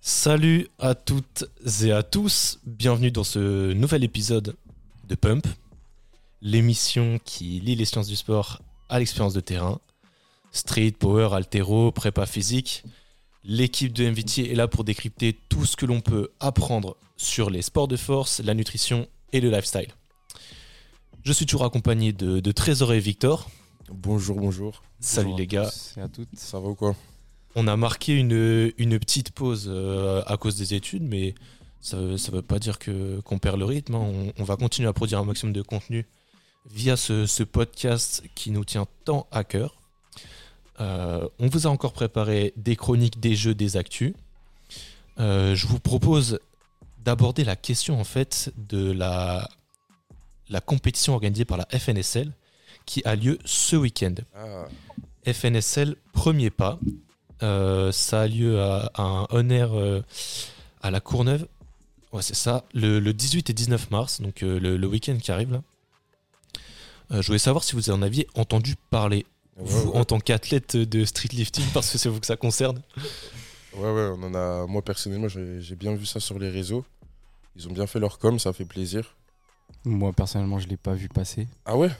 [0.00, 1.46] Salut à toutes
[1.82, 4.56] et à tous, bienvenue dans ce nouvel épisode
[5.08, 5.46] de Pump,
[6.42, 8.60] l'émission qui lie les sciences du sport
[8.90, 9.80] à l'expérience de terrain.
[10.52, 12.84] Street, power, altéro, prépa physique.
[13.50, 17.62] L'équipe de MVT est là pour décrypter tout ce que l'on peut apprendre sur les
[17.62, 19.88] sports de force, la nutrition et le lifestyle.
[21.24, 23.48] Je suis toujours accompagné de, de Trésor et Victor.
[23.90, 24.82] Bonjour, bonjour.
[25.00, 25.70] Salut Bonjour les gars.
[25.96, 26.28] et à toutes.
[26.34, 26.94] Ça va ou quoi?
[27.54, 31.34] On a marqué une, une petite pause euh, à cause des études, mais
[31.80, 33.94] ça ne veut pas dire que- qu'on perd le rythme.
[33.94, 34.02] hein.
[34.02, 36.06] On, on va continuer à produire un maximum de contenu
[36.70, 39.80] via ce, ce podcast qui nous tient tant à cœur.
[40.80, 44.14] Euh, on vous a encore préparé des chroniques, des jeux, des actus.
[45.18, 46.38] Euh, je vous propose
[47.04, 49.48] d'aborder la question en fait de la,
[50.48, 52.32] la compétition organisée par la FNSL
[52.86, 54.14] qui a lieu ce week-end.
[54.36, 54.66] Ah,
[55.32, 56.78] FNSL, premier pas.
[57.42, 59.72] Euh, ça a lieu à, à un honneur
[60.82, 61.46] à la Courneuve.
[62.12, 62.64] Ouais, c'est ça.
[62.72, 65.62] Le, le 18 et 19 mars, donc le, le week-end qui arrive là.
[67.10, 69.24] Je voulais savoir si vous en aviez entendu parler,
[69.58, 69.98] vous, ouais.
[69.98, 72.80] en tant qu'athlète de street lifting, parce que c'est vous que ça concerne.
[73.74, 74.66] Ouais, ouais, on en a.
[74.66, 76.84] Moi, personnellement, j'ai bien vu ça sur les réseaux.
[77.56, 79.16] Ils ont bien fait leur com, ça fait plaisir.
[79.84, 81.46] Moi personnellement, je l'ai pas vu passer.
[81.64, 81.90] Ah ouais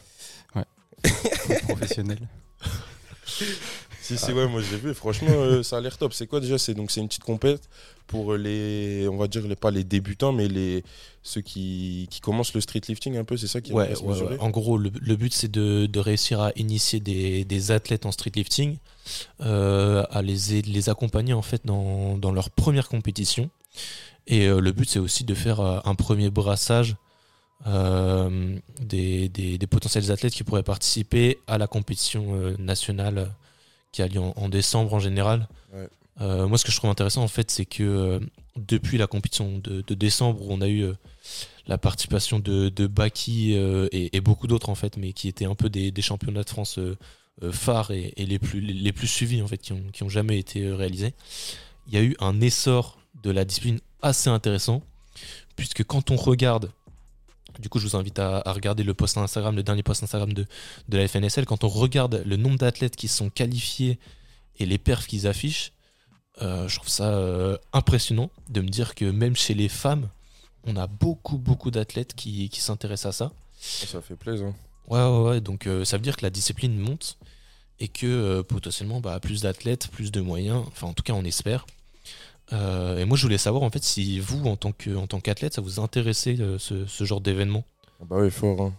[1.68, 2.18] Professionnel.
[4.08, 4.94] Si, si, ouais, moi j'ai vu.
[4.94, 6.14] Franchement, euh, ça a l'air top.
[6.14, 6.56] C'est quoi déjà?
[6.56, 7.68] C'est donc c'est une petite compète
[8.06, 10.82] pour les, on va dire les pas les débutants, mais les
[11.22, 13.36] ceux qui, qui commencent le street lifting un peu.
[13.36, 13.92] C'est ça qui Ouais.
[14.40, 18.12] En gros, le, le but c'est de, de réussir à initier des, des athlètes en
[18.12, 18.78] street lifting,
[19.42, 23.50] euh, à les, les accompagner en fait dans, dans leur première compétition.
[24.26, 26.96] Et euh, le but c'est aussi de faire un premier brassage
[27.66, 33.34] des, des, des potentiels athlètes qui pourraient participer à la compétition nationale
[33.92, 35.48] qui a lieu en, en décembre en général.
[35.72, 35.88] Ouais.
[36.20, 38.20] Euh, moi, ce que je trouve intéressant en fait, c'est que euh,
[38.56, 40.94] depuis la compétition de, de décembre où on a eu euh,
[41.66, 45.54] la participation de, de Baki et, et beaucoup d'autres en fait, mais qui étaient un
[45.54, 46.80] peu des, des championnats de France
[47.52, 50.38] phares et, et les, plus, les plus suivis en fait, qui ont, qui ont jamais
[50.38, 51.12] été réalisés.
[51.86, 54.82] Il y a eu un essor de la discipline assez intéressant,
[55.56, 56.70] puisque quand on regarde,
[57.58, 60.32] du coup je vous invite à, à regarder le post Instagram, le dernier post Instagram
[60.32, 60.46] de,
[60.88, 63.98] de la FNSL, quand on regarde le nombre d'athlètes qui sont qualifiés
[64.58, 65.72] et les perfs qu'ils affichent,
[66.42, 70.08] euh, je trouve ça euh, impressionnant de me dire que même chez les femmes,
[70.64, 73.32] on a beaucoup, beaucoup d'athlètes qui, qui s'intéressent à ça.
[73.58, 74.52] Ça fait plaisir.
[74.86, 75.40] Ouais, ouais, ouais.
[75.40, 77.18] Donc, euh, ça veut dire que la discipline monte
[77.80, 80.64] et que potentiellement, bah, plus d'athlètes, plus de moyens.
[80.68, 81.66] Enfin, en tout cas, on espère.
[82.52, 85.20] Euh, et moi, je voulais savoir, en fait, si vous, en tant que- en tant
[85.20, 87.64] qu'athlète, ça vous intéressait euh, ce, ce genre d'événement?
[88.00, 88.60] Ah Bah oui, fort.
[88.62, 88.74] hein.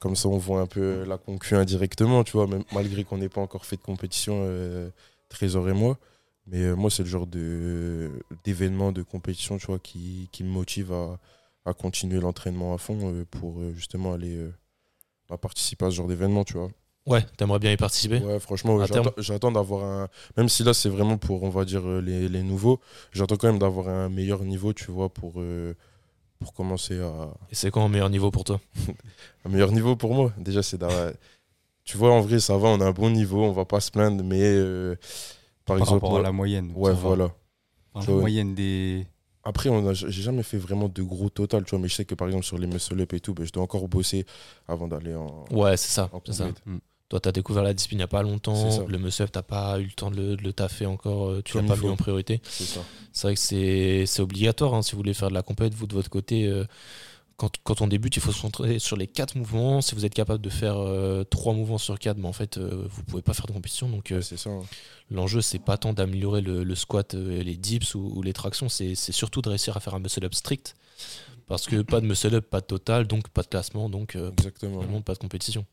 [0.00, 3.40] Comme ça, on voit un peu la concu indirectement, tu vois, malgré qu'on n'ait pas
[3.40, 4.90] encore fait de compétition, euh,
[5.28, 5.98] Trésor et moi.
[6.46, 8.10] Mais euh, moi, c'est le genre de
[8.44, 11.18] d'événement, de compétition, tu vois, qui, qui me motive à,
[11.66, 14.38] à continuer l'entraînement à fond pour justement aller
[15.30, 16.70] à participer à ce genre d'événement, tu vois.
[17.04, 18.86] Ouais, t'aimerais bien y participer Ouais, franchement, ouais,
[19.18, 20.08] j'attends- d'avoir un.
[20.36, 22.80] Même si là, c'est vraiment pour, on va dire, euh, les, les nouveaux,
[23.12, 25.74] j'attends quand même d'avoir un meilleur niveau, tu vois, pour, euh,
[26.38, 27.28] pour commencer à.
[27.50, 28.60] Et c'est quoi un meilleur niveau pour toi?
[29.44, 31.12] Un meilleur niveau pour moi, déjà, c'est d'avoir.
[31.84, 33.90] Tu vois, en vrai, ça va, on a un bon niveau, on va pas se
[33.90, 34.94] plaindre, mais euh,
[35.64, 36.04] par, Par exemple.
[36.04, 36.72] rapport à la moyenne.
[36.76, 37.24] Ouais, voilà.
[37.94, 39.06] Ouais, la moyenne des.
[39.44, 42.28] Après, j'ai jamais fait vraiment de gros total, tu vois, mais je sais que par
[42.28, 44.24] exemple, sur les muscle up et tout, ben, je dois encore bosser
[44.68, 45.44] avant d'aller en.
[45.50, 46.08] Ouais, c'est ça.
[46.12, 46.48] en c'est ça.
[46.64, 46.78] Mm.
[47.12, 48.54] Toi, t'as découvert la discipline il n'y a pas longtemps.
[48.88, 51.28] Le muscle, t'as pas eu le temps de le, de le taffer encore.
[51.28, 52.40] euh, Tu l'as pas mis en priorité.
[53.12, 54.72] C'est vrai que c'est obligatoire.
[54.72, 56.64] hein, si vous voulez faire de la compète, vous de votre côté, euh,
[57.36, 59.82] quand, quand on débute, il faut se concentrer sur les quatre mouvements.
[59.82, 62.86] Si vous êtes capable de faire euh, trois mouvements sur quatre, mais en fait, euh,
[62.88, 63.90] vous pouvez pas faire de compétition.
[63.90, 64.62] Donc, euh, hein.
[65.10, 68.94] l'enjeu, c'est pas tant d'améliorer le, le squat, les dips ou, ou les tractions, c'est
[68.94, 70.76] surtout de réussir à faire un muscle up strict.
[71.46, 75.02] Parce que pas de muscle up, pas de total, donc pas de classement, donc Exactement.
[75.02, 75.66] pas de compétition.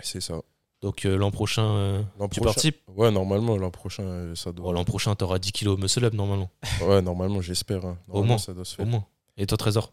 [0.00, 0.40] C'est ça.
[0.80, 4.66] Donc euh, l'an prochain, euh, tu prochain- participes Ouais, normalement, l'an prochain, euh, ça doit.
[4.66, 6.50] Bon, L'an prochain, t'auras 10 kilos muscle up normalement,
[6.82, 7.84] Ouais, normalement, j'espère.
[7.84, 7.98] hein.
[8.08, 8.38] Au Normalement, moins.
[8.38, 8.86] ça doit se au faire.
[8.86, 9.04] moins.
[9.40, 9.92] Et toi, Trésor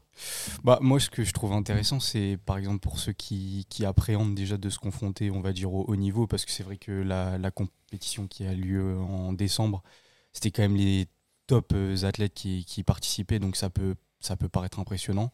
[0.64, 4.34] Bah, moi, ce que je trouve intéressant, c'est par exemple pour ceux qui, qui appréhendent
[4.36, 6.92] déjà de se confronter, on va dire, au haut niveau, parce que c'est vrai que
[6.92, 9.84] la, la compétition qui a lieu en décembre,
[10.34, 11.08] c'était quand même les
[11.48, 11.74] top
[12.04, 15.31] athlètes qui, qui participaient, donc ça peut, ça peut paraître impressionnant.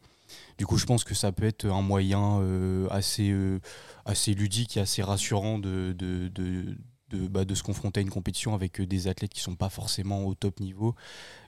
[0.58, 3.60] Du coup, je pense que ça peut être un moyen euh, assez, euh,
[4.04, 6.76] assez ludique et assez rassurant de, de, de,
[7.10, 9.68] de, bah, de se confronter à une compétition avec euh, des athlètes qui sont pas
[9.68, 10.94] forcément au top niveau.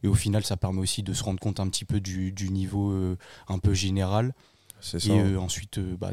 [0.02, 2.50] Et au final, ça permet aussi de se rendre compte un petit peu du, du
[2.50, 3.16] niveau euh,
[3.48, 4.34] un peu général.
[4.80, 5.14] C'est Et ça.
[5.20, 6.12] euh, ensuite, bah,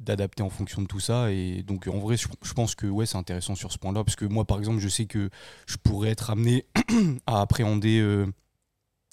[0.00, 1.30] d'adapter en fonction de tout ça.
[1.32, 4.02] Et donc, en vrai, je, je pense que ouais, c'est intéressant sur ce point-là.
[4.04, 5.30] Parce que moi, par exemple, je sais que
[5.66, 6.66] je pourrais être amené
[7.26, 8.00] à appréhender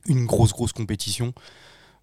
[0.07, 1.33] une grosse, grosse compétition.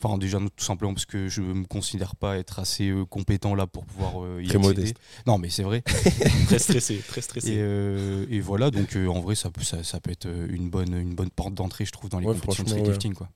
[0.03, 3.67] Enfin, déjà, tout simplement parce que je me considère pas être assez euh, compétent là
[3.69, 4.75] pour pouvoir euh, y Très accéder.
[4.81, 4.97] modeste.
[5.27, 5.83] Non, mais c'est vrai.
[6.47, 7.55] Très stressé, très Et, stressé.
[7.59, 10.71] euh, et voilà, donc euh, en vrai, ça peut, ça, ça peut être euh, une
[10.71, 13.15] bonne, une bonne porte d'entrée, je trouve, dans les Ouais, compétitions de franchement, streetlifting.
[13.15, 13.29] Quoi.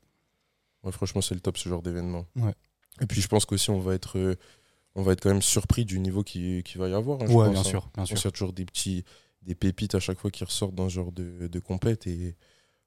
[0.82, 2.26] Ouais, franchement, c'est le top ce genre d'événement.
[2.36, 2.54] Ouais.
[3.00, 4.34] Et puis je pense qu'aussi on va être, euh,
[4.94, 7.20] on va être quand même surpris du niveau qui, qui va y avoir.
[7.22, 7.64] hein, je Ouais, pense, bien hein.
[7.64, 8.26] sûr, bien sûr.
[8.26, 9.04] a toujours des petits,
[9.42, 12.34] des pépites à chaque fois qui ressortent dans ce genre de, de compète et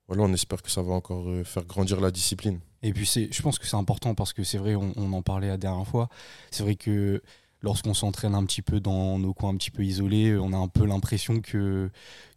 [0.08, 2.60] voilà, on espère que ça va encore euh, faire grandir la discipline.
[2.84, 5.22] Et puis c'est, je pense que c'est important parce que c'est vrai, on, on en
[5.22, 6.10] parlait la dernière fois.
[6.52, 7.22] C'est vrai que
[7.62, 10.68] lorsqu'on s'entraîne un petit peu dans nos coins un petit peu isolés, on a un
[10.68, 11.90] peu l'impression que,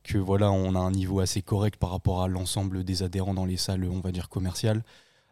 [0.03, 3.47] que voilà, on a un niveau assez correct par rapport à l'ensemble des adhérents dans
[3.47, 4.83] les salles, on va dire commerciales.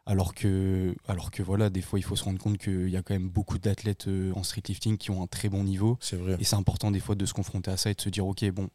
[0.06, 3.02] Alors que, alors que voilà, des fois, il faut se rendre compte qu'il y a
[3.02, 5.98] quand même beaucoup d'athlètes euh, en streetlifting qui ont un très bon niveau.
[6.00, 6.36] C'est vrai.
[6.40, 8.44] Et c'est important des fois de se confronter à ça et de se dire, ok,
[8.50, 8.70] bon,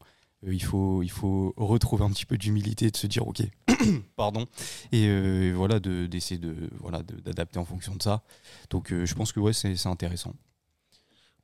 [0.52, 3.42] il, faut, il faut retrouver un petit peu d'humilité, de se dire, ok,
[4.16, 4.46] pardon,
[4.92, 8.24] et euh, voilà, de- d'essayer de, voilà, d'adapter en fonction de ça.
[8.70, 10.34] Donc euh, je pense que ouais, c'est intéressant.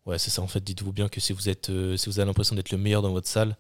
[0.07, 0.63] Ouais, c'est ça en fait.
[0.63, 3.11] Dites-vous bien que si vous êtes, euh, si vous avez l'impression d'être le meilleur dans
[3.11, 3.55] votre salle,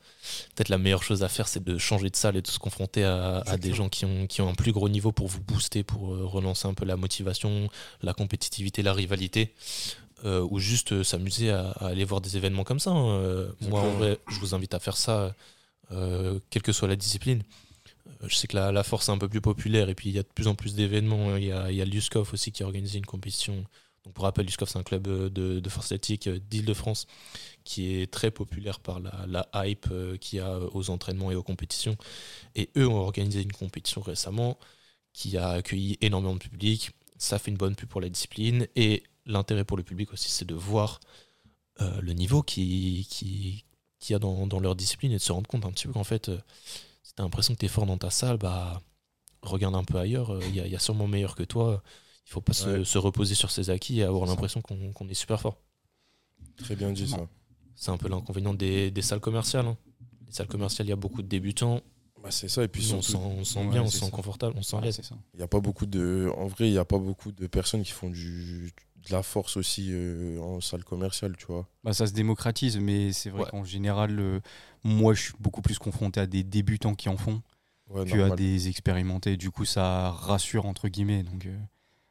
[0.55, 3.03] peut-être la meilleure chose à faire, c'est de changer de salle et de se confronter
[3.03, 5.83] à, à des gens qui ont, qui ont un plus gros niveau pour vous booster,
[5.83, 7.69] pour euh, relancer un peu la motivation,
[8.01, 9.53] la compétitivité, la rivalité,
[10.23, 12.91] euh, ou juste euh, s'amuser à, à aller voir des événements comme ça.
[12.91, 13.19] hein.
[13.19, 15.35] Euh, moi, en vrai, je vous invite à faire ça,
[15.91, 17.43] euh, quelle que soit la discipline.
[18.23, 20.19] Je sais que la, la force est un peu plus populaire et puis il y
[20.19, 21.37] a de plus en plus d'événements.
[21.37, 23.63] Il y a, il y a l'USCOF aussi qui a organisé une compétition
[24.03, 27.05] donc pour rappel, l'USCOF, c'est un club de, de force athlétique d'Île-de-France
[27.63, 29.87] qui est très populaire par la, la hype
[30.19, 31.95] qu'il y a aux entraînements et aux compétitions.
[32.55, 34.57] Et eux ont organisé une compétition récemment
[35.13, 36.91] qui a accueilli énormément de public.
[37.19, 38.65] Ça fait une bonne pub pour la discipline.
[38.75, 40.99] Et l'intérêt pour le public aussi, c'est de voir
[41.81, 43.65] euh, le niveau qui, qui,
[43.99, 45.93] qu'il y a dans, dans leur discipline et de se rendre compte un petit peu
[45.93, 46.39] qu'en fait, euh,
[47.03, 48.81] si tu as l'impression que tu es fort dans ta salle, bah,
[49.41, 50.31] regarde un peu ailleurs.
[50.31, 51.83] euh, Il y, a- y sûrement meilleur que toi.
[52.27, 52.85] Il faut pas se, Ouais.
[52.85, 55.57] se reposer sur ses acquis et avoir l'impression qu'on est super fort.
[56.57, 57.27] Très bien dit ça.
[57.75, 59.65] C'est un peu l'inconvénient des, des salles commerciales.
[59.67, 59.77] hein.
[60.27, 61.81] Les salles commerciales, il y a beaucoup de débutants.
[62.21, 62.63] Bah, c'est ça.
[62.63, 64.11] Et puis on sent, on sent Ouais, bien, on sent ça.
[64.11, 64.89] confortable, on se sent Ouais,
[65.33, 66.31] il n'y a pas beaucoup de.
[66.37, 68.71] En vrai, il n'y a pas beaucoup de personnes qui font du,
[69.07, 71.67] de la force aussi euh, en salle commerciale, tu vois.
[71.83, 73.49] Bah, ça se démocratise, mais c'est vrai Ouais.
[73.49, 74.39] qu'en général, euh,
[74.83, 77.41] moi, je suis beaucoup plus confronté à des débutants qui en font
[77.89, 79.35] Ouais, que à des expérimentés.
[79.37, 81.23] Du coup, ça rassure entre guillemets.
[81.23, 81.57] Donc, euh,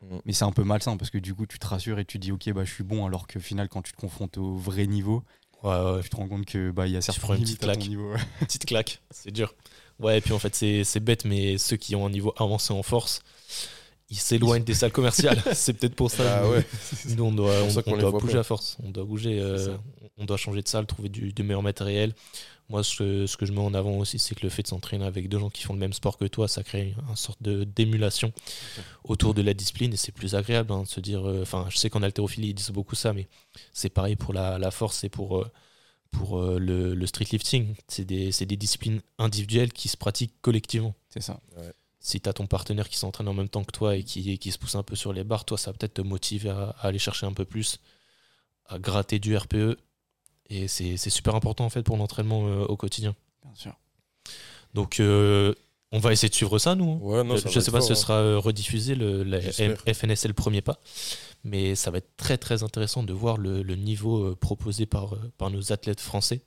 [0.03, 0.19] Mm.
[0.25, 2.33] mais c'est un peu malsain parce que du coup, tu te rassures et tu dis
[2.33, 5.23] ok, bah, je suis bon, alors qu'au final, quand tu te confrontes au vrai niveau,
[5.63, 8.15] Ouais, tu te rends compte que bah, y a certaines limites petite à ton niveau.
[8.41, 9.55] petite claque, c'est dur.
[9.99, 12.83] Ouais, et puis en fait, c'est bête, mais ceux qui ont un niveau avancé en
[12.83, 13.21] force,
[14.11, 15.41] ils s'éloignent des salles commerciales.
[15.55, 16.41] c'est peut-être pour ça.
[16.41, 16.67] Ah nous- ouais.
[17.17, 17.53] Nous, on doit,
[17.87, 18.41] on, doit bouger pas.
[18.41, 18.77] à force.
[18.83, 19.41] On doit bouger.
[19.41, 19.77] Euh,
[20.19, 22.15] on doit changer de salle, trouver du, du meilleur matériel.
[22.69, 24.69] Moi, ce que, ce que je mets en avant aussi, c'est que le fait de
[24.69, 27.43] s'entraîner avec deux gens qui font le même sport que toi, ça crée une sorte
[27.43, 28.33] de d'émulation
[29.03, 31.29] autour de la discipline et c'est plus agréable hein, de se dire.
[31.29, 33.27] euh, Enfin, je sais qu'en haltérophilie, ils disent beaucoup ça, mais
[33.73, 35.51] c'est pareil pour la, la force et pour, euh,
[36.13, 37.75] pour euh, le, le street lifting.
[37.89, 41.41] C'est des, c'est des disciplines individuelles qui se pratiquent collectivement C'est ça.
[42.01, 44.51] Si tu as ton partenaire qui s'entraîne en même temps que toi et qui, qui
[44.53, 46.87] se pousse un peu sur les barres, toi, ça va peut-être te motiver à, à
[46.89, 47.79] aller chercher un peu plus,
[48.67, 49.77] à gratter du RPE.
[50.49, 53.15] Et c'est c'est super important en fait pour l'entraînement euh, au quotidien.
[53.45, 53.73] Bien sûr.
[54.75, 55.55] Donc euh,
[55.93, 56.91] on va essayer de suivre ça, nous.
[56.93, 56.99] hein.
[57.03, 57.97] Ouais, non, Euh, ça je va sais pas si ce hein.
[57.97, 59.41] sera rediffusé, le, la.
[59.41, 60.81] FNSL le premier pas.
[61.45, 65.51] Mais ça va être très très intéressant de voir le, le niveau proposé par, par
[65.51, 66.41] nos athlètes français.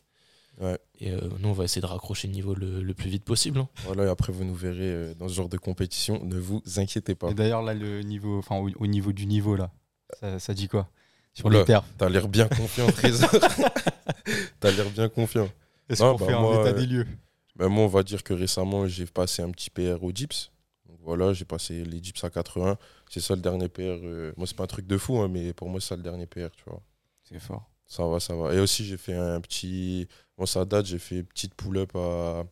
[0.62, 0.78] Ouais.
[1.00, 3.60] Et euh, nous, on va essayer de raccrocher le niveau le, le plus vite possible.
[3.60, 3.70] hein.
[3.86, 6.24] Voilà, et après, vous nous verrez euh, dans ce genre de compétition.
[6.24, 7.32] Ne vous inquiétez pas.
[7.32, 9.72] Et d'ailleurs, là, le niveau, enfin, au, au niveau du niveau, là,
[10.20, 10.88] ça, ça dit quoi?
[11.34, 11.64] Sur Oula.
[11.68, 13.30] les T'as l'air bien confiant, Trésor.
[14.60, 15.50] T'as l'air bien confiant.
[15.90, 17.08] Est-ce qu'on bah, fait un état euh, des lieux?
[17.56, 20.52] Ben, moi, on va dire que récemment, j'ai passé un petit PR au Dips.
[20.88, 22.78] Donc, voilà, j'ai passé les Dips à 80.
[23.10, 23.82] C'est ça le dernier PR.
[23.82, 26.04] euh, Moi, c'est pas un truc de fou, hein, mais pour moi, c'est ça le
[26.04, 26.82] dernier PR, tu vois.
[27.24, 27.70] C'est fort.
[27.94, 28.56] Ça va, ça va.
[28.56, 30.08] Et aussi, j'ai fait un petit.
[30.36, 32.44] Moi, ça date, j'ai fait une petite pull-up à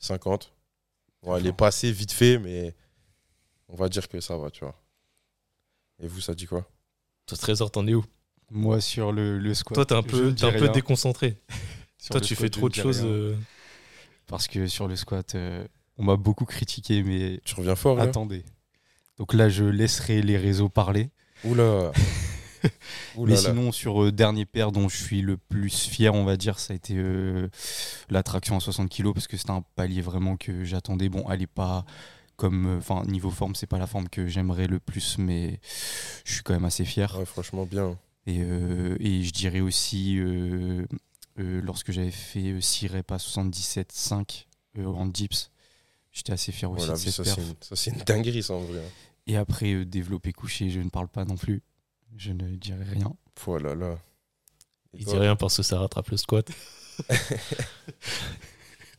[0.00, 0.52] 50.
[1.22, 2.74] Bon, elle est passée vite fait, mais
[3.68, 4.74] on va dire que ça va, tu vois.
[6.02, 6.68] Et vous, ça dit quoi?
[7.26, 8.04] Toi, Trésor, t'en es où?
[8.50, 9.74] Moi, sur le, le squat.
[9.76, 11.36] Toi, t'es un peu, un peu déconcentré.
[12.10, 13.02] Toi, tu squat, fais trop de choses.
[13.04, 13.36] euh,
[14.26, 15.64] Parce que sur le squat, euh,
[15.98, 18.44] on m'a beaucoup critiqué, mais Tu reviens fort, là attendez.
[19.18, 21.10] Donc là, je laisserai les réseaux parler.
[21.44, 21.92] Oula
[23.16, 26.58] Mais sinon, sur euh, dernier paire dont je suis le plus fier, on va dire,
[26.58, 27.48] ça a été euh,
[28.10, 31.08] la traction à 60 kg parce que c'était un palier vraiment que j'attendais.
[31.08, 31.84] Bon, elle est pas
[32.36, 32.66] comme.
[32.66, 35.60] euh, Enfin, niveau forme, c'est pas la forme que j'aimerais le plus, mais
[36.24, 37.16] je suis quand même assez fier.
[37.18, 37.96] Ouais, franchement, bien.
[38.26, 40.18] Et, et je dirais aussi,
[41.36, 44.46] lorsque j'avais fait euh, 6 reps à 77,5
[44.78, 45.50] euh, en dips,
[46.12, 47.36] j'étais assez fier aussi Voilà, de cette ça,
[47.74, 48.78] c'est une, dinguerie, ça, en vrai.
[48.80, 48.90] hein.
[49.26, 51.62] Et après, développer couché, je ne parle pas non plus.
[52.16, 53.12] Je ne dirai rien.
[53.46, 53.98] Oh là là.
[54.94, 56.50] Et Il dit rien parce que ça rattrape le squat.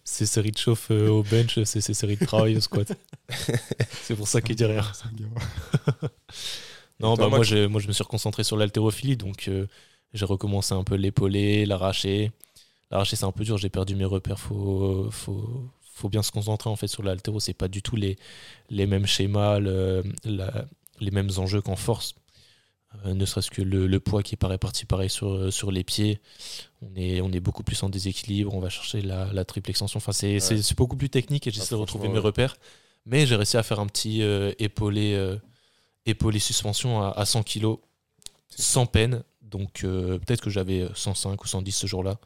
[0.04, 2.92] ses séries de chauffe euh, au bench, c'est ses séries de travail au squat.
[4.04, 4.82] c'est pour ça qu'il dit rien.
[7.00, 9.68] Non, toi, bah, moi, je, moi je me suis reconcentré sur l'haltérophilie, donc euh,
[10.14, 12.32] j'ai recommencé un peu l'épauler, l'arracher.
[12.92, 14.40] L'arracher c'est un peu dur, j'ai perdu mes repères.
[14.40, 17.40] Faut, faut, faut bien se concentrer en fait sur l'haltéro.
[17.40, 18.18] C'est pas du tout les,
[18.70, 20.66] les mêmes schémas, le- la-
[21.00, 22.16] les mêmes enjeux qu'en force.
[23.06, 25.84] Euh, ne serait-ce que le, le poids qui est pas réparti pareil sur, sur les
[25.84, 26.20] pieds.
[26.82, 29.98] On est, on est beaucoup plus en déséquilibre, on va chercher la, la triple extension.
[29.98, 32.56] Enfin, c'est c'est- c'est beaucoup plus technique et j'essaie de retrouver franchement, mes repères.
[33.06, 35.38] Mais j'ai réussi à faire un petit euh, épaulé, euh,
[36.08, 37.76] épaulé suspension à, à 100 kg
[38.50, 39.24] sans peine.
[39.44, 42.18] Donc euh, peut-être que j'avais 105 ou 110 ce jour-là.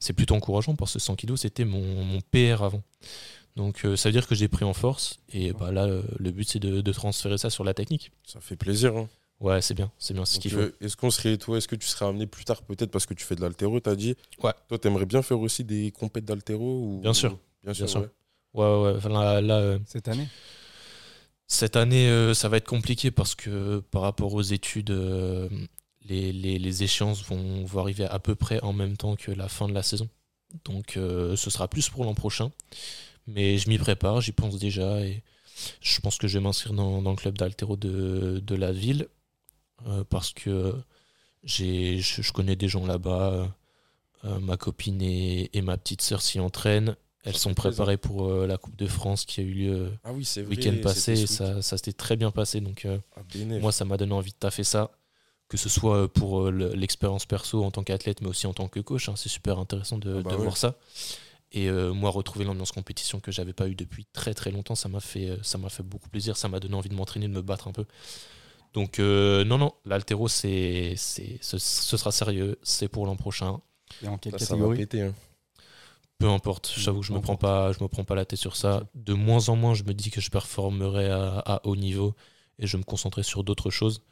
[0.00, 2.82] C'est plutôt encourageant parce que 100 kg c'était mon, mon PR avant.
[3.56, 6.30] Donc euh, ça veut dire que j'ai pris en force et bah, là euh, le
[6.32, 8.10] but c'est de, de transférer ça sur la technique.
[8.24, 8.96] Ça fait plaisir.
[8.96, 9.08] hein.
[9.40, 10.58] Ouais c'est bien, c'est bien, c'est ce qu'il faut.
[10.58, 13.14] euh, Est-ce qu'on serait, toi, est-ce que tu serais amené plus tard, peut-être parce que
[13.14, 14.14] tu fais de l'altéro, t'as dit?
[14.42, 14.52] Ouais.
[14.68, 17.00] Toi, t'aimerais bien faire aussi des compètes d'altéro ou...
[17.00, 17.38] Bien sûr.
[17.64, 18.00] Bien sûr, sûr.
[18.02, 18.08] ouais.
[18.52, 18.96] Ouais ouais, ouais.
[18.98, 20.26] Enfin, là, là, euh, Cette année?
[21.46, 25.48] Cette année, euh, ça va être compliqué parce que par rapport aux études, euh,
[26.04, 29.48] les, les- les échéances vont, vont arriver à peu près en même temps que la
[29.48, 30.08] fin de la saison.
[30.64, 32.50] Donc euh, ce sera plus pour l'an prochain.
[33.26, 35.22] Mais je m'y prépare, j'y pense déjà et
[35.80, 39.08] je pense que je vais m'inscrire dans, dans le club d'altéro de, de la ville
[40.08, 40.74] parce que
[41.44, 43.54] j'ai, je, je connais des gens là-bas.
[44.24, 46.94] Euh, ma copine et, et ma petite sœur s'y entraînent.
[47.24, 50.28] Elles sont préparées pour euh, la Coupe de France qui a eu lieu Ah oui,
[50.36, 50.56] le vrai.
[50.56, 52.60] week-end passé et ça, ça s'était très bien passé.
[52.60, 53.22] Donc, euh, Ah,
[53.60, 54.90] moi, ça m'a donné envie de taffer ça,
[55.48, 58.52] que ce soit euh, pour euh, le- l'expérience perso en tant qu'athlète, mais aussi en
[58.54, 59.08] tant que coach.
[59.08, 59.14] hein.
[59.16, 60.42] C'est super intéressant de, Ah bah de ouais.
[60.42, 60.76] voir ça.
[61.52, 64.88] Et euh, moi, retrouver l'ambiance compétition que j'avais pas eu depuis très très longtemps, ça
[64.90, 66.36] m'a fait, euh, ça m'a fait beaucoup plaisir.
[66.36, 67.86] Ça m'a donné envie de m'entraîner, de me battre un peu.
[68.72, 72.58] Donc, euh, non, non, l'altéro, c'est, c'est, ce, ce sera sérieux.
[72.62, 73.60] C'est pour l'an prochain.
[74.02, 75.02] Et en quelle ça va catégorie péter.
[75.02, 75.14] hein.
[76.18, 78.54] Peu importe, j'avoue que je me prends pas, je me prends pas la tête sur
[78.54, 78.84] ça.
[78.94, 82.14] De moins en moins, je me dis que je performerai à, à haut niveau
[82.58, 84.02] et je me concentrer sur d'autres choses.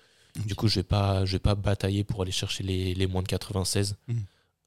[0.46, 3.22] Du coup, je vais pas, je vais pas batailler pour aller chercher les, les moins
[3.22, 3.96] de 96.
[4.08, 4.24] Mhm.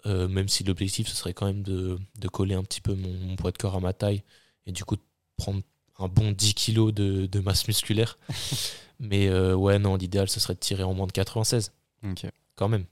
[0.07, 3.13] Euh, même si l'objectif ce serait quand même de, de coller un petit peu mon,
[3.13, 4.24] mon poids de corps à ma taille
[4.65, 5.01] et du coup de
[5.38, 5.62] prendre
[6.00, 8.17] un bon 10 kilos de, de masse musculaire.
[9.00, 11.71] Mais euh, ouais, non, l'idéal ce serait de tirer en moins de 96
[12.03, 12.25] Ok.
[12.55, 12.86] quand même.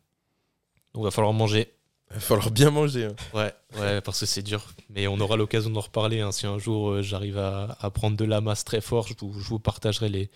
[0.94, 1.72] Donc il va falloir manger.
[2.12, 3.06] Il va falloir bien manger.
[3.06, 3.16] hein.
[3.36, 4.66] Ouais, ouais, parce que c'est dur.
[4.90, 6.22] Mais on aura l'occasion d'en reparler.
[6.22, 6.32] hein.
[6.32, 9.40] Si un jour euh, j'arrive à, à prendre de la masse très fort, je vous,
[9.40, 10.32] je vous partagerai les,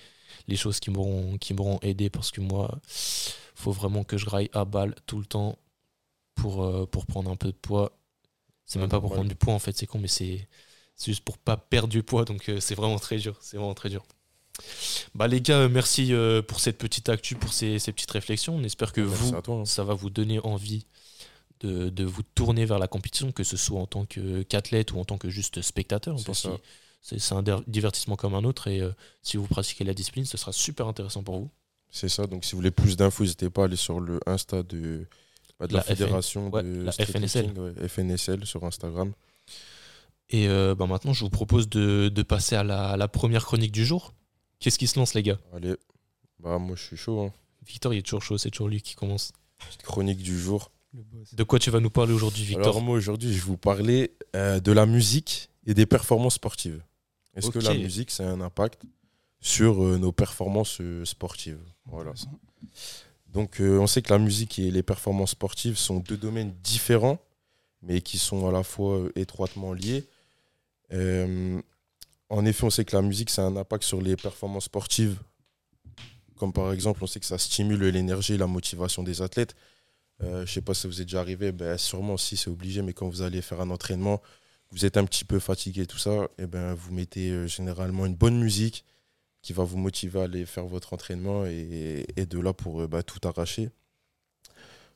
[0.47, 2.79] les choses qui m'auront qui m'auront aidé parce que moi,
[3.55, 5.57] faut vraiment que je raille à balle tout le temps
[6.35, 7.91] pour, euh, pour prendre un peu de poids.
[8.65, 10.47] C'est même pas pour prendre du poids en fait, c'est con, mais c'est
[10.95, 12.25] c'est juste pour pas perdre du poids.
[12.25, 13.37] Donc euh, c'est vraiment très dur.
[13.41, 14.03] C'est vraiment très dur.
[15.15, 18.55] Bah les gars, euh, merci euh, pour cette petite actu, pour ces, ces petites réflexions.
[18.55, 19.55] On espère que Merci vous, toi.
[19.57, 19.65] hein.
[19.65, 20.85] ça va vous donner envie
[21.61, 25.05] de, de vous tourner vers la compétition, que ce soit en tant qu'athlète ou en
[25.05, 26.17] tant que juste spectateur.
[27.01, 28.91] C'est un divertissement comme un autre et euh,
[29.23, 31.49] si vous pratiquez la discipline, ce sera super intéressant pour vous.
[31.91, 32.27] C'est ça.
[32.27, 35.05] Donc, si vous voulez plus d'infos, n'hésitez pas à aller sur le Insta de,
[35.59, 35.95] bah, de la, La FN.
[35.95, 37.51] fédération Ouais, de la FNSL.
[37.59, 39.11] ouais, FNSL sur Instagram.
[40.29, 43.45] Et euh, bah, maintenant, je vous propose de, de passer à la, à la première
[43.45, 44.13] chronique du jour.
[44.59, 45.37] Qu'est-ce qui se lance, les gars?
[45.53, 45.75] Allez.
[46.39, 47.21] Bah, moi, je suis chaud.
[47.21, 47.33] hein.
[47.65, 49.31] Victor, il est toujours chaud, c'est toujours lui qui commence.
[49.59, 50.71] Petite chronique du jour.
[50.93, 51.33] Le boss.
[51.33, 52.63] De quoi tu vas nous parler aujourd'hui, Victor?
[52.63, 56.81] Alors, moi, aujourd'hui, je vais vous parler euh, de la musique et des performances sportives.
[57.35, 58.83] Est-ce que la musique, ça a un impact
[59.39, 61.59] sur euh, nos performances euh, sportives?
[61.85, 62.13] Voilà.
[63.27, 67.19] Donc, euh, on sait que la musique et les performances sportives sont deux domaines différents,
[67.81, 70.05] mais qui sont à la fois étroitement liés.
[70.91, 71.61] Euh,
[72.29, 75.19] en effet, on sait que la musique, ça a un impact sur les performances sportives.
[76.37, 79.55] Comme par exemple, on sait que ça stimule l'énergie et la motivation des athlètes.
[80.21, 82.81] Euh, je ne sais pas si vous êtes déjà arrivé, ben, sûrement si c'est obligé,
[82.81, 84.21] mais quand vous allez faire un entraînement,
[84.71, 88.15] vous êtes un petit peu fatigué, tout ça, et ben, vous mettez euh, généralement une
[88.15, 88.85] bonne musique
[89.41, 93.03] qui va vous motiver à aller faire votre entraînement et, et de là pour bah,
[93.03, 93.69] tout arracher.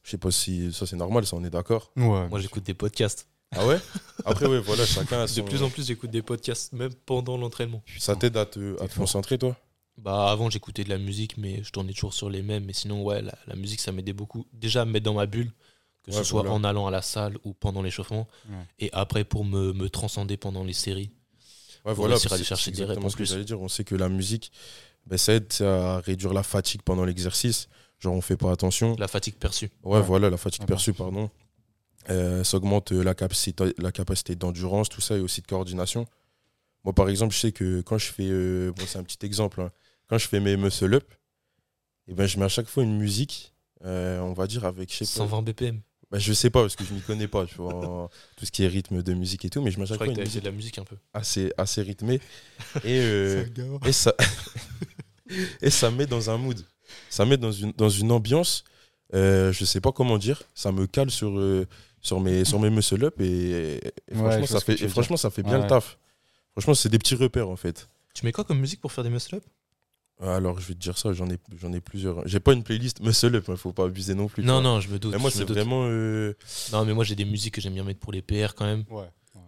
[0.03, 1.91] Je sais pas si ça c'est normal, ça on est d'accord.
[1.97, 2.29] Ouais.
[2.29, 3.27] Moi, j'écoute des podcasts.
[3.55, 3.79] Ah ouais
[4.25, 5.43] Après ouais, voilà, chacun a De son...
[5.43, 7.81] plus en plus, j'écoute des podcasts, même pendant l'entraînement.
[7.97, 9.55] Ça t'aide à te, à te concentrer toi?
[9.97, 12.65] Bah, avant, j'écoutais de la musique, mais je tournais toujours sur les mêmes.
[12.65, 14.45] Mais sinon, ouais, la, la musique, ça m'aidait beaucoup.
[14.53, 15.51] Déjà, à me mettre dans ma bulle,
[16.03, 16.55] que ce soit voilà.
[16.55, 18.27] en allant à la salle ou pendant l'échauffement.
[18.49, 18.55] Ouais.
[18.79, 21.09] Et après, pour me, me transcender pendant les séries.
[21.85, 23.29] Ouais, Pour voilà, réussir à aller chercher c'est des exactement réponses ce que plus.
[23.31, 23.61] j'allais dire.
[23.61, 24.51] On sait que la musique,
[25.07, 27.67] ben, ça aide à réduire la fatigue pendant l'exercice.
[27.99, 28.95] Genre, on fait pas attention.
[28.99, 29.71] La fatigue perçue.
[29.83, 30.01] Ouais, Ouais.
[30.01, 31.31] voilà, la fatigue Ouais, perçue, pardon.
[32.09, 36.05] Euh, ça augmente euh, la capacité, la capacité d'endurance, tout ça, et aussi de coordination.
[36.83, 38.27] Moi, par exemple, je sais que quand je fais.
[38.29, 39.61] euh, bon, c'est un petit exemple.
[39.61, 39.71] hein.
[40.07, 41.03] Quand je fais mes muscle-up,
[42.07, 44.89] eh ben, je mets à chaque fois une musique, euh, on va dire, avec.
[44.91, 45.27] Je sais pas.
[45.27, 45.81] 120 BPM.
[46.09, 48.51] Ben, je sais pas, parce que je m'y connais pas, tu vois, en tout ce
[48.51, 50.13] qui est rythme de musique et tout, mais je mets à Je chaque crois fois
[50.13, 50.95] que une musique de la musique un peu.
[51.13, 52.21] assez, assez rythmée.
[52.85, 52.99] Et.
[53.01, 53.43] euh,
[53.85, 54.15] et ça
[55.61, 56.65] et ça me met dans un mood
[57.09, 58.63] ça me met dans une dans une ambiance
[59.13, 61.65] euh, je sais pas comment dire ça me cale sur euh,
[62.07, 63.25] sur mes sur mes muscle up et,
[63.75, 63.81] et
[64.15, 65.63] Ouais, franchement ça fait tu et veux franchement ça fait bien Ouais.
[65.63, 65.97] le taf.
[66.53, 67.89] Franchement c'est des petits repères en fait.
[68.13, 69.43] Tu mets quoi comme musique pour faire des muscle-up
[70.19, 72.27] alors je vais te dire ça j'en ai j'en ai plusieurs.
[72.27, 74.89] J'ai pas une playlist muscle up il faut pas abuser non plus Non, non, je
[74.89, 75.11] me doute.
[75.13, 76.33] mais moi c'est vraiment euh,
[76.73, 78.83] Non, mais moi, j'ai des musiques que j'aime bien mettre pour les PR quand même,
[78.89, 79.05] Ouais.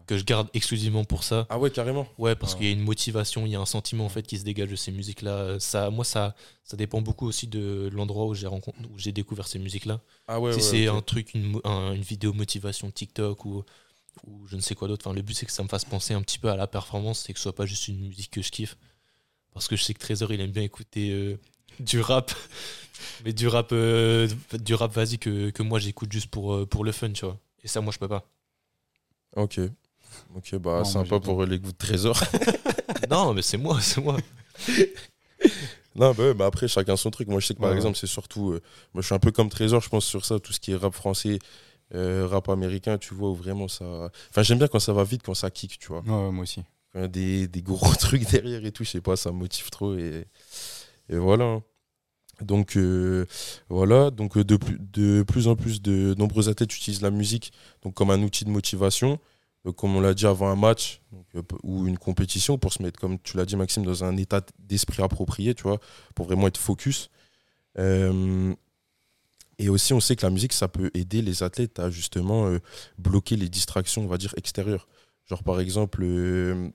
[0.10, 1.46] Que je garde exclusivement pour ça.
[1.50, 2.58] ah ouais carrément Ouais, parce Ouais.
[2.60, 4.70] qu'il y a une motivation, il y a un sentiment en fait qui se dégage
[4.70, 5.60] de ces musiques-là.
[5.60, 9.48] Ça, moi, ça, ça dépend beaucoup aussi de l'endroit où j'ai rencontré, où j'ai découvert
[9.48, 10.02] ces musiques-là.
[10.28, 13.64] ah ouais, si ouais, c'est un truc, une, un- une vidéo motivation TikTok ou,
[14.26, 15.06] ou je ne sais quoi d'autre.
[15.08, 17.30] Enfin, le but c'est que ça me fasse penser un petit peu à la performance,
[17.30, 18.78] et que ce soit pas juste une musique que je kiffe.
[19.54, 21.38] Parce que je sais que Trésor, il aime bien écouter euh,
[21.80, 22.32] du rap,
[23.26, 26.84] mais du rap, euh, du rap vas-y que, que moi j'écoute juste pour, euh, pour
[26.84, 27.38] le fun, tu vois.
[27.64, 28.26] Et ça, moi, je peux pas.
[29.36, 29.60] ok
[30.36, 32.20] ok bah Non, sympa pour les goûts de trésor
[33.10, 34.18] non, mais c'est moi, c'est moi.
[35.96, 37.28] Non, bah, ouais, bah après, chacun son truc.
[37.28, 38.52] Moi, je sais que par Ouais, exemple, c'est surtout.
[38.52, 38.62] euh,
[38.94, 40.76] moi, je suis un peu comme Trésor, je pense, sur ça, tout ce qui est
[40.76, 41.40] rap français,
[41.96, 44.10] euh, rap américain, tu vois, où vraiment ça.
[44.30, 46.02] Enfin, j'aime bien quand ça va vite, quand ça kick, tu vois.
[46.02, 46.62] Ouais, moi aussi.
[46.94, 49.32] Quand il y a des, des gros trucs derrière et tout, je sais pas, ça
[49.32, 49.96] me motive trop.
[49.96, 50.26] Et,
[51.10, 51.46] et voilà.
[51.46, 51.64] hein.
[52.42, 53.26] Donc, euh,
[53.70, 54.12] voilà.
[54.12, 57.52] Donc, de, plus, de plus en plus de nombreux athlètes utilisent la musique
[57.84, 59.20] donc, comme un outil de motivation.
[59.66, 61.02] Donc, comme on l'a dit avant un match
[61.36, 64.42] euh, ou une compétition, pour se mettre, comme tu l'as dit, Maxime, dans un état
[64.58, 65.80] d'esprit approprié, tu vois,
[66.16, 67.10] pour vraiment être focus.
[67.78, 68.54] Euh,
[69.58, 72.60] et aussi, on sait que la musique, ça peut aider les athlètes à justement euh,
[72.98, 74.88] bloquer les distractions, on va dire, extérieures.
[75.26, 76.70] Genre, par exemple, euh,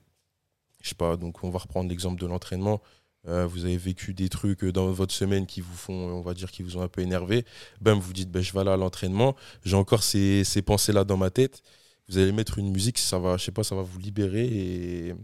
[0.81, 2.81] je sais pas, donc on va reprendre l'exemple de l'entraînement.
[3.27, 6.35] Euh, vous avez vécu des trucs euh, dans votre semaine qui vous font, on va
[6.35, 7.43] dire, qui vous ont un peu énervé.
[7.81, 9.35] Ben, vous dites, ben, je vais aller à l'entraînement.
[9.63, 11.63] J'ai encore ces, ces pensées-là dans ma tête.
[12.07, 15.15] Vous allez mettre une musique, ça va, je sais pas, ça va vous libérer et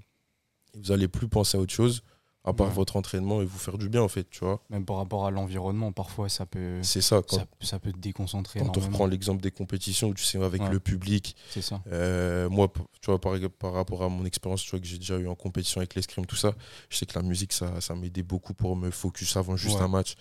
[0.75, 2.01] vous allez plus penser à autre chose
[2.43, 2.73] à part Ouais.
[2.73, 4.63] votre entraînement et vous faire du bien, en fait, tu vois.
[4.71, 8.59] Même par rapport à l'environnement, parfois, ça peut, C'est ça, ça, ça peut te déconcentrer
[8.61, 10.69] quand on reprend l'exemple des compétitions où tu sais, avec Ouais.
[10.71, 11.83] le public, C'est ça.
[11.91, 12.67] Euh, moi,
[12.99, 15.35] tu vois, par, par rapport à mon expérience, tu vois, que j'ai déjà eu en
[15.35, 16.55] compétition avec l'escrime, tout ça,
[16.89, 19.83] je sais que la musique, ça, ça m'aidait beaucoup pour me focus avant juste Ouais.
[19.83, 20.15] un match.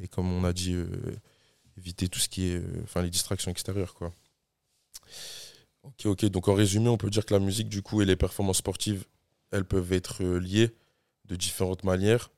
[0.00, 0.86] Et comme on a dit, euh,
[1.76, 2.56] éviter tout ce qui est.
[2.56, 4.12] euh, Enfin, les distractions extérieures, quoi.
[5.86, 6.24] Ok, ok.
[6.26, 9.04] Donc, en résumé, on peut dire que la musique, du coup, et les performances sportives,
[9.52, 10.74] elles peuvent être euh, liées
[11.26, 12.30] de différentes manières.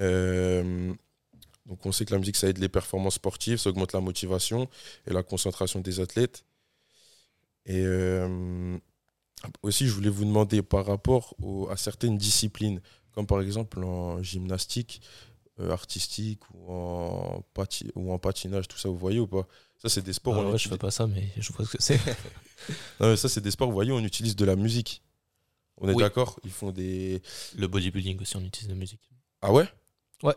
[0.00, 0.92] Euh,
[1.66, 4.68] donc, on sait que la musique, ça aide les performances sportives, ça augmente la motivation
[5.06, 6.44] et la concentration des athlètes.
[7.66, 8.78] Et euh,
[9.62, 11.36] aussi, je voulais vous demander par rapport
[11.70, 12.80] à certaines disciplines,
[13.12, 15.02] comme par exemple en gymnastique
[15.70, 17.44] artistique ou en,
[17.96, 19.46] ou en patinage, tout ça, vous voyez ou pas?
[19.82, 20.38] Ça, c'est des sports.
[20.52, 21.98] Ah je fais pas ça, mais je vois ce que c'est.
[23.00, 25.02] Non, mais ça, c'est des sports, vous voyez, on utilise de la musique.
[25.78, 26.02] On est Oui.
[26.02, 27.22] d'accord Ils font des.
[27.56, 29.00] Le bodybuilding aussi, on utilise la musique.
[29.40, 29.66] Ah ouais?
[30.22, 30.34] Ouais.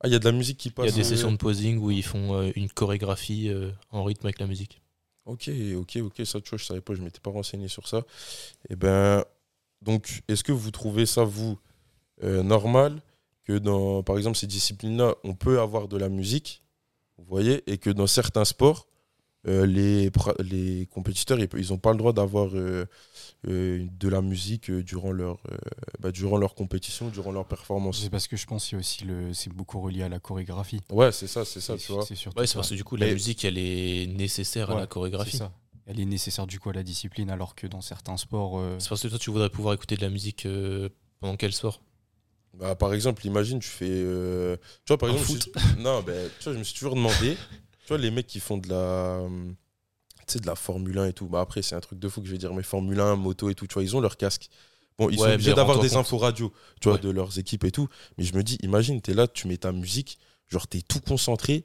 [0.00, 0.86] Ah, il y a de la musique qui Il passe.
[0.86, 4.02] y a des euh, sessions de posing où ils font euh, une chorégraphie euh, en
[4.02, 4.80] rythme avec la musique.
[5.26, 8.02] Ok, ok, ok, ça, tu vois, je savais pas, je m'étais pas renseigné sur ça.
[8.70, 9.22] Et ben,
[9.82, 11.58] donc, est-ce que vous trouvez ça, vous,
[12.22, 13.02] normal
[13.44, 16.62] que dans, par exemple, ces disciplines-là, on peut avoir de la musique,
[17.18, 18.86] vous voyez, et que dans certains sports,
[19.46, 20.10] euh, les,
[20.90, 22.86] compétiteurs, ils n'ont pas le droit d'avoir euh,
[23.46, 25.56] euh, de la musique durant leur, euh,
[26.00, 28.00] bah, durant leur compétition, durant leur performance.
[28.02, 30.18] C'est parce que je pense qu'il y a aussi le, c'est beaucoup relié à la
[30.18, 30.80] chorégraphie.
[30.90, 32.04] Ouais, c'est ça, c'est ça, tu vois.
[32.04, 34.88] C'est Ouais, parce que du coup, la Mais- musique, elle est nécessaire à la C'est
[34.88, 35.36] chorégraphie.
[35.36, 35.52] ça.
[35.86, 38.90] Elle est nécessaire du coup à la discipline, alors que dans certains sports, euh, C'est
[38.90, 41.80] parce que toi, tu voudrais pouvoir écouter de la musique euh, pendant quel sport
[42.58, 43.86] Bah, par exemple, imagine, tu fais.
[43.88, 45.40] euh, Tu vois, par Un exemple.
[45.42, 45.48] foot.
[45.56, 47.36] je- Non, ben, tu vois, je me suis toujours demandé.
[47.84, 49.20] tu vois, les mecs qui font de la.
[49.22, 49.54] hum,
[50.26, 51.26] Tu sais, de la Formule 1 et tout.
[51.28, 53.48] Bah, après, c'est un truc de fou que je vais dire, mais Formule 1, moto
[53.48, 54.48] et tout, tu vois, ils ont leur casque.
[54.98, 55.98] Bon, ils sont obligés d'avoir rends-toi des compte.
[56.06, 57.02] infos radio, tu vois, Ouais.
[57.02, 57.88] de leurs équipes et tout.
[58.18, 60.18] Mais je me dis, imagine, t'es là, tu mets ta musique,
[60.48, 61.64] genre, t'es tout concentré.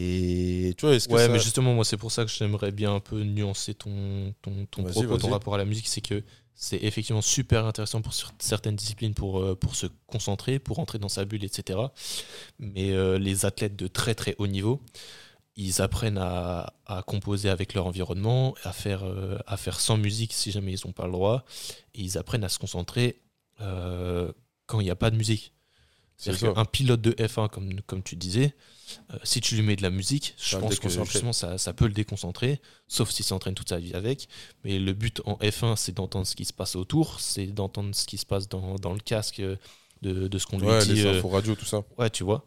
[0.00, 2.70] Et tu vois, est-ce que Ouais, ça- mais justement, moi, c'est pour ça que j'aimerais
[2.70, 5.32] bien un peu nuancer ton, ton, ton Vas-y, propos, ton vas-y.
[5.32, 5.88] rapport à la musique.
[5.88, 6.22] C'est que
[6.54, 11.08] c'est effectivement super intéressant pour certaines disciplines pour, euh, pour se concentrer, pour entrer dans
[11.08, 11.80] sa bulle, etc.
[12.60, 14.80] Mais euh, les athlètes de très très haut niveau,
[15.56, 20.32] ils apprennent à, à composer avec leur environnement, à faire, euh, à faire sans musique
[20.32, 21.44] si jamais ils n'ont pas le droit.
[21.94, 23.20] Et ils apprennent à se concentrer
[23.60, 24.30] euh,
[24.66, 25.52] quand il n'y a pas de musique.
[26.20, 28.54] C'est C'est-à-dire qu'un pilote de F1, comme, comme tu disais,
[29.14, 31.72] euh, si tu lui mets de la musique, je Ça pense que justement ça, ça
[31.72, 34.28] peut le déconcentrer, sauf s'il s'entraîne toute sa vie avec.
[34.64, 38.06] Mais le but en F1, c'est d'entendre ce qui se passe autour, c'est d'entendre ce
[38.06, 39.56] qui se passe dans, dans le casque euh,
[40.02, 40.94] de, de ce qu'on lui Ouais, dit.
[40.94, 41.84] les euh, infos radio, tout ça.
[41.98, 42.44] ouais, tu vois.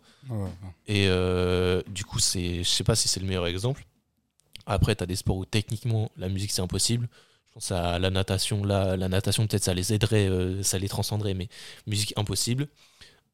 [0.88, 3.86] Et euh, du coup, c'est, je sais pas si c'est le meilleur exemple.
[4.66, 7.10] Après, tu as des sports où techniquement la musique c'est impossible.
[7.50, 8.64] Je pense à la natation.
[8.64, 11.50] Là, la natation, peut-être ça les aiderait, euh, ça les transcenderait, mais
[11.88, 12.68] musique impossible.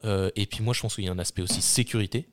[0.04, 2.30] Euh, et puis moi, je pense qu'il y a un aspect aussi sécurité.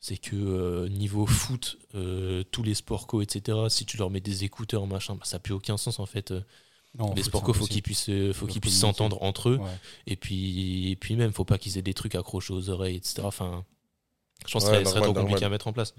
[0.00, 4.20] C'est que euh, niveau foot, euh, tous les sports co, etc., si tu leur mets
[4.20, 6.32] des écouteurs, machin, bah, ça n'a plus aucun sens en fait.
[6.98, 9.56] Non, les sports co, faut qu'ils puissent, faut Ils qu'ils puissent s'entendre entre eux.
[9.56, 9.70] Ouais.
[10.06, 13.22] Et puis, et puis même, faut pas qu'ils aient des trucs accrochés aux oreilles, etc.
[13.24, 13.64] Enfin,
[14.46, 15.44] je pense que Ouais, ce serait normal, trop compliqué normal.
[15.44, 15.94] à mettre en place.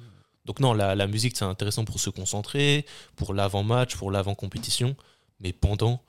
[0.45, 4.95] Donc non, la, la musique, c'est intéressant pour se concentrer, pour l'avant-match, pour l'avant-compétition.
[5.39, 6.01] Mais pendant,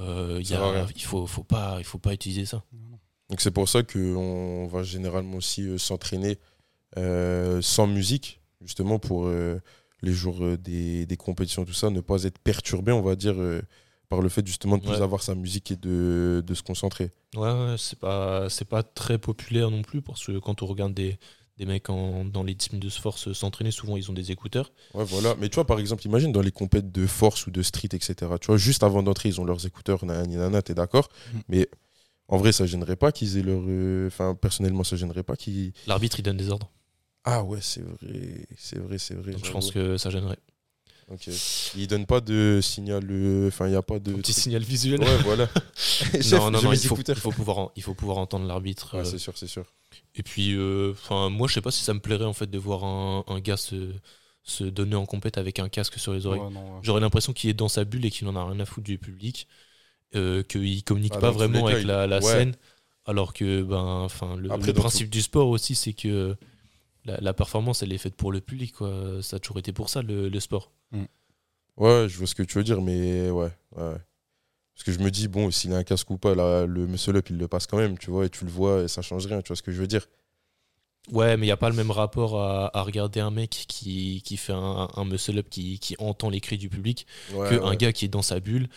[0.00, 2.64] euh, il y Ça a, il faut, faut, pas, il faut pas utiliser ça.
[3.30, 6.38] Donc c'est pour ça qu'on va généralement aussi euh, s'entraîner
[6.98, 9.60] euh, sans musique, justement pour euh,
[10.02, 13.36] les jours des, des compétitions, tout ça, ne pas être perturbé, on va dire,
[14.08, 15.02] par le fait justement de plus Ouais.
[15.02, 17.10] avoir sa musique et de, de se concentrer.
[17.36, 21.18] Ouais, ouais, c'est pas, pas très populaire non plus parce que quand on regarde des,
[21.58, 24.72] des mecs en- dans les disciplines de force s'entraîner, souvent ils ont des écouteurs.
[24.94, 25.36] Ouais, voilà.
[25.38, 28.14] Mais tu vois, par exemple, imagine dans les compètes de force ou de street, etc.
[28.40, 31.08] Tu vois, juste avant d'entrer, ils ont leurs écouteurs, nanana, t'es d'accord?
[31.32, 31.38] Mm.
[31.50, 31.68] Mais
[32.30, 33.60] en vrai, ça gênerait pas qu'ils aient leur.
[33.66, 35.72] euh, Enfin, personnellement, ça gênerait pas qu'ils.
[35.86, 36.70] L'arbitre, il donne des ordres.
[37.24, 39.32] Ah ouais, c'est vrai, c'est vrai, c'est vrai.
[39.32, 40.38] Donc je pense que ça gênerait.
[41.10, 41.28] Ok.
[41.76, 43.02] Ils donnent pas de signal.
[43.10, 44.12] euh, Enfin, il n'y a pas de.
[44.12, 45.00] Petit truc- signal visuel.
[45.00, 45.48] Ouais, voilà.
[45.76, 48.94] Chef, non, non, non, il faut, il, pouvoir, en- il faut pouvoir entendre l'arbitre.
[48.94, 49.64] Ouais, euh, c'est sûr, c'est sûr.
[50.14, 52.58] Et puis, euh, enfin, moi, je sais pas si ça me plairait en fait de
[52.58, 53.92] voir un, un gars se,
[54.44, 56.40] se donner en compète avec un casque sur les oreilles.
[56.40, 56.80] Ouais, non, ouais.
[56.82, 58.96] J'aurais l'impression qu'il est dans sa bulle et qu'il en a rien à foutre du
[58.98, 59.48] public,
[60.14, 62.22] euh, qu'il communique Ah, pas vraiment avec la, la ouais.
[62.22, 62.56] scène,
[63.06, 66.36] alors que ben, enfin, le, Après, le principe du sport aussi, c'est que
[67.04, 69.20] la, la performance, elle est faite pour le public, quoi.
[69.22, 70.72] Ça a toujours été pour ça le, le sport.
[71.76, 73.50] Ouais, je vois ce que tu veux dire, mais ouais.
[73.76, 73.94] ouais.
[74.74, 77.16] Parce que je me dis, bon, s'il a un casque ou pas, là, le muscle
[77.16, 79.26] up, il le passe quand même, tu vois, et tu le vois, et ça change
[79.26, 80.06] rien, tu vois ce que je veux dire.
[81.10, 84.22] Ouais, mais il n'y a pas le même rapport à, à regarder un mec qui,
[84.24, 87.64] qui fait un, un muscle-up qui, qui entend les cris du public Ouais, que ouais.
[87.64, 88.68] un gars qui est dans sa bulle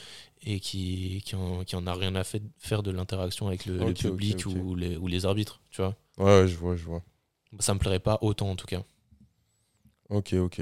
[0.45, 3.93] et qui, qui, en, qui en a rien à fait- faire de l'interaction avec le,
[3.93, 4.45] public.
[4.45, 5.95] Ou, les, ou les arbitres, tu vois.
[6.17, 7.01] Ouais, je vois, je vois.
[7.59, 8.83] Ça me plairait pas autant en tout cas.
[10.09, 10.61] Ok, ok.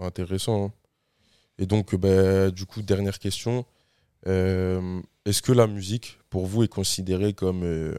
[0.00, 0.66] Intéressant.
[0.66, 0.72] hein.
[1.58, 3.64] Et donc, bah, du coup, dernière question.
[4.26, 7.94] Euh, Est-ce que la musique, pour vous, est considérée comme, euh,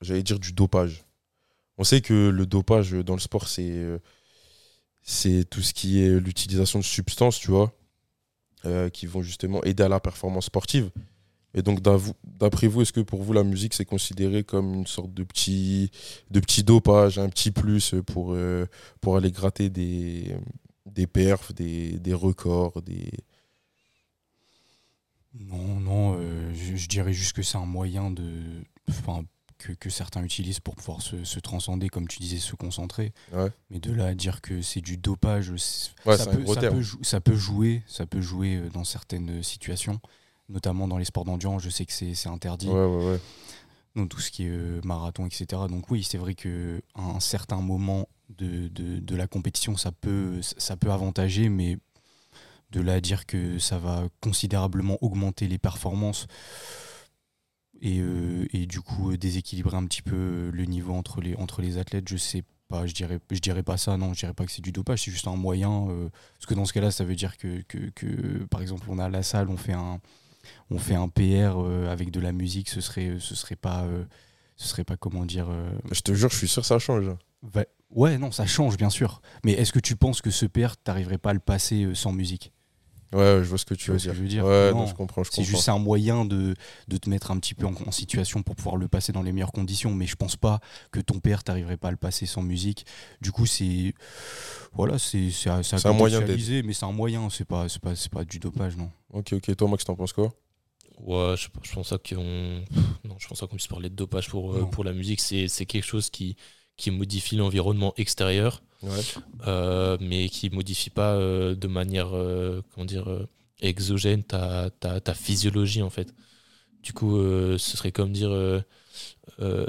[0.00, 1.04] j'allais dire, du dopage?
[1.78, 3.98] On sait que le dopage dans le sport, c'est euh,
[5.02, 7.72] c'est tout ce qui est l'utilisation de substances, tu vois,
[8.64, 10.90] euh, qui vont justement aider à la performance sportive.
[11.54, 15.12] Et donc, d'après vous, est-ce que pour vous, la musique, c'est considéré comme une sorte
[15.12, 15.90] de petit,
[16.30, 18.66] de petit dopage, un petit plus pour, euh,
[19.02, 20.34] pour aller gratter des,
[20.86, 23.10] des perfs, des, des records, des...
[25.34, 28.24] Non, non, euh, je, je dirais juste que c'est un moyen de,
[28.88, 29.24] enfin,
[29.62, 33.12] que, que certains utilisent pour pouvoir se, se transcender, comme tu disais, se concentrer.
[33.32, 33.50] Ouais.
[33.70, 35.50] Mais de là à dire que c'est du dopage,
[36.06, 36.76] Ouais, ça, peut, gros ça, terme.
[36.76, 40.00] peut jou- ça peut jouer, ça peut jouer euh, dans certaines situations,
[40.48, 41.62] notamment dans les sports d'endurance.
[41.62, 42.68] Je sais que c'est interdit.
[42.68, 43.20] Ouais,
[43.94, 45.44] donc tout ce qui est euh, marathon, etc.
[45.68, 49.92] Donc oui, c'est vrai que à un certain moment de, de, de la compétition, ça
[49.92, 51.76] peut, ça peut avantager, mais
[52.70, 56.26] de là à dire que ça va considérablement augmenter les performances
[57.82, 61.34] et, euh, et du coup euh, déséquilibrer un petit peu euh, le niveau entre les,
[61.34, 64.34] entre les athlètes, je sais pas, je dirais, je dirais pas ça, non, je dirais
[64.34, 66.92] pas que c'est du dopage, c'est juste un moyen, euh, parce que dans ce cas-là,
[66.92, 70.00] ça veut dire que, que, que, par exemple, on a la salle, on fait un,
[70.70, 73.84] on fait un PR euh, avec de la musique, ce serait, ce serait pas,
[74.56, 75.48] ce serait pas comment dire.
[75.90, 77.06] Je te jure, je suis sûr que ça change.
[77.90, 79.20] Ouais, non, ça change bien sûr.
[79.44, 82.52] Mais est-ce que tu penses que ce PR, t'arriverais pas à le passer sans musique?
[83.12, 84.14] Ouais, je vois ce que tu veux ce que dire.
[84.16, 84.78] je veux dire Ouais, Non.
[84.80, 86.54] non, je comprends, C'est juste un moyen de,
[86.88, 89.32] de te mettre un petit peu en, en situation pour pouvoir le passer dans les
[89.32, 89.92] meilleures conditions.
[89.94, 92.86] Mais je pense pas que ton PR, t'arriverais pas à le passer sans musique.
[93.20, 93.94] Du coup, c'est.
[94.72, 98.24] Voilà, c'est c'est un moyen mais c'est un moyen, c'est pas, c'est pas, c'est pas
[98.24, 98.90] du dopage, non.
[99.12, 99.54] Ok, ok.
[99.56, 100.32] Toi, Max, t'en penses quoi?
[100.98, 102.62] Ouais, je, je pense pas qu'on.
[103.04, 105.20] Non, je pense pas qu'on puisse parler de dopage pour, euh, pour la musique.
[105.20, 106.36] C'est c'est quelque chose qui,
[106.76, 109.98] qui modifie l'environnement extérieur, Ouais.
[110.00, 112.08] mais qui modifie pas de manière
[112.74, 113.08] comment dire
[113.60, 116.12] exogène ta, ta, ta, physiologie en fait.
[116.82, 118.32] Du coup, ce serait comme dire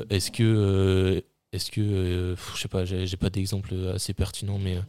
[0.09, 4.79] est-ce que est-ce que je sais pas, j'ai pas d'exemple assez pertinent, mais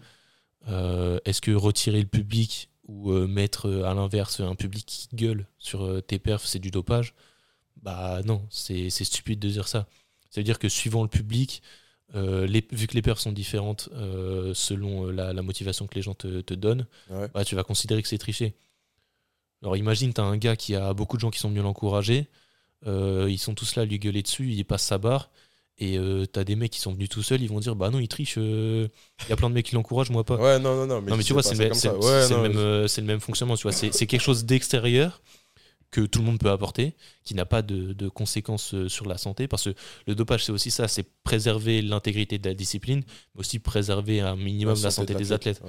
[1.26, 6.18] est-ce que retirer le public ou mettre à l'inverse un public qui gueule sur tes
[6.18, 7.14] perfs, c'est du dopage?
[7.82, 9.86] Bah non, c'est stupide de dire ça.
[10.30, 11.62] Ça veut dire que suivant le public,
[12.14, 16.14] euh, vu que les perfs sont différentes euh, selon euh, la, motivation que les gens
[16.14, 16.86] te, donnent,
[17.34, 18.54] bah, tu vas considérer que c'est triché.
[19.62, 22.28] Alors imagine, tu as un gars qui a beaucoup de gens qui sont venus l'encourager,
[22.86, 25.30] ils sont tous là à lui gueuler dessus, il passe sa barre,
[25.78, 25.98] et
[26.32, 28.08] tu as des mecs qui sont venus tout seuls, ils vont dire Bah non, il
[28.08, 28.90] triche, il
[29.28, 30.36] y a plein de mecs qui l'encouragent, moi pas.
[30.36, 31.00] Ouais, non, non, non.
[31.00, 35.20] Mais, tu vois, c'est le, le, même fonctionnement, tu vois, c'est quelque chose d'extérieur
[35.94, 39.46] que tout le monde peut apporter, qui n'a pas de, conséquences euh, sur la santé,
[39.46, 39.74] parce que
[40.08, 43.04] le dopage, c'est aussi ça, c'est préserver l'intégrité de la discipline,
[43.34, 45.62] mais aussi préserver un minimum la santé, des athlètes.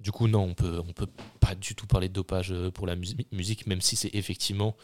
[0.00, 1.08] Du coup, non, on peut, on peut
[1.40, 4.76] pas du tout parler de dopage euh, pour la musique, même si c'est effectivement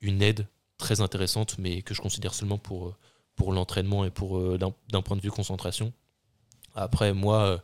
[0.00, 2.94] une aide très intéressante, mais que je considère seulement pour, euh,
[3.36, 5.92] pour l'entraînement et pour d'un point de vue concentration.
[6.74, 7.62] Après, moi,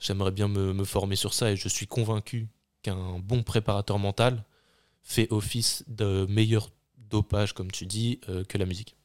[0.00, 2.48] j'aimerais bien me, me, former sur ça et je suis convaincu
[2.82, 4.44] qu'un bon préparateur mental,
[5.02, 6.70] fait office de meilleur
[7.10, 8.96] dopage, comme tu dis, euh, que la musique.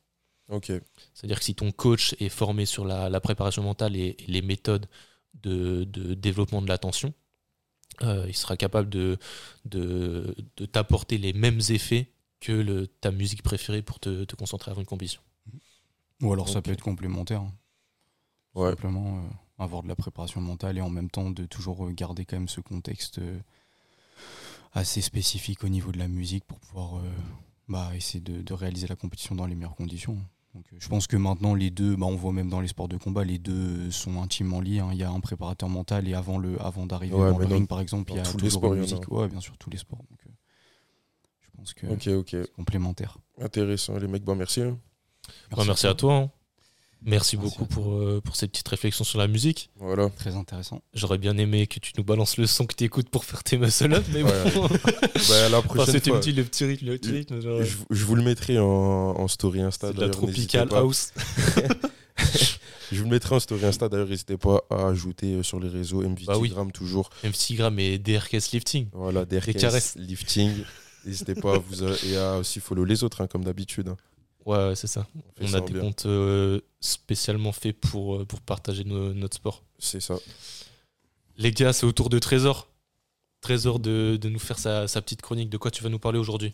[0.49, 0.71] Ok.
[1.13, 4.87] C'est-à-dire que si ton coach est formé sur la, préparation mentale et, les méthodes
[5.33, 7.13] de, développement de l'attention,
[8.03, 9.17] euh, il sera capable de,
[9.65, 10.35] de,
[10.71, 15.21] t'apporter les mêmes effets que le, ta musique préférée pour te, concentrer avant une compétition.
[16.21, 17.41] Ou alors ça peut être complémentaire.
[17.41, 17.53] Hein.
[18.53, 18.69] Ouais.
[18.69, 22.37] Simplement euh, avoir de la préparation mentale et en même temps de toujours garder quand
[22.37, 23.19] même ce contexte
[24.75, 27.09] assez spécifique au niveau de la musique pour pouvoir euh,
[27.67, 30.17] bah, essayer de, réaliser la compétition dans les meilleures conditions.
[30.53, 32.87] Donc, euh, je pense que maintenant les deux, bah, on voit même dans les sports
[32.87, 34.79] de combat, les deux sont intimement liés.
[34.79, 34.89] Hein.
[34.91, 37.79] Il y a un préparateur mental et avant le, avant d'arriver dans le ring, par
[37.79, 39.09] exemple, il y a tous les sports, musique.
[39.11, 39.99] Ouais, bien sûr, tous les sports.
[39.99, 40.31] Donc, euh,
[41.41, 43.17] je pense que c'est complémentaire.
[43.39, 44.23] Intéressant, les mecs.
[44.23, 44.61] Bon, merci.
[44.61, 44.77] Hein.
[45.51, 46.15] Merci, merci, à toi.
[46.15, 46.31] Hein.
[47.05, 49.69] Merci, beaucoup pour, euh, pour ces petites réflexions sur la musique.
[49.77, 50.09] Voilà.
[50.09, 50.81] Très intéressant.
[50.93, 53.57] J'aurais bien aimé que tu nous balances le son que tu écoutes pour faire tes
[53.57, 54.29] muscle up, mais bon.
[55.29, 56.87] bah, la prochaine C'était petit, le petit rythme.
[56.87, 59.93] Le petit rythme je, je, vous le mettrai en, en story Insta.
[59.93, 61.13] De la Tropical House.
[62.91, 63.87] je vous le mettrai en story Insta.
[63.87, 66.51] D'ailleurs, n'hésitez pas à ajouter euh, sur les réseaux MVT bah oui.
[66.73, 67.11] toujours.
[67.23, 68.87] MVT et DRKS Lifting.
[68.93, 70.63] Voilà, DRKS Lifting.
[71.05, 73.93] N'hésitez pas à vous et à aussi follow les autres, hein, comme d'habitude.
[74.45, 74.51] Hein.
[74.51, 75.07] Ouais, c'est ça.
[75.41, 79.63] On, a des comptes euh, spécialement faits pour, euh, pour partager notre sport.
[79.79, 80.15] C'est ça.
[81.37, 82.67] Les gars, c'est au tour de Trésor.
[83.41, 85.49] Trésor de, de nous faire sa, sa, petite chronique.
[85.49, 86.53] De quoi tu vas nous parler aujourd'hui?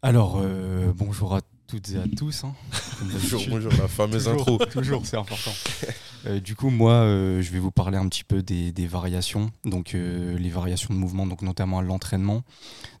[0.00, 2.44] Alors, euh, bonjour à toutes et à tous.
[2.44, 2.54] Hein.
[3.02, 4.58] bonjour, bonjour, la fameuse intro.
[4.58, 5.52] Toujours, c'est important.
[6.26, 9.94] Euh, du coup, moi, euh, je vais vous parler un petit peu des, variations, donc
[9.94, 12.42] euh, les variations de mouvement, donc notamment à l'entraînement.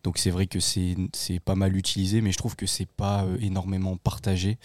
[0.04, 0.96] Donc c'est vrai que c'est
[1.44, 4.58] pas mal utilisé, mais je trouve que c'est pas énormément partagé.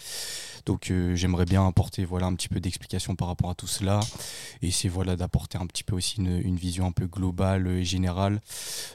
[0.66, 4.00] Donc j'aimerais bien apporter voilà un petit peu d'explication par rapport à tout cela,
[4.62, 8.40] et c'est voilà d'apporter un petit peu aussi une, vision un peu globale et générale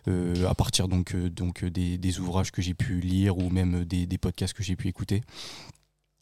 [0.05, 4.53] à partir donc donc des, ouvrages que j'ai pu lire ou même des, des podcasts
[4.53, 5.21] que j'ai pu écouter.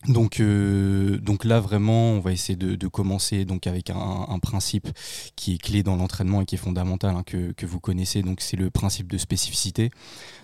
[0.07, 4.89] Donc, euh, donc là vraiment, on va essayer de, commencer donc avec un, principe
[5.35, 8.23] qui est clé dans l'entraînement et qui est fondamental hein, que, vous connaissez.
[8.23, 9.91] Donc c'est le principe de spécificité.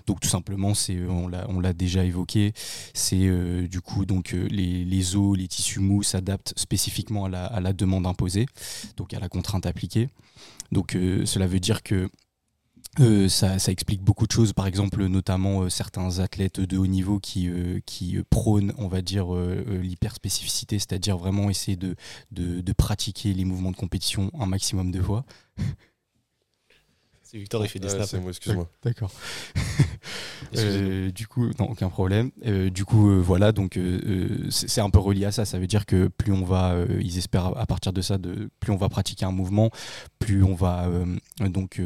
[0.05, 2.53] Donc tout simplement, c'est on l'a déjà évoqué,
[2.93, 7.73] c'est euh, du coup donc euh, les, os, les tissus mous s'adaptent spécifiquement à la,
[7.73, 8.45] demande imposée,
[8.95, 10.07] donc à la contrainte appliquée.
[10.71, 10.91] Donc
[11.25, 12.09] cela veut dire que
[12.99, 17.19] euh, ça, explique beaucoup de choses, par exemple notamment euh, certains athlètes de haut niveau
[17.19, 17.79] qui, euh,
[18.29, 21.95] prônent, on va dire, l'hyperspécificité, c'est-à-dire vraiment essayer de,
[22.73, 25.25] pratiquer les mouvements de compétition un maximum de fois.
[27.29, 28.09] C'est Victor, il fait des snaps.
[28.09, 28.69] C'est moi, excuse-moi.
[28.83, 29.11] D'accord.
[30.53, 32.31] du coup, non, aucun problème.
[32.71, 33.79] du coup, voilà, donc
[34.49, 35.45] c'est un peu relié à ça.
[35.45, 38.71] Ça veut dire que plus on va, ils espèrent à partir de ça, de, plus
[38.71, 39.71] on va pratiquer un mouvement,
[40.19, 40.89] plus on va
[41.41, 41.81] donc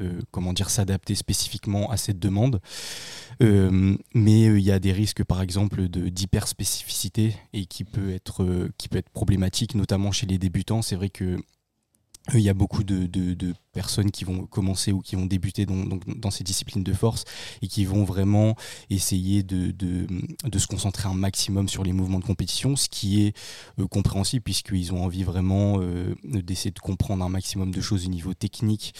[0.00, 2.60] euh, comment dire, s'adapter spécifiquement à cette demande.
[3.42, 8.70] Euh, mais euh, il y a des risques, par exemple, d'hyperspécificité et qui peut, être,
[8.78, 10.80] qui peut être problématique, notamment chez les débutants.
[10.80, 11.36] C'est vrai que
[12.34, 13.08] il y a beaucoup de,
[13.72, 17.24] personnes qui vont commencer ou qui vont débuter dans, dans, ces disciplines de force
[17.62, 18.54] et qui vont vraiment
[18.90, 19.74] essayer de,
[20.58, 23.36] se concentrer un maximum sur les mouvements de compétition, ce qui est
[23.78, 28.10] euh, compréhensible puisqu'ils ont envie vraiment euh, d'essayer de comprendre un maximum de choses au
[28.10, 28.94] niveau technique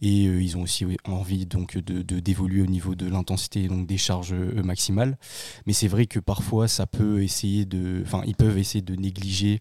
[0.00, 3.98] et euh, ils ont aussi envie donc de d'évoluer au niveau de l'intensité donc des
[3.98, 5.18] charges maximales.
[5.66, 9.60] Mais c'est vrai que parfois ça peut essayer de, enfin ils peuvent essayer de négliger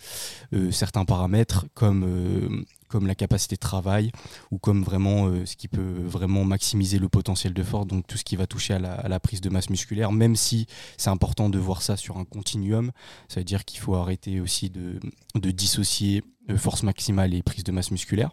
[0.72, 4.12] certains paramètres comme comme la capacité de travail
[4.52, 8.18] ou comme vraiment euh, ce qui peut vraiment maximiser le potentiel de force, donc tout
[8.18, 11.58] ce qui va toucher à la, prise de masse musculaire, même si c'est important de
[11.58, 12.92] voir ça sur un continuum,
[13.30, 15.00] ça veut dire qu'il faut arrêter aussi de,
[15.34, 18.30] dissocier euh, force maximale et prise de masse musculaire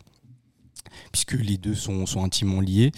[1.10, 2.92] puisque les deux sont, intimement liés.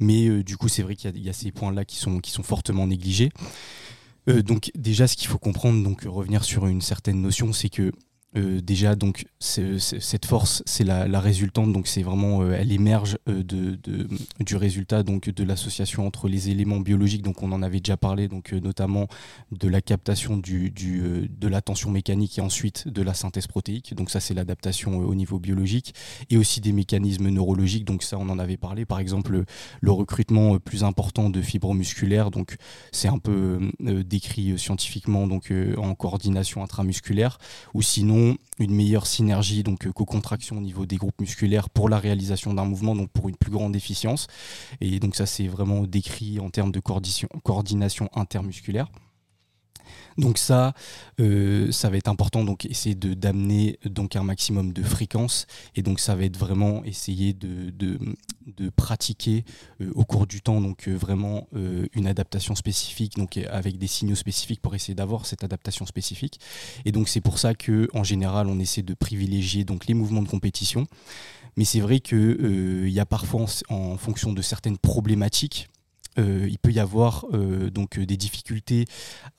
[0.00, 2.42] Mais euh, du coup, c'est vrai qu'il y, a ces points-là qui sont, qui sont
[2.42, 3.30] fortement négligés.
[4.26, 7.92] donc déjà, ce qu'il faut comprendre, donc revenir sur une certaine notion, c'est que
[8.36, 13.42] euh, déjà donc cette force c'est la, résultante donc c'est vraiment euh, elle émerge euh,
[13.42, 13.78] de,
[14.40, 17.22] du résultat donc de l'association entre les éléments biologiques.
[17.22, 19.06] Donc on en avait déjà parlé donc notamment
[19.52, 23.94] de la captation de la tension mécanique et ensuite de la synthèse protéique.
[23.94, 25.94] Donc ça c'est l'adaptation au niveau biologique.
[26.30, 27.84] Et aussi des mécanismes neurologiques.
[27.84, 28.84] Donc ça on en avait parlé.
[28.84, 29.44] Par exemple
[29.80, 32.30] le recrutement plus important de fibres musculaires.
[32.30, 32.56] Donc
[32.92, 37.38] c'est un peu décrit scientifiquement donc en coordination intramusculaire.
[37.74, 38.25] Ou sinon
[38.58, 42.64] une meilleure synergie, donc euh, co-contraction au niveau des groupes musculaires pour la réalisation d'un
[42.64, 44.26] mouvement, donc pour une plus grande efficience.
[44.80, 48.88] Et donc ça c'est vraiment décrit en termes de coordination intermusculaire.
[50.18, 50.72] Donc ça,
[51.20, 55.82] euh, ça va être important donc essayer de d'amener donc un maximum de fréquence et
[55.82, 57.98] donc ça va être vraiment essayer de, de,
[58.70, 59.44] pratiquer
[59.80, 61.48] euh, au cours du temps donc euh, vraiment
[61.92, 66.40] une adaptation spécifique donc avec des signaux spécifiques pour essayer d'avoir cette adaptation spécifique.
[66.84, 70.22] Et donc c'est pour ça que en général on essaie de privilégier donc les mouvements
[70.22, 70.86] de compétition.
[71.56, 75.68] Mais c'est vrai que il y a parfois en fonction de certaines problématiques
[76.18, 78.86] euh, il peut y avoir euh, donc des difficultés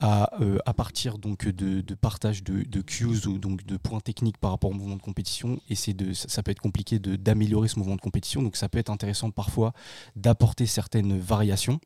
[0.00, 4.52] à, euh, partir donc de, de partage de, cues ou donc de points techniques par
[4.52, 5.60] rapport au mouvement de compétition.
[5.68, 8.42] Et c'est de ça, peut être compliqué d'améliorer ce mouvement de compétition.
[8.42, 9.72] Donc ça peut être intéressant parfois
[10.16, 11.80] d'apporter certaines variations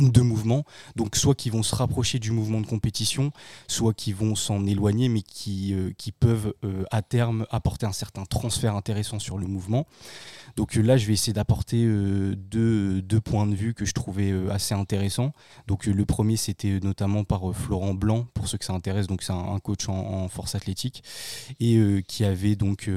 [0.00, 3.32] de mouvements, donc soit qui vont se rapprocher du mouvement de compétition,
[3.68, 7.92] soit qui vont s'en éloigner, mais qui, euh, qui peuvent euh, à terme apporter un
[7.92, 9.86] certain transfert intéressant sur le mouvement.
[10.56, 14.32] Donc euh, là, je vais essayer d'apporter deux, deux, points de vue que je trouvais
[14.50, 15.32] assez intéressants.
[15.66, 19.32] Donc le premier, c'était notamment par Florent Blanc, pour ceux que ça intéresse, donc c'est
[19.32, 21.02] un, coach en, force athlétique,
[21.60, 22.90] et qui avait donc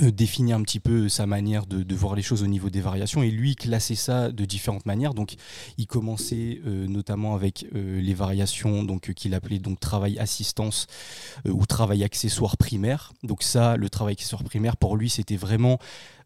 [0.00, 3.30] définir un petit peu sa manière de, voir les choses au niveau des variations et
[3.30, 5.14] lui classer ça de différentes manières.
[5.14, 5.34] Donc
[5.76, 10.86] il commençait euh, notamment avec euh, les variations donc qu'il appelait donc travail assistance
[11.44, 13.12] ou travail accessoire primaire.
[13.22, 15.78] Donc ça le travail accessoire primaire pour lui c'était vraiment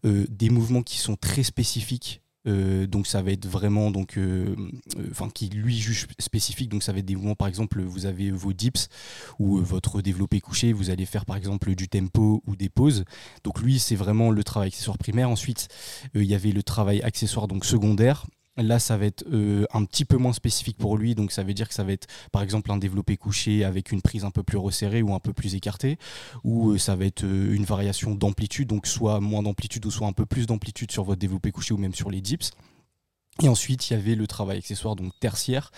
[0.05, 4.57] des mouvements qui sont très spécifiques euh, donc ça va être vraiment donc euh,
[4.99, 6.69] euh, enfin qui lui juge spécifique.
[6.69, 8.89] Donc ça va être des mouvements par exemple vous avez vos dips
[9.39, 10.73] ou votre développé couché.
[10.73, 13.05] Vous allez faire par exemple du tempo ou des pauses.
[13.45, 15.31] Donc lui c'est vraiment le travail accessoire primaire.
[15.31, 15.69] Ensuite
[16.15, 18.27] il y avait le travail accessoire donc secondaire
[18.59, 21.55] Là, ça va être euh, un petit peu moins spécifique pour lui, donc ça veut
[21.55, 24.43] dire que ça va être par exemple un développé couché avec une prise un peu
[24.43, 25.99] plus resserrée ou un peu plus écartée,
[26.45, 30.07] ou euh, ça va être euh, une variation d'amplitude, donc soit moins d'amplitude ou soit
[30.07, 32.51] un peu plus d'amplitude sur votre développé couché ou même sur les dips.
[33.41, 35.71] Et ensuite, il y avait le travail accessoire, donc tertiaire.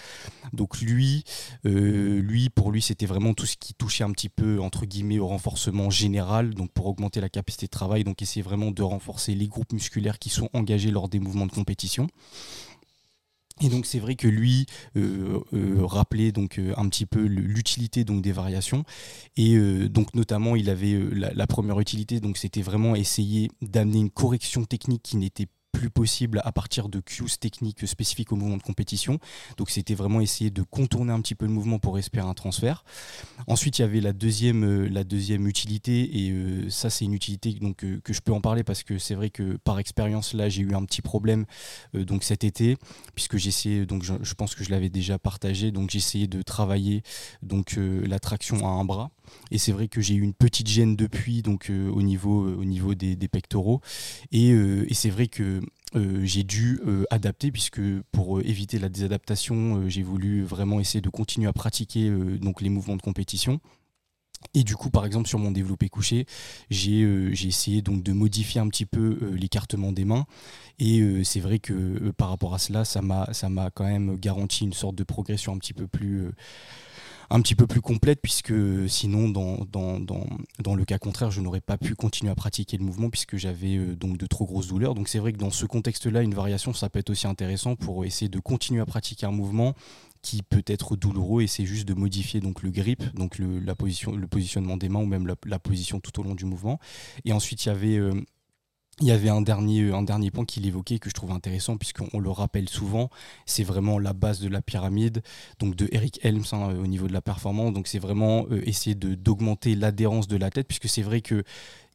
[0.53, 1.25] Donc lui,
[1.63, 5.29] lui pour lui, c'était vraiment tout ce qui touchait un petit peu entre guillemets au
[5.29, 9.47] renforcement général, donc pour augmenter la capacité de travail, donc essayer vraiment de renforcer les
[9.47, 12.09] groupes musculaires qui sont engagés lors des mouvements de compétition.
[13.61, 18.03] Et donc c'est vrai que lui euh, euh, rappelait donc euh, un petit peu l'utilité
[18.03, 18.85] donc des variations
[19.37, 19.57] et
[19.89, 24.65] donc notamment il avait la, la, première utilité donc c'était vraiment essayer d'amener une correction
[24.65, 29.19] technique qui n'était plus possible à partir de cues techniques spécifiques au mouvement de compétition.
[29.59, 32.85] Donc c'était vraiment essayer de contourner un petit peu le mouvement pour espérer un transfert.
[33.47, 37.13] Ensuite, il y avait la deuxième, euh, la deuxième utilité, et euh, ça c'est une
[37.13, 40.33] utilité donc, euh, que je peux en parler parce que c'est vrai que par expérience
[40.33, 41.45] là j'ai eu un petit problème
[41.93, 42.77] donc cet été,
[43.15, 47.03] puisque essayé, donc je, pense que je l'avais déjà partagé, donc essayé de travailler
[47.43, 49.11] donc la traction à un bras.
[49.51, 52.95] Et c'est vrai que j'ai eu une petite gêne depuis, donc au niveau, au niveau
[52.95, 53.81] des, pectoraux.
[54.33, 55.61] Et, et c'est vrai que
[55.97, 61.01] euh, j'ai dû euh, adapter puisque pour euh, éviter la désadaptation, j'ai voulu vraiment essayer
[61.01, 62.11] de continuer à pratiquer
[62.41, 63.61] donc les mouvements de compétition.
[64.53, 66.27] Et du coup, par exemple, sur mon développé couché,
[66.69, 70.27] j'ai essayé donc de modifier un petit peu l'écartement des mains.
[70.79, 74.97] Et c'est vrai que par rapport à cela, ça m'a quand même garanti une sorte
[74.97, 76.31] de progression un petit peu plus
[77.31, 78.53] un petit peu plus complète puisque
[78.89, 83.37] sinon dans, le cas contraire je n'aurais pas pu continuer à pratiquer le mouvement puisque
[83.37, 84.95] j'avais euh, donc de trop grosses douleurs.
[84.95, 87.77] Donc c'est vrai que dans ce contexte là une variation ça peut être aussi intéressant
[87.77, 89.75] pour essayer de continuer à pratiquer un mouvement
[90.23, 94.77] qui peut être douloureux et c'est juste de modifier donc le grip donc le positionnement
[94.77, 96.79] des mains ou même la, position tout au long du mouvement.
[97.25, 98.15] Et ensuite il y avait euh,
[99.01, 101.77] il y avait un dernier, euh, un dernier point qu'il évoquait que je trouve intéressant
[101.77, 103.11] puisqu'on le rappelle souvent,
[103.45, 105.23] c'est vraiment la base de la pyramide,
[105.59, 107.73] donc de Eric Helms hein, au niveau de la performance.
[107.73, 111.43] Donc c'est vraiment euh, essayer d'augmenter l'adhérence de la tête puisque c'est vrai que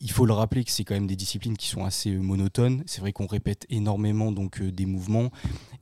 [0.02, 2.84] il faut le rappeler que c'est quand même des disciplines qui sont assez euh, monotones.
[2.86, 5.30] C'est vrai qu'on répète énormément donc des mouvements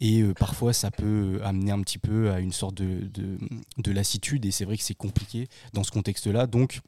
[0.01, 3.37] et parfois ça peut amener un petit peu à une sorte de, de,
[3.77, 6.45] de lassitude et c'est vrai que c'est compliqué dans ce contexte-là.
[6.45, 6.81] Donc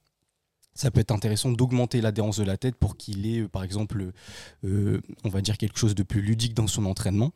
[0.80, 4.14] ça peut être intéressant d'augmenter l'adhérence de la tête pour qu'il ait, euh, par exemple,
[4.64, 7.34] euh, on va dire quelque chose de plus ludique dans son entraînement.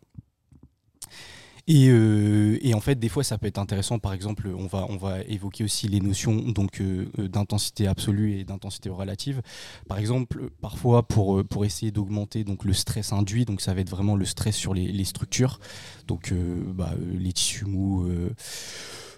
[1.69, 3.99] Euh, et, en fait, des fois, ça peut être intéressant.
[3.99, 6.81] Par exemple, on va, on va évoquer aussi les notions donc
[7.17, 9.41] d'intensité absolue et d'intensité relative.
[9.89, 14.15] Par exemple, parfois, pour, pour essayer d'augmenter le stress induit, donc ça va être vraiment
[14.15, 15.59] le stress sur les, structures,
[16.07, 18.09] donc bah, les tissus mous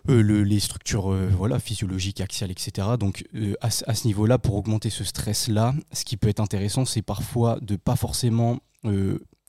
[0.10, 2.90] euh, les structures euh, voilà, physiologiques, axiales, etc.
[3.00, 7.02] Donc euh, à, ce niveau-là, pour augmenter ce stress-là, ce qui peut être intéressant, c'est
[7.02, 8.60] parfois de pas forcément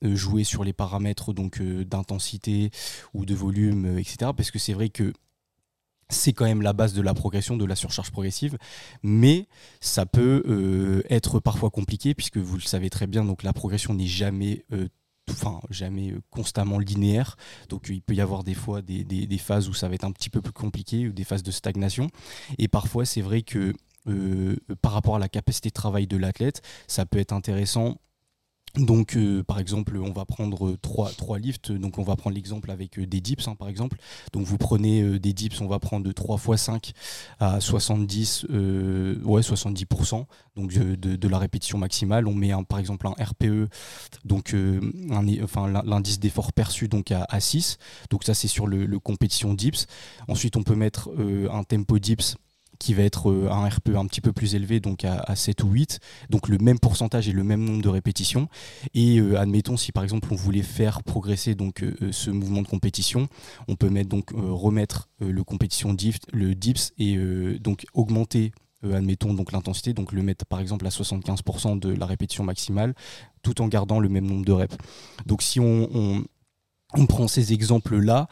[0.01, 2.71] jouer sur les paramètres donc d'intensité
[3.13, 4.31] ou de volume, etc.
[4.35, 5.13] Parce que c'est vrai que
[6.09, 8.57] c'est quand même la base de la progression, de la surcharge progressive,
[9.03, 9.47] mais
[9.79, 14.07] ça peut être parfois compliqué puisque vous le savez très bien, donc la progression n'est
[14.07, 14.65] jamais
[15.29, 17.35] enfin jamais euh, constamment linéaire.
[17.69, 20.11] Donc il peut y avoir des fois des, des, phases où ça va être un
[20.11, 22.09] petit peu plus compliqué ou des phases de stagnation.
[22.57, 23.73] Et parfois c'est vrai que
[24.07, 27.97] euh, par rapport à la capacité de travail de l'athlète, ça peut être intéressant
[28.77, 31.71] donc, euh, par exemple, on va prendre trois, trois lifts.
[31.71, 33.97] Donc, on va prendre l'exemple avec des dips, hein, par exemple.
[34.33, 36.91] Donc, vous prenez des dips, on va prendre de 3 x 5
[37.39, 40.25] à 70, ouais, 70%
[40.55, 42.27] donc de, la répétition maximale.
[42.27, 43.69] On met, par exemple, un RPE,
[44.25, 44.55] donc
[45.43, 47.77] enfin, l'indice d'effort perçu donc à, 6.
[48.09, 49.85] Donc, ça, c'est sur le, compétition dips.
[50.27, 51.09] Ensuite, on peut mettre
[51.51, 52.37] un tempo dips
[52.79, 55.69] qui va être euh, un RPE un petit peu plus élevé, donc à, 7 ou
[55.69, 55.99] 8,
[56.29, 58.47] donc le même pourcentage et le même nombre de répétitions.
[58.93, 63.27] Et euh, admettons si par exemple on voulait faire progresser euh, ce mouvement de compétition,
[63.67, 67.17] on peut mettre donc remettre le compétition dips, le dips et
[67.59, 68.51] donc augmenter
[68.83, 72.93] admettons donc l'intensité, donc le mettre par exemple à 75% de la répétition maximale,
[73.41, 74.77] tout en gardant le même nombre de reps.
[75.25, 76.23] Donc si on
[77.07, 78.27] prend ces exemples-là,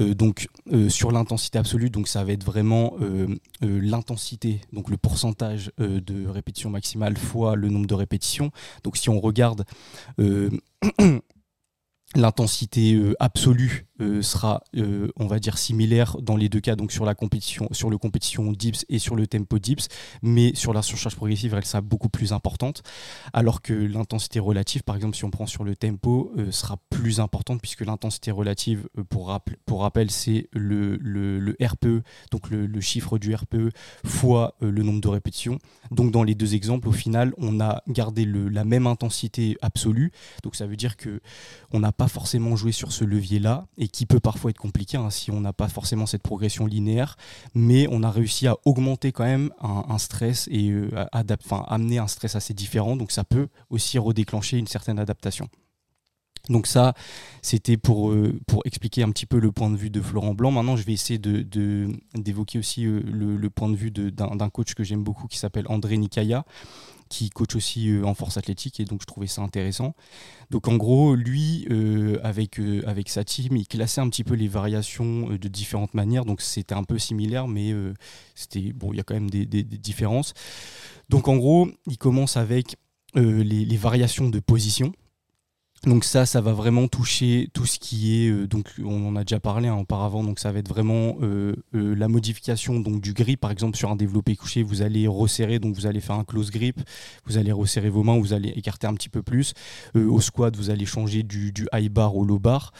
[0.00, 4.96] euh, donc euh, sur l'intensité absolue, donc ça va être vraiment euh, l'intensité, donc le
[4.96, 8.50] pourcentage de répétition maximale fois le nombre de répétitions.
[8.84, 9.64] Donc si on regarde
[12.14, 17.04] l'intensité absolue euh, sera, euh, on va dire, similaire dans les deux cas, donc sur
[17.04, 19.88] la compétition, sur le compétition dips et sur le tempo dips,
[20.22, 22.82] mais sur la surcharge progressive, elle sera beaucoup plus importante,
[23.32, 27.60] alors que l'intensité relative, par exemple, si on prend sur le tempo, sera plus importante
[27.60, 29.36] puisque l'intensité relative, pour,
[29.66, 33.70] pour rappel, c'est le, le, RPE, donc le, chiffre du RPE
[34.04, 35.58] fois le nombre de répétitions.
[35.90, 40.54] Donc dans les deux exemples, au final, on a gardé la même intensité absolue, donc
[40.54, 41.20] ça veut dire que
[41.72, 45.30] on n'a pas forcément joué sur ce levier-là qui peut parfois être compliqué hein, si
[45.30, 47.16] on n'a pas forcément cette progression linéaire,
[47.54, 52.36] mais on a réussi à augmenter quand même un, stress et euh, amener un stress
[52.36, 55.48] assez différent, donc ça peut aussi redéclencher une certaine adaptation.
[56.48, 56.94] Donc ça,
[57.42, 60.50] c'était pour, euh, pour expliquer un petit peu le point de vue de Florent Blanc.
[60.50, 64.74] Maintenant, je vais essayer d'évoquer de, aussi euh, le, le, point de vue d'un coach
[64.74, 66.44] que j'aime beaucoup qui s'appelle André Nikaya,
[67.08, 69.94] qui coach aussi euh, en force athlétique et donc je trouvais ça intéressant.
[70.50, 74.34] Donc en gros, lui, euh, avec, euh, avec sa team, il classait un petit peu
[74.34, 77.74] les variations de différentes manières, donc c'était un peu similaire, mais
[78.34, 80.34] c'était bon, il y a quand même des, différences.
[81.08, 82.76] Donc en gros, il commence avec
[83.14, 84.92] les, les variations de position.
[85.84, 89.22] Donc ça, ça va vraiment toucher tout ce qui est, euh, donc on en a
[89.22, 93.12] déjà parlé hein, auparavant, donc ça va être vraiment euh, euh, la modification donc du
[93.12, 96.24] grip, par exemple sur un développé couché, vous allez resserrer, donc vous allez faire un
[96.24, 96.80] close grip,
[97.26, 99.54] vous allez resserrer vos mains, vous allez écarter un petit peu plus.
[99.94, 102.72] au squat, vous allez changer du, high bar au low bar.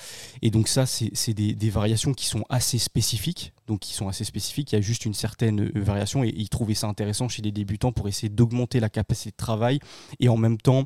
[0.42, 4.24] Et donc ça, c'est des, des, variations qui sont assez spécifiques, donc qui sont assez
[4.24, 4.72] spécifiques.
[4.72, 7.92] Il y a juste une certaine variation et il trouvait ça intéressant chez les débutants
[7.92, 9.78] pour essayer d'augmenter la capacité de travail
[10.18, 10.84] et en même temps,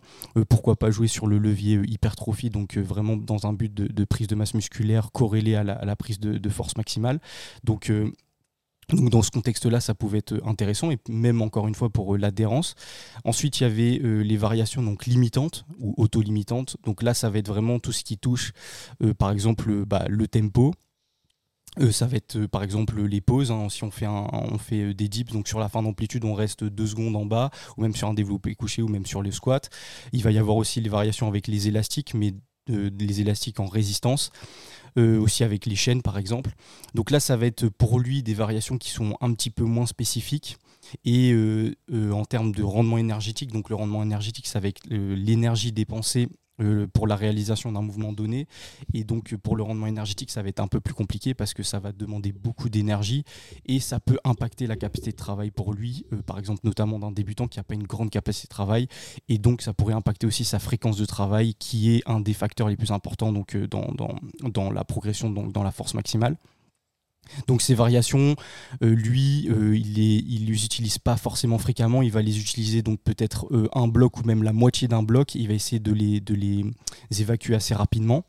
[0.48, 4.26] pourquoi pas jouer sur le levier hypertrophie, donc euh, vraiment dans un but de, prise
[4.26, 7.20] de masse musculaire corrélée à la, prise de, force maximale.
[7.64, 8.10] Donc euh,
[8.92, 12.74] dans ce contexte-là, ça pouvait être intéressant et même encore une fois pour euh, l'adhérence.
[13.24, 16.76] Ensuite, il y avait les variations donc limitantes ou auto-limitantes.
[16.84, 18.52] Donc là, ça va être vraiment tout ce qui touche,
[19.18, 20.74] par exemple, bah, le tempo,
[21.90, 23.50] ça va être par exemple les pauses.
[23.50, 23.68] Hein.
[23.70, 26.86] si on fait, on fait des dips, donc sur la fin d'amplitude, on reste deux
[26.86, 29.70] secondes en bas, ou même sur un développé couché, ou même sur le squat.
[30.12, 32.34] Il va y avoir aussi les variations avec les élastiques, mais
[32.68, 34.30] les élastiques en résistance.
[34.96, 36.50] aussi avec les chaînes par exemple.
[36.94, 39.86] Donc là, ça va être pour lui des variations qui sont un petit peu moins
[39.86, 40.58] spécifiques.
[41.06, 41.34] Et
[42.12, 46.41] en termes de rendement énergétique, donc le rendement énergétique, va être l'énergie dépensée euh,
[46.92, 48.46] pour la réalisation d'un mouvement donné.
[48.94, 51.62] Et donc pour le rendement énergétique, ça va être un peu plus compliqué parce que
[51.62, 53.24] ça va demander beaucoup d'énergie
[53.66, 57.10] et ça peut impacter la capacité de travail pour lui, euh, par exemple notamment d'un
[57.10, 58.88] débutant qui n'a pas une grande capacité de travail.
[59.28, 62.68] Et donc ça pourrait impacter aussi sa fréquence de travail qui est un des facteurs
[62.68, 66.36] les plus importants donc, euh, dans, la progression, dans la force maximale.
[67.46, 68.36] Donc ces variations,
[68.82, 72.02] euh, lui, euh, il les, les utilise pas forcément fréquemment.
[72.02, 75.34] Il va les utiliser donc peut-être euh, un bloc ou même la moitié d'un bloc.
[75.34, 76.64] Il va essayer de les, de les
[77.20, 78.24] évacuer assez rapidement.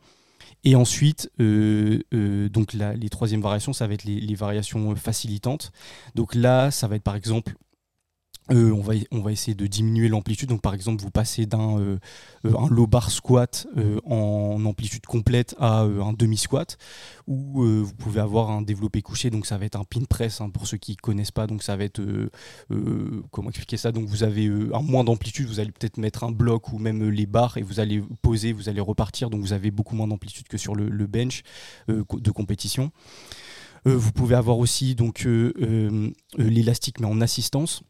[0.65, 5.73] Et ensuite, donc les troisièmes variations, ça va être les, variations facilitantes.
[6.15, 7.55] Donc là, ça va être par exemple
[8.51, 8.71] euh,
[9.11, 10.59] on, va, essayer de diminuer l'amplitude.
[10.59, 11.97] Par exemple, vous passez d'un euh,
[12.45, 13.67] euh, low bar squat
[14.05, 16.77] en amplitude complète à un demi squat,
[17.27, 19.29] ou vous pouvez avoir un développé couché.
[19.29, 21.47] Donc, ça va être un pin press hein, pour ceux qui connaissent pas.
[21.47, 22.01] Donc, ça va être
[23.31, 23.91] comment expliquer ça?
[23.91, 25.47] Donc, vous avez un moins d'amplitude.
[25.47, 28.69] Vous allez peut-être mettre un bloc ou même les barres et vous allez poser, vous
[28.69, 29.29] allez repartir.
[29.29, 31.43] Donc, vous avez beaucoup moins d'amplitude que sur le, le bench
[31.87, 32.91] de compétition.
[33.85, 35.27] vous pouvez avoir aussi donc
[36.37, 37.83] l'élastique mais en assistance.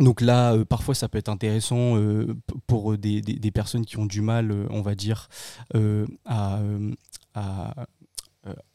[0.00, 2.36] Donc là, euh, parfois, ça peut être intéressant euh,
[2.66, 5.28] pour des, personnes qui ont du mal, euh, on va dire,
[6.24, 6.60] à,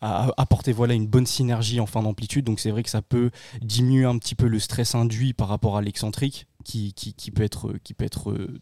[0.01, 2.45] apporter voilà, une bonne synergie en fin d'amplitude.
[2.45, 5.77] Donc c'est vrai que ça peut diminuer un petit peu le stress induit par rapport
[5.77, 6.47] à l'excentrique.
[6.65, 6.93] Qui,
[7.35, 7.75] peut être,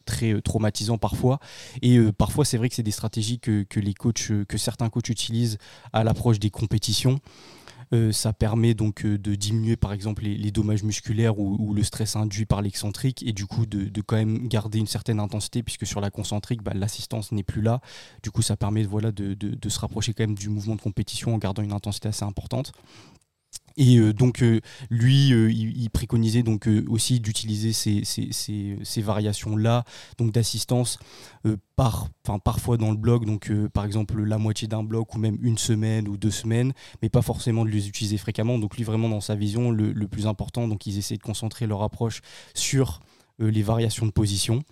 [0.06, 1.40] très traumatisant parfois.
[1.84, 5.60] Et parfois, c'est vrai que c'est des stratégies que, que certains coachs utilisent
[5.94, 7.20] à l'approche des compétitions.
[7.94, 12.16] Euh, ça permet donc euh, de diminuer par exemple les, dommages musculaires ou, le stress
[12.16, 16.00] induit par l'excentrique et du coup de, quand même garder une certaine intensité puisque sur
[16.00, 17.82] la concentrique bah, l'assistance n'est plus là.
[18.24, 21.34] Du coup ça permet voilà, de, de, se rapprocher quand même du mouvement de compétition
[21.34, 22.72] en gardant une intensité assez importante.
[23.78, 29.84] Et euh, donc euh, lui, euh, il, préconisait donc aussi d'utiliser ces, ces, variations-là,
[30.18, 31.00] donc d'assistance
[31.76, 32.10] par,
[32.44, 36.08] parfois dans le bloc, donc par exemple la moitié d'un bloc ou même une semaine
[36.08, 38.60] ou deux semaines, mais pas forcément de les utiliser fréquemment.
[38.60, 41.84] Donc lui vraiment dans sa vision, le, plus important, donc ils essaient de concentrer leur
[41.84, 42.22] approche
[42.54, 43.02] sur
[43.40, 44.64] les variations de position.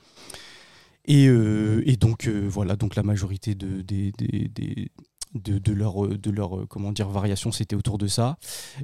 [1.05, 4.91] Et, et donc voilà, donc la majorité de, des, des
[5.33, 8.37] de, leur, de leur euh, comment dire, variation, c'était autour de ça.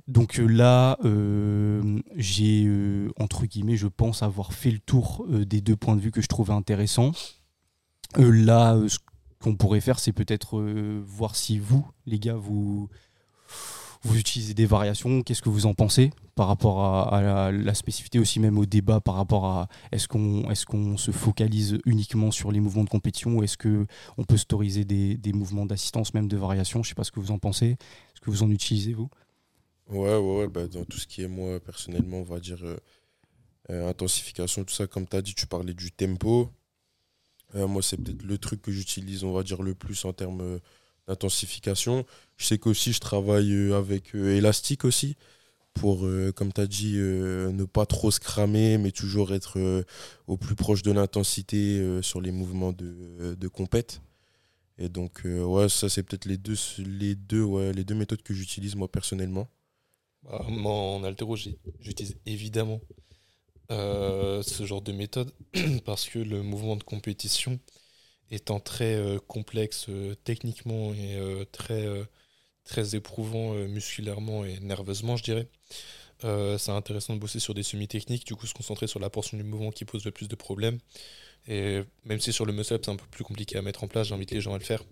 [0.07, 2.67] Donc euh, là, euh, j'ai,
[3.19, 6.27] entre guillemets, je pense avoir fait le tour des deux points de vue que je
[6.27, 7.11] trouvais intéressants.
[8.17, 8.99] là, ce
[9.41, 10.61] qu'on pourrait faire, c'est peut-être
[11.05, 12.89] voir si vous, les gars, vous,
[14.05, 16.83] vous utilisez des variations, qu'est-ce que vous en pensez par rapport
[17.13, 21.11] à, la, spécificité aussi même au débat par rapport à est-ce qu'on est qu'on se
[21.11, 25.65] focalise uniquement sur les mouvements de compétition ou est-ce qu'on peut autoriser des, des mouvements
[25.65, 27.67] d'assistance, même de variation Je ne sais pas ce que vous en pensez.
[27.67, 29.09] Est-ce que vous en utilisez, vous?
[29.89, 32.77] Ouais, ouais, ouais bah, dans tout ce qui est moi, personnellement, on va dire euh,
[33.69, 36.51] euh, intensification, tout ça, comme tu as dit, tu parlais du tempo.
[37.55, 40.59] Euh, moi, c'est peut-être le truc que j'utilise, on va dire, le plus en termes
[41.07, 42.05] d'intensification.
[42.37, 45.15] Je sais qu'aussi, je travaille euh, avec euh, Élastique aussi,
[45.73, 49.83] pour, euh, comme tu as dit, ne pas trop se cramer, mais toujours être
[50.27, 54.01] au plus proche de l'intensité sur les mouvements de, de compète.
[54.77, 58.33] Et donc, ouais, ça, c'est peut-être les deux, les, deux, ouais, les deux méthodes que
[58.33, 59.47] j'utilise moi personnellement.
[60.23, 62.79] Bah, moi, en altéro, j'utilise évidemment
[63.69, 65.33] ce genre de méthode
[65.85, 67.59] parce que le mouvement de compétition,
[68.31, 71.87] étant très euh, complexe euh, techniquement et euh, très,
[72.63, 75.47] très éprouvant musculairement et nerveusement, je dirais.
[76.21, 79.43] c'est intéressant de bosser sur des semi-techniques, du coup se concentrer sur la portion du
[79.43, 80.79] mouvement qui pose le plus de problèmes.
[81.47, 84.07] Et même si sur le muscle-up c'est un peu plus compliqué à mettre en place,
[84.07, 84.83] j'invite les gens à le faire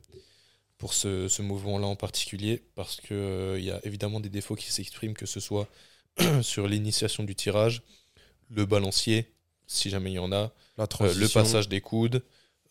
[0.78, 4.72] pour ce, ce mouvement-là en particulier, parce qu'il il y a évidemment des défauts qui
[4.72, 5.68] s'expriment, que ce soit
[6.44, 7.82] sur l'initiation du tirage,
[8.52, 9.34] le balancier,
[9.66, 12.24] si jamais il y en a, le passage des coudes,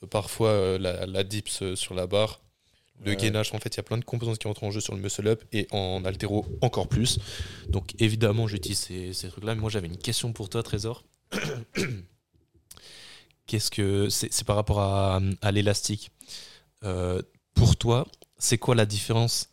[0.06, 2.40] parfois euh, la, dips euh, sur la barre,
[3.04, 3.52] le gainage.
[3.52, 5.26] En fait, il y a plein de composantes qui entrent en jeu sur le muscle
[5.26, 7.18] up et en altéro encore plus.
[7.68, 9.54] Donc évidemment, j'utilise ces, ces trucs-là.
[9.54, 11.04] Mais moi, j'avais une question pour toi, Trésor.
[13.46, 16.10] Qu'est-ce que c'est par rapport à, l'élastique?
[16.84, 17.20] Euh,
[17.54, 18.06] Pour toi,
[18.38, 19.48] c'est quoi la différence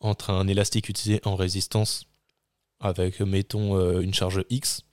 [0.00, 2.06] entre un élastique utilisé en résistance
[2.80, 4.84] avec, mettons, une charge X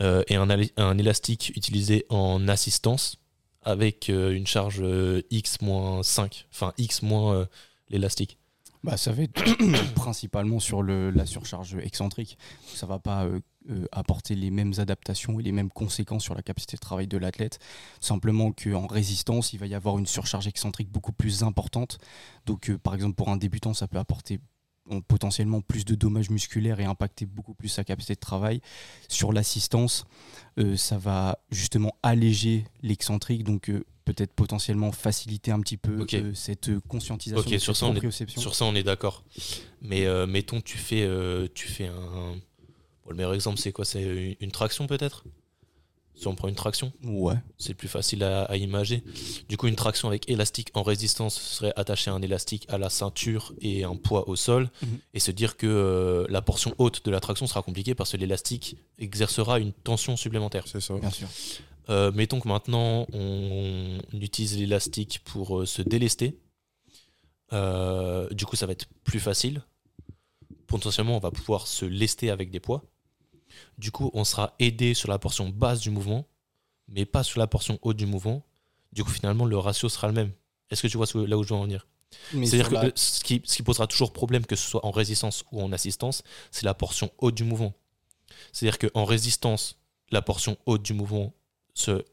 [0.00, 3.18] et un, un élastique utilisé en assistance?
[3.64, 7.46] Avec euh, une charge euh, X-5, enfin X- euh,
[7.88, 8.38] l'élastique
[8.82, 9.42] Bah, ça va être
[9.94, 12.38] principalement sur la surcharge excentrique.
[12.66, 13.26] Ça va pas
[13.92, 17.58] apporter les mêmes adaptations et les mêmes conséquences sur la capacité de travail de l'athlète.
[18.00, 21.98] Simplement qu'en résistance, il va y avoir une surcharge excentrique beaucoup plus importante.
[22.44, 24.38] Donc, par exemple, pour un débutant, ça peut apporter
[24.86, 28.60] bon, potentiellement plus de dommages musculaires et impacter beaucoup plus sa capacité de travail.
[29.08, 30.04] Sur l'assistance,
[30.58, 36.34] euh, ça va justement alléger l'excentrique, donc euh, peut-être potentiellement faciliter un petit peu euh,
[36.34, 38.40] cette conscientisation, Ok, de sur ça, on est- proprioception.
[38.40, 39.24] Sur ça, on est d'accord.
[39.82, 41.08] Mais mettons, tu fais,
[41.54, 42.34] tu fais un.
[43.04, 43.84] Bon, le meilleur exemple, c'est quoi?
[43.84, 45.24] C'est une traction peut-être?
[46.16, 47.34] Si on prend une traction, Ouais.
[47.58, 49.02] c'est plus facile à, à imager.
[49.48, 53.52] Du coup, une traction avec élastique en résistance serait attacher un élastique à la ceinture
[53.60, 54.70] et un poids au sol.
[54.82, 54.98] Mhm.
[55.14, 58.16] Et se dire que euh, la portion haute de la traction sera compliquée parce que
[58.16, 60.64] l'élastique exercera une tension supplémentaire.
[60.68, 60.94] C'est ça.
[60.94, 61.28] Bien sûr.
[61.90, 66.38] Euh, mettons que maintenant on, utilise l'élastique pour euh, se délester.
[67.52, 69.62] Euh, du coup, ça va être plus facile.
[70.66, 72.84] Potentiellement, on va pouvoir se lester avec des poids.
[73.78, 76.26] Du coup, on sera aidé sur la portion basse du mouvement,
[76.88, 78.44] mais pas sur la portion haute du mouvement.
[78.92, 80.32] Du coup, finalement, le ratio sera le même.
[80.70, 81.86] Est-ce que tu vois là où je veux en venir
[82.32, 84.90] Mais C'est-à-dire que la- ce, qui, ce qui posera toujours problème, que ce soit en
[84.92, 87.74] résistance ou en assistance, c'est la portion haute du mouvement.
[88.52, 89.78] C'est-à-dire qu'en résistance,
[90.10, 91.32] la portion haute du mouvement,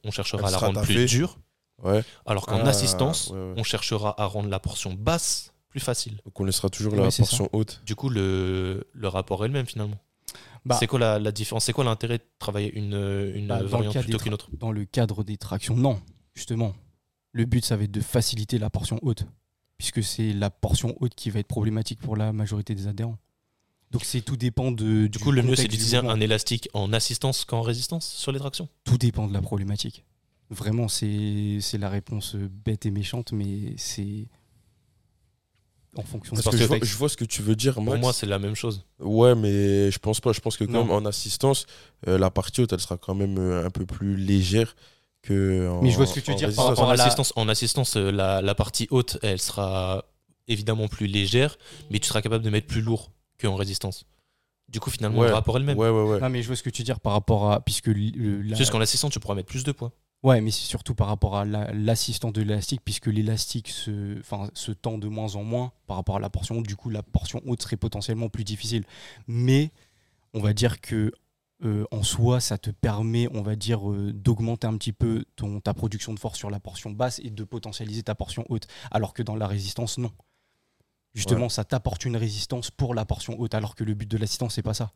[0.03, 0.93] on cherchera Elle à la rendre taffée.
[0.95, 1.37] plus dure,
[1.83, 2.03] Ouais.
[2.25, 3.53] alors qu'en Ah, assistance, ouais, ouais.
[3.57, 6.19] on cherchera à rendre la portion basse plus facile.
[6.25, 7.81] Donc on laissera toujours la portion haute.
[7.85, 9.97] Du coup, le, le rapport est le même finalement.
[10.65, 12.93] Bah, c'est quoi la, la différence C'est quoi l'intérêt de travailler une,
[13.35, 14.49] une Bah, variante plutôt qu'une autre?
[14.53, 15.99] dans le cadre des tractions, non.
[16.35, 16.73] Justement,
[17.31, 19.25] le but, ça va être de faciliter la portion haute,
[19.77, 23.17] puisque c'est la portion haute qui va être problématique pour la majorité des adhérents.
[23.89, 25.07] Donc c'est tout dépend de.
[25.07, 28.69] Du coup, le mieux, c'est d'utiliser un élastique en assistance qu'en résistance sur les tractions?
[28.85, 30.05] Tout dépend de la problématique.
[30.49, 34.27] Vraiment, c'est c'est la réponse bête et méchante, mais c'est
[35.97, 36.91] en fonction Parce de que ce je vois, contexte.
[36.93, 38.85] je vois ce que tu veux dire, Pour moi, c'est la même chose.
[38.99, 40.31] Ouais, mais je pense pas.
[40.33, 41.65] Je pense que quand même en assistance,
[42.07, 44.75] euh, la partie haute, elle sera quand même euh, un peu plus légère
[45.21, 45.67] que.
[45.69, 46.69] En, Mais je vois ce que tu veux en dire par résistance.
[46.69, 50.05] rapport en, à la- assistance, en assistance, euh, la, la partie haute, elle sera
[50.47, 51.57] évidemment plus légère,
[51.89, 53.11] mais tu seras capable de mettre plus lourd
[53.41, 54.05] qu'en résistance.
[54.69, 55.27] Du coup, finalement, Ouais.
[55.27, 55.77] le rapport est le même.
[55.77, 56.19] Ouais, ouais, ouais.
[56.21, 57.59] Non, mais je vois ce que tu veux dire par rapport à.
[57.59, 59.91] Puisque la- juste qu'en assistance, tu pourras mettre plus de poids.
[60.23, 64.21] Ouais, mais c'est surtout par rapport à la- l'assistant de l'élastique, puisque l'élastique se,
[64.53, 66.67] se tend de moins en moins par rapport à la portion haute.
[66.67, 68.83] Du coup, la portion haute serait potentiellement plus difficile.
[69.27, 69.71] Mais
[70.35, 71.11] on va dire que
[71.63, 75.59] euh, en soi, ça te permet, on va dire, euh, d'augmenter un petit peu ton,
[75.59, 78.67] ta production de force sur la portion basse et de potentialiser ta portion haute.
[78.91, 80.11] Alors que dans la résistance, non.
[81.13, 84.53] Justement, ça t'apporte une résistance pour la portion haute, alors que le but de l'assistance,
[84.55, 84.91] c'est pas ça.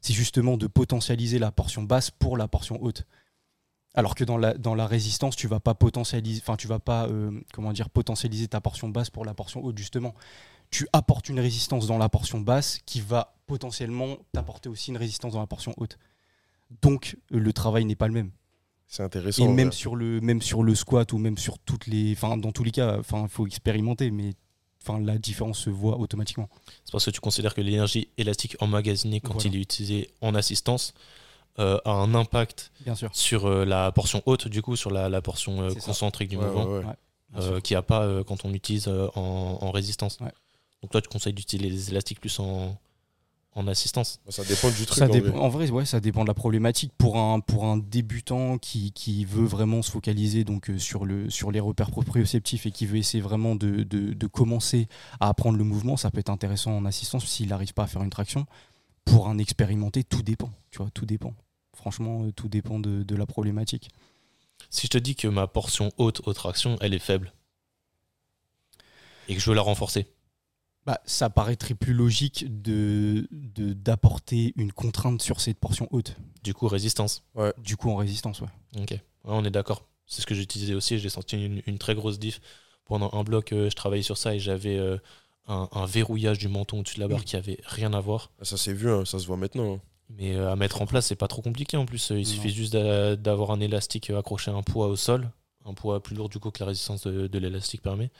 [0.00, 3.04] C'est justement de potentialiser la portion basse pour la portion haute.
[3.96, 7.06] Alors que dans la, dans la résistance, tu vas pas potentialiser, enfin tu vas pas
[7.08, 10.14] euh, comment dire potentialiser ta portion basse pour la portion haute justement.
[10.70, 15.32] Tu apportes une résistance dans la portion basse qui va potentiellement t'apporter aussi une résistance
[15.32, 15.98] dans la portion haute.
[16.82, 18.30] Donc euh, le travail n'est pas le même.
[18.86, 19.44] C'est intéressant.
[19.44, 19.74] Et même ouais.
[19.74, 22.70] sur le même sur le squat ou même sur toutes les, enfin dans tous les
[22.72, 24.34] cas, enfin il faut expérimenter, mais
[24.82, 26.48] enfin la différence se voit automatiquement.
[26.84, 29.48] C'est parce que tu considères que l'énergie élastique emmagasinée quand Voilà.
[29.48, 30.92] il est utilisé en assistance
[31.58, 33.10] euh, a un impact Bien sûr.
[33.12, 35.80] sur euh, la portion haute, du coup, sur la, la portion euh, ça.
[35.80, 36.82] concentrique du Ouais, mouvement, ouais,
[37.36, 40.18] euh, qu'il n'y a pas euh, quand on utilise euh, en, en résistance.
[40.20, 40.32] Ouais.
[40.82, 42.76] Donc toi, tu conseilles d'utiliser les élastiques plus en,
[43.54, 44.20] en assistance?
[44.28, 44.98] Ça dépend du truc.
[44.98, 45.40] Ça en dépend- vrai.
[45.40, 46.92] en vrai, ouais, ça dépend de la problématique.
[46.98, 51.30] Pour un, pour un débutant qui, qui veut vraiment se focaliser donc, euh, sur, le,
[51.30, 54.88] sur les repères proprioceptifs et qui veut essayer vraiment de, de, de commencer
[55.20, 58.02] à apprendre le mouvement, ça peut être intéressant en assistance s'il n'arrive pas à faire
[58.02, 58.46] une traction.
[59.06, 60.50] Pour un expérimenté, tout dépend.
[60.70, 61.32] Tu vois, tout dépend.
[61.76, 63.90] Franchement, euh, tout dépend de, de la problématique.
[64.70, 67.32] Si je te dis que ma portion haute aux tractions, elle est faible,
[69.28, 70.06] et que je veux la renforcer,
[70.86, 76.16] Bah, ça paraîtrait plus logique de de- d'apporter une contrainte sur cette portion haute.
[76.42, 77.24] du coup, résistance.
[77.58, 78.48] Du coup, en résistance, ouais.
[78.80, 79.84] Ok, Ouais, on est d'accord.
[80.06, 80.98] C'est ce que j'utilisais aussi.
[81.00, 82.40] J'ai senti une, une très grosse diff.
[82.84, 84.96] Pendant un bloc, euh, je travaillais sur ça et j'avais euh,
[85.48, 87.24] un, un verrouillage du menton au-dessus de la barre Mm.
[87.24, 88.30] qui avait rien à voir.
[88.42, 89.74] Ça s'est vu, hein, ça se voit maintenant.
[89.74, 89.80] hein.
[90.10, 92.10] Mais euh, à mettre en place, c'est pas trop compliqué en plus.
[92.12, 92.32] Euh, Il Non.
[92.34, 95.30] suffit juste d'a- d'avoir un élastique euh, accroché à un poids au sol,
[95.64, 98.10] un poids plus lourd du coup que la résistance de, de l'élastique permet,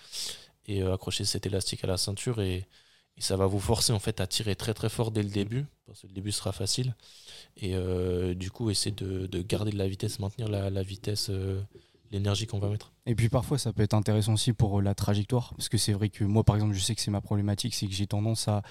[0.66, 2.66] et accrocher cet élastique à la ceinture et,
[3.16, 5.64] et ça va vous forcer en fait à tirer très très fort dès le début,
[5.87, 6.95] parce que le début sera facile.
[7.57, 11.28] Et euh, du coup, essayer de, de garder de la vitesse, maintenir la, la vitesse
[11.30, 11.61] euh,
[12.11, 12.92] l'énergie qu'on va mettre.
[13.07, 15.92] Et puis parfois, ça peut être intéressant aussi pour euh, la trajectoire, parce que c'est
[15.92, 18.48] vrai que moi, par exemple, je sais que c'est ma problématique, c'est que j'ai tendance
[18.48, 18.62] à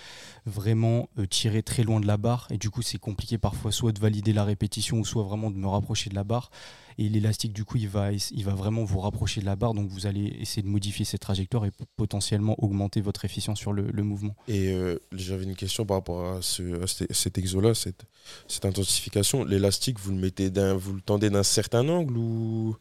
[0.46, 3.94] vraiment euh, tirer très loin de la barre, et du coup, c'est compliqué parfois soit
[3.94, 6.52] de valider la répétition, ou soit vraiment de me rapprocher de la barre.
[6.98, 9.90] Et l'élastique, du coup, il va, il va vraiment vous rapprocher de la barre, donc
[9.90, 14.36] vous allez essayer de modifier cette trajectoire et potentiellement augmenter votre efficience sur le, mouvement.
[14.48, 18.06] Et euh, j'avais une question par rapport à, ce, cet exo-là, cette,
[18.48, 19.44] cette intensification.
[19.44, 22.78] L'élastique, vous le mettez vous le tendez d'un certain angle ou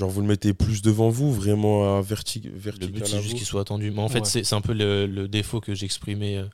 [0.00, 2.88] Genre, vous le mettez plus devant vous, vraiment à verti vertical.
[2.88, 3.90] Le but, c'est juste qu'il soit attendu.
[3.90, 6.46] Mais en fait, c'est un peu le, défaut que j'exprimais euh,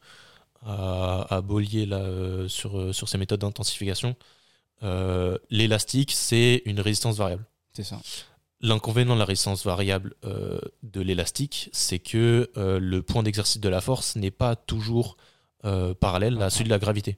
[0.63, 4.17] à, à Bollier là, euh, sur, euh, sur ces méthodes d'intensification.
[4.83, 7.45] L'élastique, c'est une résistance variable.
[7.73, 8.01] C'est ça.
[8.63, 14.17] L'inconvénient de la résistance variable de l'élastique, c'est que le point d'exercice de la force
[14.17, 15.17] n'est pas toujours
[16.01, 17.17] parallèle à celui de la gravité.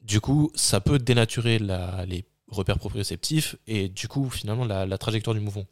[0.00, 2.24] Du coup, ça peut dénaturer la, les
[2.54, 5.66] repères proprioceptifs et du coup finalement la, trajectoire du mouvement.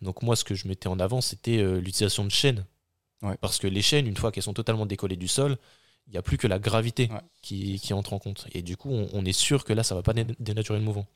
[0.00, 2.64] Donc moi ce que je mettais en avant c'était euh, l'utilisation de chaînes.
[3.40, 5.56] Parce que les chaînes, une fois qu'elles sont totalement décollées du sol,
[6.08, 7.08] il n'y a plus que la gravité
[7.40, 8.46] qui, entre en compte.
[8.52, 11.06] Et du coup on, est sûr que là ça va pas dénaturer le mouvement.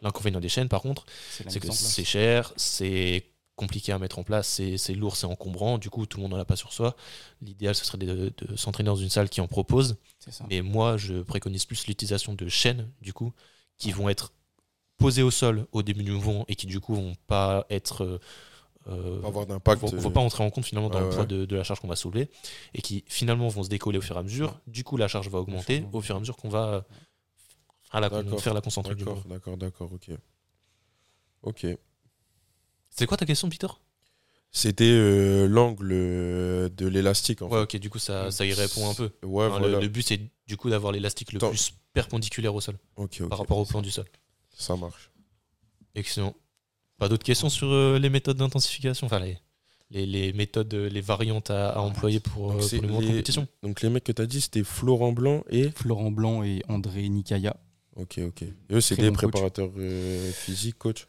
[0.00, 4.60] L'inconvénient des chaînes par contre, c'est que c'est cher, c'est compliqué à mettre en place,
[4.76, 6.96] c'est lourd, c'est encombrant, du coup tout le monde n'en a pas sur soi.
[7.42, 9.96] L'idéal ce serait de, de s'entraîner dans une salle qui en propose.
[10.48, 13.32] Mais moi je préconise plus l'utilisation de chaînes du coup
[13.82, 14.32] qui vont être
[14.96, 18.18] posés au sol au début du mouvement et qui du coup vont pas être euh,
[18.86, 19.82] euh avoir d'impact.
[19.82, 21.88] Vont, vont, pas entrer en compte finalement dans le poids de, de, la charge qu'on
[21.88, 22.30] va soulever
[22.74, 24.60] et qui finalement vont se décoller au fur et à mesure.
[24.68, 26.86] Du coup, la charge va augmenter au fur et à mesure qu'on va
[27.90, 28.08] à la,
[28.38, 30.10] faire la concentration du D'accord, d'accord, d'accord, ok.
[31.42, 31.66] Ok.
[32.88, 33.66] C'est quoi ta question, Peter?
[34.52, 37.42] C'était euh, l'angle euh, de l'élastique.
[37.42, 39.10] En ouais, ok, du coup, ça, ça y répond un peu.
[39.24, 39.80] Ouais, voilà.
[39.80, 42.76] le, but, c'est du coup d'avoir l'élastique le plus perpendiculaire au sol
[43.28, 44.06] par rapport au plan du sol.
[44.56, 45.10] Ça marche.
[45.94, 46.34] Excellent.
[46.98, 51.80] Pas d'autres questions sur euh, les méthodes d'intensification Enfin, les, les, méthodes, les variantes à,
[51.80, 53.48] employer pour, donc, euh, pour les, compétition?
[53.62, 57.08] Donc, les mecs que tu as dit, c'était Florent Blanc et Florent Blanc et André
[57.08, 57.56] Nikaya.
[57.96, 58.42] Ok, ok.
[58.42, 61.08] Et eux, c'est des préparateurs euh, physiques, coach?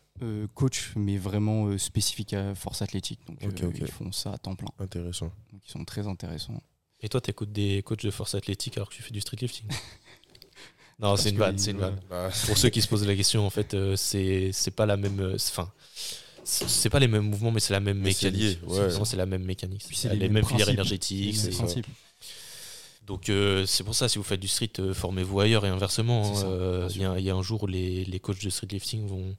[0.54, 3.20] Coach, mais vraiment spécifique à force athlétique.
[3.28, 4.70] Donc, ils font ça à temps plein.
[4.80, 5.32] Intéressant.
[5.52, 6.62] Donc, ils sont très intéressants.
[7.02, 9.38] Et toi, tu écoutes des coachs de force athlétique alors que tu fais du street
[9.42, 9.68] lifting
[11.00, 12.00] Non, c'est une vanne, c'est une vanne.
[12.10, 15.20] Bah, Pour ceux qui se posent la question, en fait, euh, c'est pas la même.
[15.20, 15.72] Euh, enfin,
[16.44, 18.60] c'est pas les mêmes mouvements, mais c'est la même mécanique.
[19.06, 19.84] C'est la même mécanique.
[19.92, 21.38] C'est les, mêmes filières énergétiques.
[23.06, 26.24] Donc euh, c'est pour ça, si vous faites du street, formez-vous ailleurs et inversement.
[26.38, 29.36] Hein, il y, a un jour où les, les coachs de street lifting vont,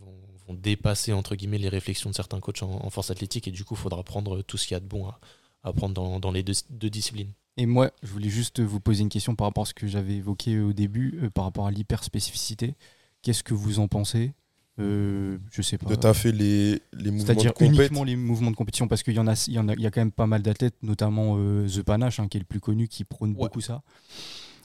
[0.00, 3.74] vont, dépasser entre guillemets les réflexions de certains coachs en, force athlétique et du coup
[3.74, 5.20] il faudra prendre tout ce qu'il y a de bon à,
[5.62, 7.32] à prendre dans, dans les deux, deux disciplines.
[7.56, 10.16] Et moi, je voulais juste vous poser une question par rapport à ce que j'avais
[10.16, 12.74] évoqué au début, euh, par rapport à l'hyperspécificité.
[13.22, 14.34] Qu'est-ce que vous en pensez?
[14.78, 15.88] Euh, je sais pas.
[15.88, 19.26] De taffer les, les mouvements C'est-à-dire uniquement les mouvements de compétition, parce qu'il y en
[19.26, 21.66] a, il y en a, il y a quand même pas mal d'athlètes, notamment euh,
[21.66, 23.82] The Panache, hein, qui est le plus connu, qui prône beaucoup ça.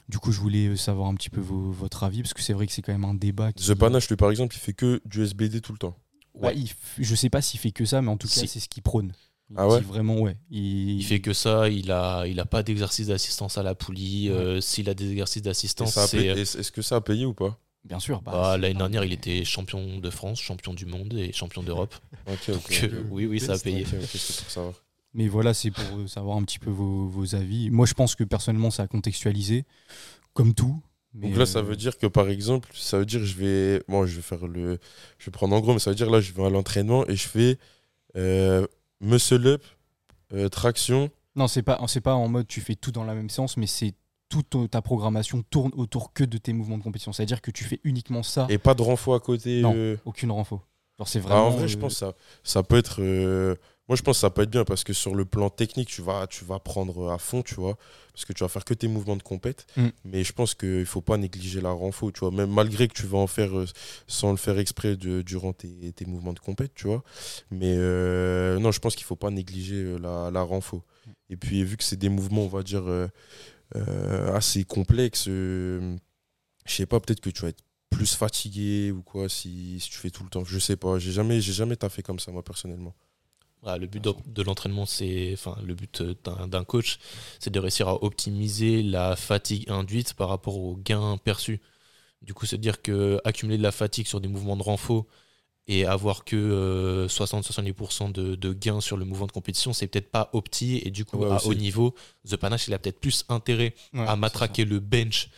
[0.09, 2.73] Du coup, je voulais savoir un petit peu votre avis, parce que c'est vrai que
[2.73, 3.53] c'est quand même un débat.
[3.53, 5.95] The Panache, lui, par exemple, il fait que du SBD tout le temps.
[6.33, 6.55] Ouais,
[6.99, 9.13] je sais pas s'il fait que ça, mais en tout cas, c'est ce qu'il prône.
[9.55, 10.37] Ah ouais vraiment, ouais.
[10.49, 11.03] Il...
[11.03, 14.29] fait que ça, il a, il a pas d'exercice d'assistance à la poulie.
[14.29, 16.29] Euh, s'il a des exercices d'assistance, c'est.
[16.29, 17.57] Euh, est-ce que ça a payé ou pas?
[17.83, 18.21] Bien sûr.
[18.21, 21.95] Bah, bah L'année dernière, il était champion de France, champion du monde et champion d'Europe.
[22.27, 22.49] Donc,
[22.83, 23.85] euh, oui, oui, ça a payé.
[25.13, 27.69] Mais voilà, c'est pour savoir un petit peu vos, vos, avis.
[27.69, 29.65] Moi, je pense que personnellement, ça a contextualisé,
[30.33, 30.81] comme tout.
[31.13, 34.15] Donc là, ça veut dire que par exemple, ça veut dire je vais, bon, je
[34.15, 34.79] vais faire le,
[35.17, 37.17] je vais prendre en gros, mais ça veut dire là, je vais à l'entraînement et
[37.17, 37.57] je fais
[39.01, 39.63] muscle up,
[40.33, 41.09] euh, traction.
[41.35, 43.67] Non, c'est pas, c'est pas en mode tu fais tout dans la même séance, mais
[43.67, 43.93] c'est
[44.29, 47.11] toute ta programmation tourne autour que de tes mouvements de compétition.
[47.11, 48.47] C'est-à-dire que tu fais uniquement ça.
[48.49, 49.61] Et pas de renfort à côté.
[49.61, 49.97] Non, euh.
[50.05, 50.67] aucune renfort.
[51.05, 51.47] c'est ah, vraiment.
[51.47, 53.01] en vrai, je pense que ça, ça peut être.
[53.91, 55.89] Euh, moi, je pense que ça peut être bien parce que sur le plan technique,
[55.89, 57.77] tu vas, tu vas prendre à fond, tu vois,
[58.13, 59.65] parce que tu vas faire que tes mouvements de compète.
[59.75, 59.87] Mm.
[60.05, 62.93] Mais je pense qu'il ne faut pas négliger la renfo, tu vois, même malgré que
[62.93, 63.65] tu vas en faire euh,
[64.07, 67.03] sans le faire exprès durant tes, mouvements de compète, tu vois.
[67.49, 70.83] Mais euh, non, je pense qu'il ne faut pas négliger euh, la, la renfo.
[71.29, 72.83] Et puis, vu que c'est des mouvements, on va dire,
[74.33, 75.97] assez complexes, je
[76.65, 80.09] sais pas, peut-être que tu vas être plus fatigué ou quoi si, si, tu fais
[80.09, 80.43] tout le temps.
[80.45, 82.93] Je sais pas, j'ai jamais, j'ai jamais taffé comme ça, moi, personnellement
[83.63, 86.99] le but de, l'entraînement, c'est, enfin, le but d'un coach,
[87.39, 91.61] c'est de réussir à optimiser la fatigue induite par rapport au gain perçu.
[92.21, 95.05] Du coup, se dire que accumuler de la fatigue sur des mouvements de renfort
[95.67, 100.29] et avoir que 60-70% euh, de, gains sur le mouvement de compétition, c'est peut-être pas
[100.33, 100.81] opti.
[100.83, 101.95] Et du coup, à haut niveau,
[102.27, 105.29] The Panache, il a peut-être plus intérêt à matraquer le bench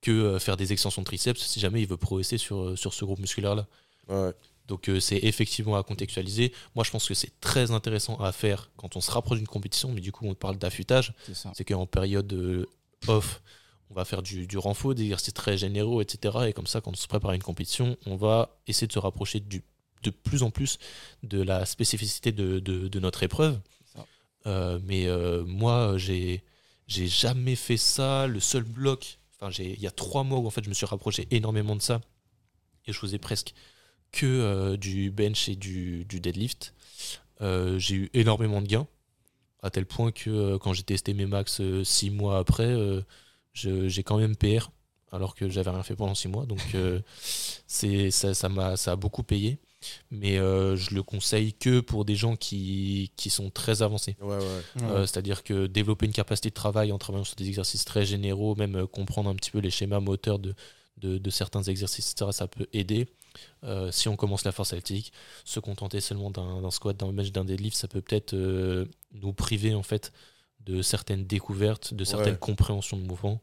[0.00, 2.94] que euh, faire des extensions de triceps si jamais il veut progresser sur, euh, sur
[2.94, 3.66] ce groupe musculaire-là.
[4.08, 4.32] Ouais.
[4.70, 6.52] Donc euh, c'est effectivement à contextualiser.
[6.74, 9.90] Moi je pense que c'est très intéressant à faire quand on se rapproche d'une compétition,
[9.92, 11.12] mais du coup on parle d'affûtage.
[11.54, 12.66] C'est qu'en période euh,
[13.08, 13.42] off,
[13.90, 16.38] on va faire du, du renfort, des exercices très généraux, etc.
[16.48, 19.00] Et comme ça, quand on se prépare à une compétition, on va essayer de se
[19.00, 19.62] rapprocher du,
[20.04, 20.78] de plus en plus
[21.24, 23.58] de la spécificité de, de- de notre épreuve.
[24.46, 25.06] Euh, mais
[25.46, 26.42] moi, j'ai
[26.86, 28.26] j'ai jamais fait ça.
[28.28, 30.74] Le seul bloc, enfin, j'ai- il y a trois mois où en fait, je me
[30.74, 32.00] suis rapproché énormément de ça.
[32.86, 33.52] Et je faisais presque
[34.12, 36.74] que euh, du bench et du, du deadlift.
[37.40, 38.86] Euh, j'ai eu énormément de gains,
[39.62, 43.00] à tel point que euh, quand j'ai testé mes max euh, six mois après, euh,
[43.54, 44.70] j'ai quand même PR,
[45.12, 46.46] alors que j'avais rien fait pendant six mois.
[46.46, 47.00] Donc euh,
[47.66, 49.58] c'est ça, ça m'a ça a beaucoup payé.
[50.10, 54.14] Mais euh, je le conseille que pour des gens qui, qui sont très avancés.
[54.20, 54.82] Ouais, ouais.
[54.82, 58.54] Euh, C'est-à-dire que développer une capacité de travail en travaillant sur des exercices très généraux,
[58.56, 60.54] même euh, comprendre un petit peu les schémas moteurs de,
[60.98, 63.08] de, de certains exercices, etc., ça peut aider.
[63.64, 65.12] Euh, si on commence la force athlétique,
[65.44, 69.74] se contenter seulement d'un squat, d'un bench, d'un deadlift, ça peut peut-être euh, nous priver
[69.74, 70.12] en fait
[70.60, 72.38] de certaines découvertes, de certaines Ouais.
[72.38, 73.40] compréhensions de mouvement.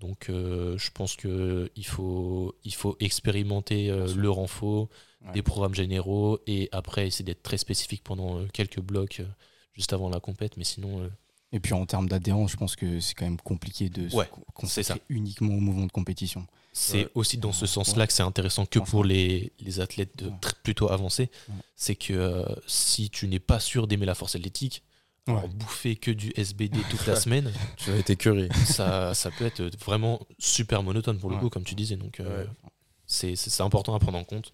[0.00, 4.88] Donc euh, je pense que il faut, il faut expérimenter le renfort,
[5.26, 5.32] Ouais.
[5.32, 9.20] des programmes généraux et après essayer d'être très spécifique pendant quelques blocs
[9.72, 10.56] juste avant la compète.
[10.56, 11.10] Mais sinon,
[11.50, 14.30] Et puis en termes d'adhérence, je pense que c'est quand même compliqué de Ouais, se
[14.30, 16.46] con- consacrer uniquement au mouvement de compétition.
[16.80, 17.10] C'est Ouais.
[17.16, 20.30] aussi dans ce sens-là que c'est intéressant que pour les, les athlètes de
[20.62, 21.28] plutôt avancés.
[21.74, 24.82] C'est que euh, si tu n'es pas sûr d'aimer la force athlétique,
[25.26, 27.90] alors bouffer que du SBD toute la semaine, Tu
[28.66, 31.96] ça, ça peut être vraiment super monotone pour le coup, comme tu disais.
[31.96, 32.44] Donc euh,
[33.06, 34.52] c'est important à prendre en compte.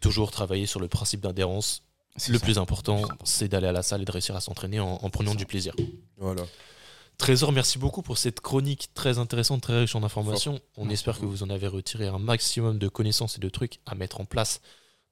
[0.00, 1.82] Toujours travailler sur le principe d'adhérence.
[2.28, 2.44] Le ça.
[2.44, 5.34] plus important, c'est d'aller à la salle et de réussir à s'entraîner en, en prenant
[5.34, 5.74] du plaisir.
[6.16, 6.42] Voilà.
[7.18, 10.60] Trésor, merci beaucoup pour cette chronique très intéressante, très riche en informations.
[10.76, 13.94] On espère que vous en avez retiré un maximum de connaissances et de trucs à
[13.94, 14.60] mettre en place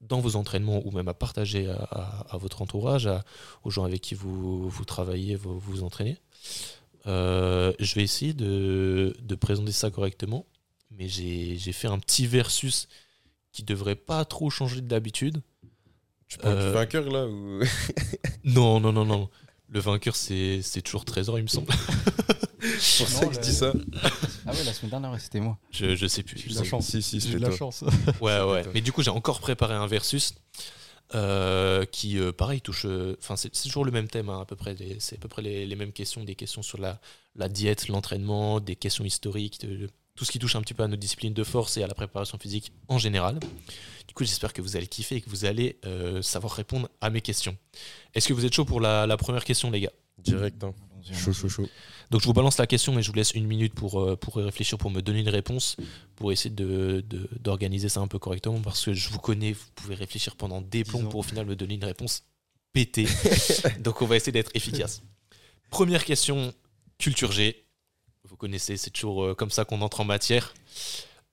[0.02, 3.24] dans vos entraînements ou même à partager à, à- à votre entourage, à-
[3.62, 6.18] aux gens avec qui vous, vous travaillez, vous vous entraînez.
[7.07, 10.44] Euh, je vais essayer de, de présenter ça correctement,
[10.90, 12.86] mais j'ai j'ai fait un petit versus
[13.52, 15.40] qui devrait pas trop changer d'habitude.
[16.28, 17.61] Tu parles Euh, du vainqueur là ou...
[18.44, 19.30] Non, non, non, non.
[19.75, 21.72] Le vainqueur, c'est c'est toujours Trésor, il me semble.
[22.79, 23.72] C'est pour Non, ça que je dis ça.
[24.47, 25.59] Ah ouais, la semaine dernière, c'était moi.
[25.70, 26.39] Je, je sais plus.
[26.39, 26.87] J'ai de la chance.
[26.87, 27.57] Si, si, J'ai c'était de la toi.
[27.59, 27.85] chance.
[28.22, 28.62] Ouais, ouais.
[28.75, 30.33] Mais du coup, j'ai encore préparé un versus
[31.14, 32.87] euh, qui, euh, pareil, touche.
[32.87, 34.75] euh, Enfin, c'est c'est toujours le même thème, hein, à peu près.
[34.99, 36.99] C'est à peu près les, les mêmes questions, des questions sur la,
[37.37, 40.83] la diète, l'entraînement, des questions historiques, de- de- tout ce qui touche un petit peu
[40.83, 43.41] à nos disciplines de force et à la préparation physique en général.
[44.07, 47.11] Du coup, j'espère que vous allez kiffer et que vous allez euh, savoir répondre à
[47.11, 47.57] mes questions.
[48.15, 49.93] Est-ce que vous êtes chaud pour la, la première question, les gars?
[50.19, 50.73] Direct, hein.
[50.93, 51.69] Allons-y, Chaud, chaud, chaud.
[52.11, 54.41] donc je vous balance la question et je vous laisse une minute pour, euh, pour
[54.41, 55.77] y réfléchir, pour me donner une réponse,
[56.17, 59.67] pour essayer de- de- d'organiser ça un peu correctement, parce que je vous connais, vous
[59.75, 62.23] pouvez réfléchir pendant des plombs pour au final me donner une réponse
[62.73, 63.07] pétée.
[63.81, 65.03] Donc on va essayer d'être efficace.
[65.71, 66.55] Première question,
[66.99, 67.64] culture G.
[68.35, 70.55] Vous connaissez, c'est toujours euh, comme ça qu'on entre en matière.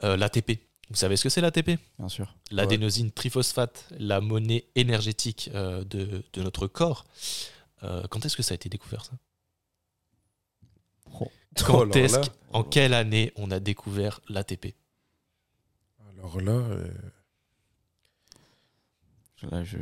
[0.03, 0.59] Euh, L'ATP.
[0.91, 2.35] Vous savez ce que c'est l'ATP Bien sûr.
[2.51, 7.05] L'adénosine triphosphate, la monnaie énergétique euh, de, de notre corps.
[7.81, 9.13] Euh, quand est-ce que ça a été découvert ça?
[11.19, 11.31] Oh,
[11.65, 12.19] Quand est-ce
[12.53, 14.75] en quelle année on a découvert l'ATP
[16.19, 16.87] Alors là, euh,
[19.49, 19.77] Là, je.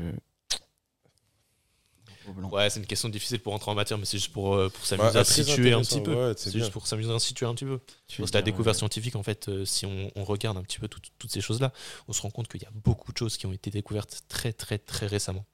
[2.52, 4.86] Ouais, c'est une question difficile pour entrer en matière, mais c'est juste pour, euh, pour
[4.86, 6.14] s'amuser bah, à situer un petit peu.
[6.14, 7.80] ouais, c'est c'est juste pour s'amuser à situer un petit peu.
[8.18, 10.88] Veux la découverte euh, scientifique, en fait, euh, si on, on regarde un petit peu
[10.88, 11.72] tout- toutes ces choses-là,
[12.08, 14.54] on se rend compte qu'il y a beaucoup de choses qui ont été découvertes très,
[14.54, 15.46] très, très récemment.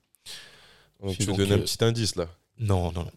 [1.04, 2.28] donc, tu donc, donnes un petit indice là?
[2.60, 3.12] Non, non, non.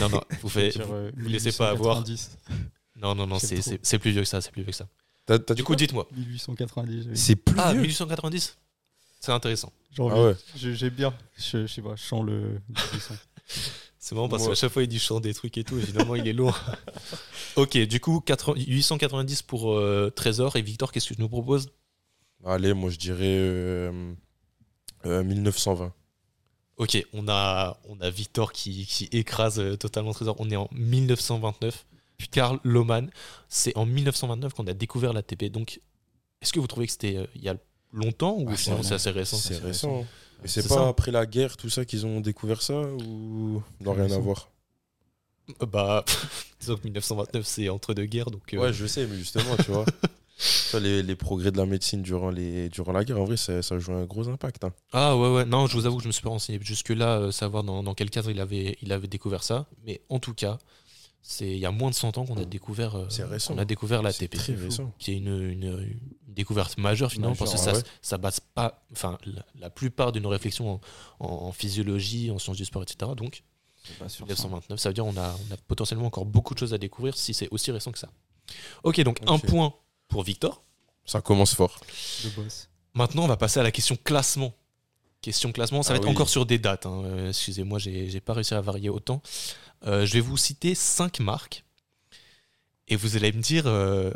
[0.00, 1.96] Non, non, vous, euh, vous laissez pas avoir.
[2.00, 2.30] 1890.
[3.00, 4.88] Non, non, non, c'est- c'est c'est plus vieux que ça, c'est plus vieux que ça.
[5.54, 6.08] Du coup, dites-moi.
[6.16, 7.02] 1890.
[7.04, 8.56] j'avais- C'est plus Ah, vieux 1890
[9.20, 9.72] C'est intéressant.
[9.90, 10.20] J'ai Ah envie.
[10.20, 10.36] ouais.
[10.56, 11.14] Je- J'ai bien.
[11.36, 12.60] Je, je sais pas, je sens le.
[13.98, 15.82] C'est marrant parce qu'à chaque fois il dit je chante des trucs et tout, et
[15.82, 16.58] finalement il est lourd.
[17.56, 21.68] ok, du coup, 80 890 pour euh, Trésor et Victor, qu'est-ce que tu nous proposes?
[22.44, 24.14] Allez, moi je dirais euh,
[25.04, 25.92] euh, 1920.
[26.76, 30.36] Ok, on a, on a Victor qui, qui écrase euh, totalement Trésor.
[30.38, 31.84] On est en 1929.
[32.30, 33.10] Karl Lohmann,
[33.48, 35.46] c'est en 1929 qu'on a découvert l'ATP.
[35.46, 35.80] Donc,
[36.40, 37.56] est-ce que vous trouvez que c'était euh, il y a
[37.92, 40.02] longtemps ou Ah, sinon c'est c'est assez récent C'est récent?
[40.02, 40.06] hein.
[40.44, 40.88] Et c'est pas ça.
[40.88, 44.50] après la guerre, tout ça, qu'ils ont découvert ça ou non, rien à voir?
[45.62, 46.04] Euh, Bah,
[46.60, 48.30] disons que 1929 c'est entre deux guerres.
[48.30, 49.84] Donc, euh, Ouais, je sais, mais justement, tu vois.
[50.38, 53.36] tu vois, les, les progrès de la médecine durant, les, durant la guerre, en vrai,
[53.36, 54.62] ça, ça joue un gros impact.
[54.64, 54.72] hein.
[54.92, 57.30] Ah ouais, ouais, non, je vous avoue que je me suis pas renseigné jusque-là, euh,
[57.32, 59.66] savoir dans, dans quel cadre il avait, il avait découvert ça.
[59.84, 60.58] Mais en tout cas,
[61.22, 63.54] c'est il y a moins de 100 ans qu'on a découvert, euh, C'est récent.
[63.54, 64.92] qu'on a découvert très récent.
[64.98, 67.82] qui est une, une- une découverte majeure finalement parce que ça, ouais.
[68.00, 70.80] ça base pas, enfin la, la plupart de nos réflexions en,
[71.20, 73.10] en- en physiologie, en sciences du sport, etc.
[73.16, 73.42] Donc
[73.84, 74.32] C'est pas sur ça.
[74.32, 77.16] 1929, ça veut dire on a, on a potentiellement encore beaucoup de choses à découvrir
[77.16, 78.08] si c'est aussi récent que ça.
[78.84, 79.74] Ok, donc un point
[80.08, 80.62] pour Victor.
[81.04, 81.80] Ça commence fort.
[82.94, 84.52] Maintenant, on va passer à la question classement.
[85.20, 86.12] Question classement, ça va Ah être oui.
[86.12, 86.86] encore sur des dates.
[86.86, 87.02] hein.
[87.04, 89.22] Euh, Excusez-moi, j'ai pas réussi à varier autant.
[89.86, 91.64] Euh, je vais vous citer cinq marques
[92.88, 94.10] et vous allez me dire, euh,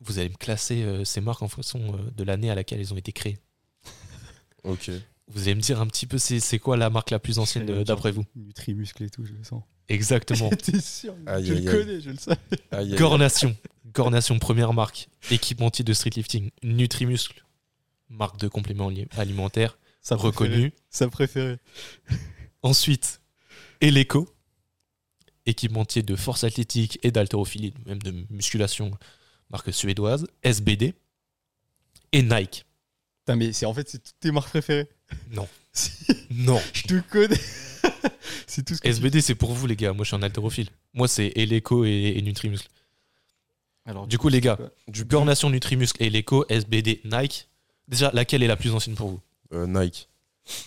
[0.00, 2.92] vous allez me classer euh, ces marques en fonction euh, de l'année à laquelle elles
[2.92, 3.38] ont été créées.
[4.64, 4.90] Ok.
[5.32, 7.84] Vous allez me dire un petit peu c'est c'est quoi la marque la plus ancienne
[7.84, 8.24] d'après vous?
[8.34, 9.62] Nutri-muscle et tout, je le sens.
[9.88, 10.50] Exactement.
[10.62, 11.14] T'es sûr?
[11.26, 11.78] Aïe, Je aïe, le aïe.
[11.78, 12.96] connais, je le sais.
[12.96, 13.56] Gornation.
[13.94, 15.08] Gornation, première marque.
[15.30, 16.50] Équipementier de street lifting.
[16.64, 17.44] Nutrimuscle.
[18.08, 20.72] Marque de compléments ali- alimentaires Ça reconnue.
[20.88, 21.58] Ça préféré.
[22.62, 23.20] Ensuite,
[23.80, 24.28] Eleco,
[25.46, 28.90] équipementier de force athlétique et d'haltérophilie, même de musculation,
[29.50, 30.26] marque suédoise.
[30.42, 30.94] SBD
[32.12, 32.64] et Nike.
[33.20, 34.88] Putain, mais c'est en fait, c'est toutes tes marques préférées.
[35.32, 35.48] Non.
[35.72, 35.92] Si,
[36.30, 36.60] Non.
[36.72, 37.36] je te connais.
[38.48, 39.92] c'est tout ce que tu- SBD, c'est pour vous, les gars.
[39.92, 40.68] Moi, je suis un haltérophile.
[40.94, 42.68] Moi, c'est Eleco et, et Nutrimuscle.
[43.86, 47.48] Alors, Du coup, les gars, Du Gornation, Nutrimuscle et Eleco, SBD, Nike.
[47.86, 49.20] Déjà, laquelle est la plus ancienne pour vous?
[49.52, 50.08] Euh, Nike.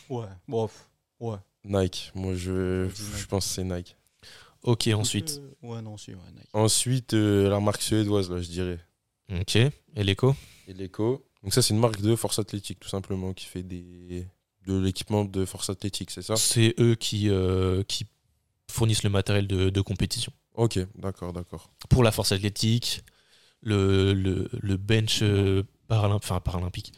[0.09, 1.37] Ouais, bon, pff, ouais.
[1.63, 2.11] Nike.
[2.15, 3.95] Moi, je, Je pense que c'est Nike.
[4.63, 5.41] Ok, ensuite.
[5.41, 6.49] Euh, ouais, non, si, ouais, Nike.
[6.53, 8.79] Ensuite, euh, la marque suédoise, là, je dirais.
[9.31, 9.57] Ok.
[9.95, 10.35] Eleco
[10.67, 11.25] Et l'Eco.
[11.43, 14.25] Donc, ça, c'est une marque de force athlétique, tout simplement, qui fait des...
[14.65, 16.35] de l'équipement de force athlétique, c'est ça?
[16.37, 18.07] C'est eux qui, euh, qui
[18.71, 20.31] fournissent le matériel de, de compétition.
[20.55, 21.71] Ok, d'accord, d'accord.
[21.89, 23.03] Pour la force athlétique,
[23.61, 26.93] le, le, le bench euh, enfin, paralympique,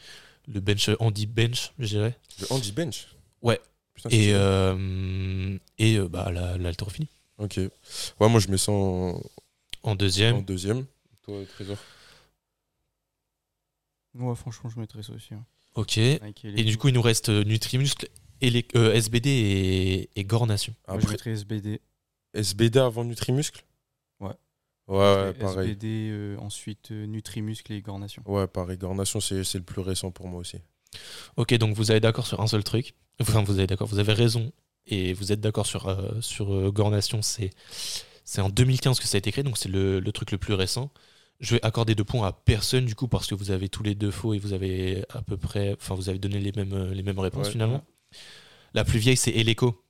[0.48, 3.08] le bench handi bench, je dirais, Le Andy Bench
[3.42, 3.60] Ouais.
[3.94, 6.58] Putain, et, euh, et euh, bah, la-.
[7.38, 7.58] Ok.
[8.20, 9.12] Ouais, moi, je mets ça en,
[9.84, 10.86] En en deuxième, deuxième.
[11.24, 11.78] Toi, Trésor
[14.16, 15.34] Ouais, franchement, je mettrais ça aussi.
[15.34, 15.46] hein.
[15.76, 15.98] ok.
[15.98, 18.08] Et du coup, il nous reste euh, Nutrimuscle,
[18.42, 20.74] et les, euh, SBD et, et Gornation.
[20.88, 21.82] Moi, je Après, mettrais SBD.
[22.34, 23.64] SBD avant Nutrimuscle.
[24.88, 25.72] Ouais, pareil.
[25.72, 28.22] SBD, euh, ensuite euh, Nutrimuscle et Gornation.
[28.26, 28.78] Ouais, pareil.
[28.78, 30.58] Gornation, c'est c'est le plus récent pour moi aussi.
[31.38, 32.94] Ok, donc vous avez d'accord sur un seul truc.
[33.22, 34.52] Enfin, vous avez d'accord, vous avez raison.
[34.88, 37.50] Et vous êtes d'accord sur, euh, sur euh, Gornation, c'est
[38.24, 40.54] c'est en 2015 que ça a été créé, donc c'est le, le truc le plus
[40.54, 40.92] récent.
[41.40, 43.96] Je vais accorder deux points à personne, du coup, parce que vous avez tous les
[43.96, 45.74] deux faux et vous avez à peu près.
[45.74, 47.52] Enfin, vous avez donné les mêmes, euh, les mêmes réponses Ouais.
[47.52, 47.84] finalement.
[48.76, 49.84] La plus vieille, c'est Eleco.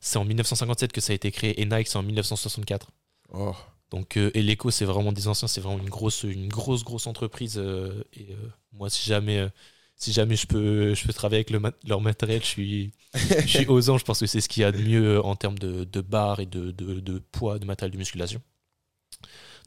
[0.00, 2.90] C'est en 1957 que ça a été créé et Nike, c'est en 1964.
[3.32, 3.54] Oh,
[3.94, 7.58] Donc euh, Eleco, c'est vraiment des anciens, c'est vraiment une grosse, une grosse, grosse entreprise.
[7.58, 9.48] euh, et euh, moi, si jamais, euh,
[9.94, 11.50] si jamais je peux, je peux travailler avec
[11.86, 14.72] leur matériel, je suis, je suis aux anges parce que c'est ce qu'il y a
[14.72, 18.42] de mieux en termes de, barres et de, poids, de matériel de musculation.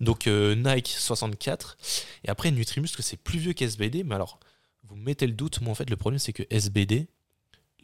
[0.02, 1.78] Donc Nike 64.
[2.26, 4.04] Et après Nutrimuscle, c'est plus vieux qu'SBD.
[4.04, 4.42] Mais alors,
[4.84, 5.62] vous me mettez le doute.
[5.62, 7.08] Moi, en fait, le problème, c'est que SBD,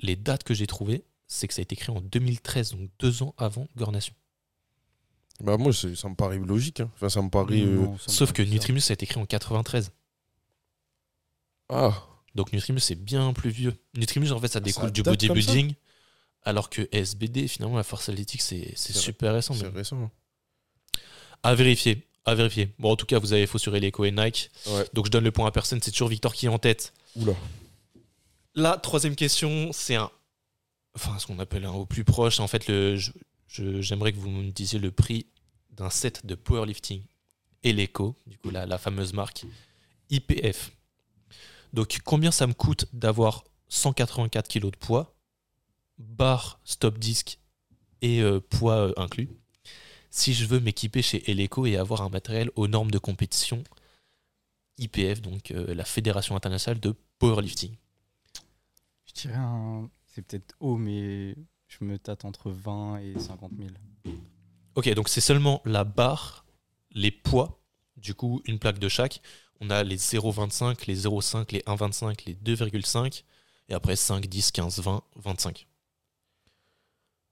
[0.01, 3.23] les dates que j'ai trouvées, c'est que ça a été créé en 2013, donc deux
[3.23, 4.13] ans avant Gornation.
[5.41, 6.79] Bah, moi, ça me paraît logique.
[6.79, 6.89] hein.
[6.95, 7.59] Enfin, ça me paraît.
[7.61, 8.53] euh, Non, ça me Sauf que bizarre.
[8.53, 9.91] Nutrimuscle, ça a été créé en 93.
[11.69, 11.93] Ah,
[12.35, 13.73] Donc Nutrimus c'est bien plus vieux.
[13.95, 15.73] Nutrimus en fait ça ça découle du date comme bodybuilding,
[16.43, 19.53] alors que SBD finalement la force athlétique c'est super récent.
[19.53, 20.11] c'est récent.
[21.41, 22.73] À vérifier, à vérifier.
[22.79, 24.85] Bon en tout cas vous avez faux sur Eleco et Nike, Ouais.
[24.93, 25.81] donc je donne le point à personne.
[25.81, 26.93] C'est toujours Victor qui est en tête.
[27.15, 27.33] Oula.
[28.55, 30.11] La troisième question c'est un,
[30.95, 32.39] enfin ce qu'on appelle un au plus proche.
[32.39, 32.97] En fait le,
[33.53, 35.27] j'aimerais que vous me disiez le prix
[35.71, 37.03] d'un set de powerlifting
[37.63, 39.45] Eleco, du coup la, fameuse marque
[40.09, 40.71] IPF.
[41.71, 45.15] Donc combien ça me coûte d'avoir 184 kg de poids,
[45.97, 47.39] barre, stop disque
[48.01, 49.29] et euh, poids euh, inclus,
[50.11, 53.63] si je veux m'équiper chez Eleco et avoir un matériel aux normes de compétition
[54.77, 57.75] IPF, donc euh, la Fédération internationale de powerlifting.
[59.05, 59.89] Je dirais un.
[60.05, 61.35] C'est peut-être haut, mais
[61.79, 64.15] je me tâte entre 20 et 50 000.
[64.75, 66.45] Ok, donc c'est seulement la barre,
[66.91, 67.59] les poids,
[67.97, 69.21] du coup une plaque de chaque.
[69.61, 73.23] On a les 0,25, les 0,5, les 1,25, les 2,5,
[73.69, 75.67] et après 5, 10, 15, 20, 25.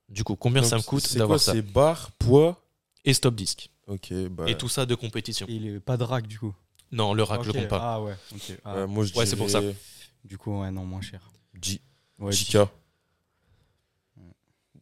[0.09, 2.63] Du coup, combien Donc, ça me coûte d'avoir ça C'est barre, poids
[3.05, 3.69] Et stop disque.
[3.87, 4.45] Ok, bah.
[4.47, 5.47] Et tout ça de compétition.
[5.49, 6.53] Et il est pas de rack, du coup.
[6.91, 7.93] Non, le rack, je le compte pas.
[7.95, 8.57] Ah ouais, ok.
[8.63, 8.75] Ah.
[8.75, 9.75] euh, moi, je Ouais, c'est pour dirais
[10.23, 11.29] Du coup, ouais, non, moins cher.
[11.61, 11.81] J-
[12.19, 12.67] Ouais, 10K.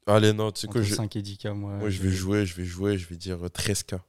[0.09, 1.77] Allez, non, tu sais quoi, je, 5 et 10K, moi.
[1.77, 3.99] moi, je vais jouer, je vais jouer, je vais dire euh, 13K.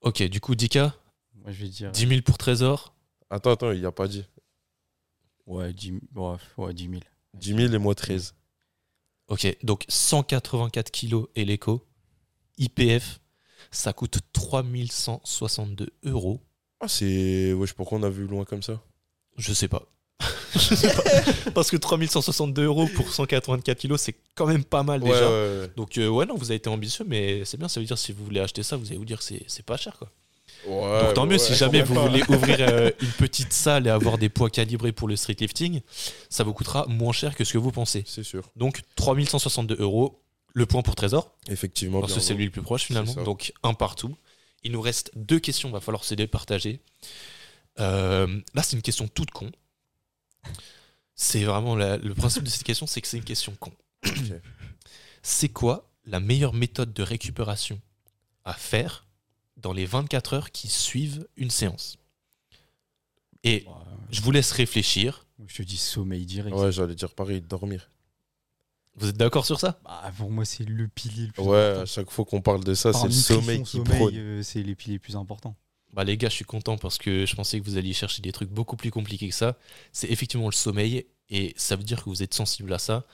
[0.00, 0.92] Ok, du coup, 10K,
[1.34, 1.90] Moi, je vais dire.
[1.90, 2.94] 10 000 pour Trésor.
[3.30, 4.24] Attends, attends, il n'y a pas dit.
[5.46, 7.00] Ouais, 10, ouais, ouais, 10 000.
[7.34, 8.34] 10 000 et moi 13.
[9.28, 11.84] Ok, donc 184 kilos et l'écho.
[12.58, 13.20] IPF,
[13.70, 16.40] ça coûte 3162 euros.
[16.80, 17.52] Ah, c'est.
[17.54, 18.80] Wesh, pourquoi on a vu loin comme ça?
[19.36, 19.82] Je sais pas.
[21.54, 25.28] Parce que 3162 euros pour 184 kilos, c'est quand même pas mal Ouais, déjà.
[25.30, 25.70] ouais.
[25.76, 27.68] Donc, euh, ouais, non, vous avez été ambitieux, mais c'est bien.
[27.68, 29.76] Ça veut dire si vous voulez acheter ça, vous allez vous dire que c'est pas
[29.76, 30.10] cher, quoi.
[30.66, 32.06] Ouais, Donc, tant mieux ouais, si jamais vous pas.
[32.06, 35.80] voulez ouvrir euh, une petite salle et avoir des poids calibrés pour le street lifting,
[36.30, 38.02] ça vous coûtera moins cher que ce que vous pensez.
[38.06, 38.44] C'est sûr.
[38.56, 40.20] Donc, 3162 euros,
[40.54, 41.32] le point pour Trésor.
[41.48, 42.00] Effectivement.
[42.00, 43.12] Parce que c'est lui le plus proche finalement.
[43.24, 44.16] Donc un partout.
[44.62, 46.80] Il nous reste deux questions, va falloir se les partager.
[47.80, 49.50] Euh, là, c'est une question toute con.
[51.14, 53.72] C'est vraiment la- le principe de cette question, c'est que c'est une question con.
[55.22, 57.80] C'est quoi la meilleure méthode de récupération
[58.44, 59.06] à faire
[59.56, 61.98] dans les 24 heures qui suivent une séance?
[63.42, 63.72] Et Ouais,
[64.10, 65.26] je vous laisse réfléchir.
[65.46, 66.56] je te dis sommeil direct.
[66.56, 67.90] Ouais, j'allais dire pareil, dormir.
[68.96, 69.80] Vous êtes d'accord sur ça?
[69.84, 71.80] Bah, pour moi, c'est le pilier le plus Ouais, important.
[71.82, 74.14] à chaque fois qu'on parle de ça, c'est le sommeil qui sommeil, prône.
[74.16, 75.56] euh, c'est les piliers les plus importants.
[75.94, 78.32] Bah les gars, je suis content parce que je pensais que vous alliez chercher des
[78.32, 79.56] trucs beaucoup plus compliqués que ça.
[79.92, 83.04] C'est effectivement le sommeil et ça veut dire que vous êtes sensible à ça.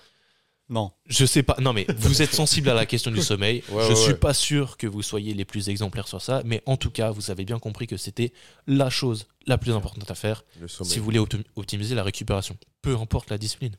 [0.71, 0.93] Non.
[1.07, 3.63] Je sais pas, non mais vous êtes sensible à la question du sommeil.
[3.71, 4.19] Ouais, je ouais, suis ouais.
[4.19, 7.31] pas sûr que vous soyez les plus exemplaires sur ça, mais en tout cas, vous
[7.31, 8.33] avez bien compris que c'était
[8.67, 12.57] la chose la plus importante à faire si vous voulez optim- optimiser la récupération.
[12.83, 13.77] Peu importe la discipline.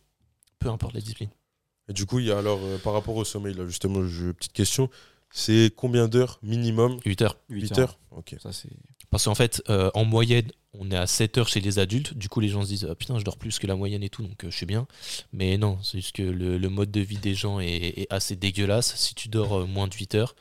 [0.60, 1.30] Peu importe la discipline.
[1.90, 4.02] Et du coup, il y a alors, euh, par rapport au sommeil, là, justement,
[4.38, 4.90] petite question.
[5.32, 7.38] C'est combien d'heures minimum 8 heures.
[7.50, 8.36] 8 heures Ok.
[8.42, 8.70] Ça, c'est.
[9.10, 12.14] Parce qu'en fait, euh, en moyenne, on est à 7 heures chez les adultes.
[12.14, 14.10] Du coup, les gens se disent Ah, Putain, je dors plus que la moyenne et
[14.10, 14.88] tout, donc euh, je suis bien.
[15.34, 18.36] Mais non, c'est juste que le, le mode de vie des gens est, est assez
[18.36, 18.96] dégueulasse.
[18.96, 20.36] Si tu dors euh, moins de 8 heures,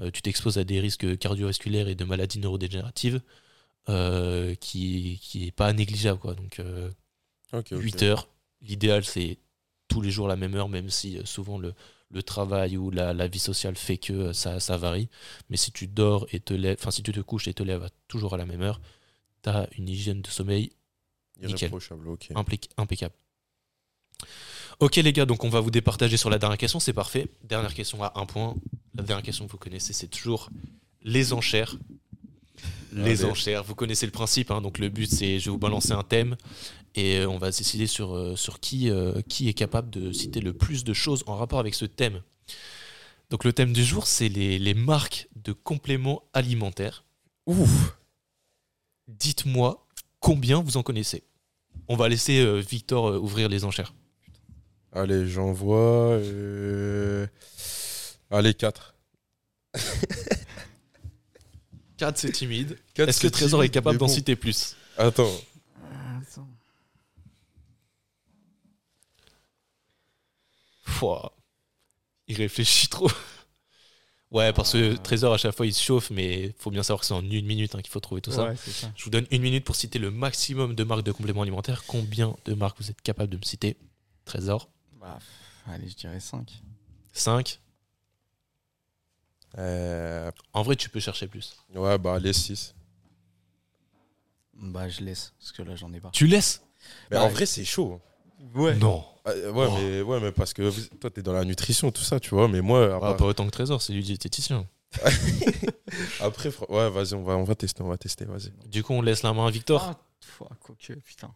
[0.00, 3.20] euh, tu t'exposes à des risques cardiovasculaires et de maladies neurodégénératives
[3.88, 6.18] euh, qui, qui est pas négligeable.
[6.20, 6.34] Quoi.
[6.34, 6.90] Donc, euh,
[7.52, 7.82] Ok, ok.
[7.82, 8.28] 8 heures,
[8.62, 9.38] l'idéal, c'est
[9.88, 11.74] tous les jours la même heure, même si euh, souvent le,
[12.12, 15.08] le travail ou la, la vie sociale fait que euh, ça, ça varie.
[15.50, 17.82] Mais si tu dors et te lèves, enfin si tu te couches et te lèves
[17.84, 18.80] à- toujours à la même heure,
[19.42, 20.70] tu as une hygiène de sommeil
[21.40, 21.50] nickel.
[21.58, 22.28] Irréprochable, ok.
[22.34, 23.14] implic- impeccable.
[24.80, 27.28] Ok les gars, donc on va vous départager sur la dernière question, c'est parfait.
[27.44, 28.54] Dernière question à un point.
[28.94, 30.50] La dernière question que vous connaissez, c'est toujours
[31.02, 31.76] les enchères.
[32.92, 35.92] Les enchères, vous connaissez le principe, hein, donc le but c'est je vais vous balancer
[35.92, 36.36] un thème
[36.94, 40.40] et euh, on va décider sur, euh, sur qui, euh, qui est capable de citer
[40.40, 42.20] le plus de choses en rapport avec ce thème.
[43.30, 47.04] Donc le thème du jour, c'est les, les marques de compléments alimentaires.
[47.46, 47.96] Ouf
[49.08, 49.86] Dites-moi
[50.20, 51.22] combien vous en connaissez.
[51.88, 53.94] On va laisser euh, Victor euh, ouvrir les enchères.
[54.92, 55.78] Allez, j'envoie.
[56.20, 57.26] euh,
[58.30, 58.94] Allez, 4.
[62.02, 62.76] 4, c'est timide.
[62.96, 64.74] Est-ce que Trésor est capable d'en citer plus?
[64.98, 65.30] Attends.
[70.84, 71.32] Pouah.
[72.26, 73.08] Il réfléchit trop.
[74.32, 77.06] Ouais, parce que Trésor, à chaque fois, il se chauffe, mais faut bien savoir que
[77.06, 78.46] c'est en une minute hein, qu'il faut trouver tout ça.
[78.48, 78.90] Ouais, c'est ça.
[78.96, 81.84] Je vous donne une minute pour citer le maximum de marques de compléments alimentaires.
[81.86, 83.76] Combien de marques vous êtes capable de me citer?
[84.24, 84.68] Trésor
[85.00, 85.20] Bah,
[85.68, 86.50] allez, je dirais 5.
[87.12, 87.60] 5
[89.58, 91.56] Euh, En vrai, tu peux chercher plus.
[91.74, 92.74] Ouais, bah, allez, 6.
[94.54, 96.10] Bah, je laisse, parce que là, j'en ai pas.
[96.12, 96.62] Tu laisses
[97.10, 98.00] Mais Bah, en vrai, c'est chaud.
[98.54, 98.74] Ouais.
[98.76, 99.04] Non.
[99.24, 99.74] Ah, euh, ouais, Oh.
[99.78, 102.48] mais, ouais, mais parce que vous- toi, t'es dans la nutrition, tout ça, tu vois.
[102.48, 104.66] Mais moi, à Ah, part- pas autant que Trésor, c'est lui diététicien.
[106.20, 108.50] après, ouais, vas-y, on va, on va tester, on va tester, vas-y.
[108.68, 109.82] Du coup, on laisse la main à Victor.
[109.82, 111.32] Ah, pff, quoique, putain.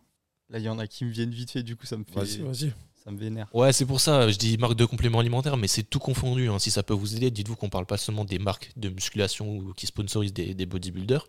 [0.50, 2.12] Là, il y en a qui me viennent vite fait, du coup, ça me fait.
[2.14, 2.72] Vas-y, vas-y.
[3.06, 3.46] Ça me vénère.
[3.54, 6.48] Ouais, c'est pour ça, je dis marque de compléments alimentaires, mais c'est tout confondu.
[6.48, 6.58] hein.
[6.58, 9.72] Si ça peut vous aider, dites-vous qu'on parle pas seulement des marques de musculation ou
[9.74, 11.24] qui sponsorisent des, bodybuilders.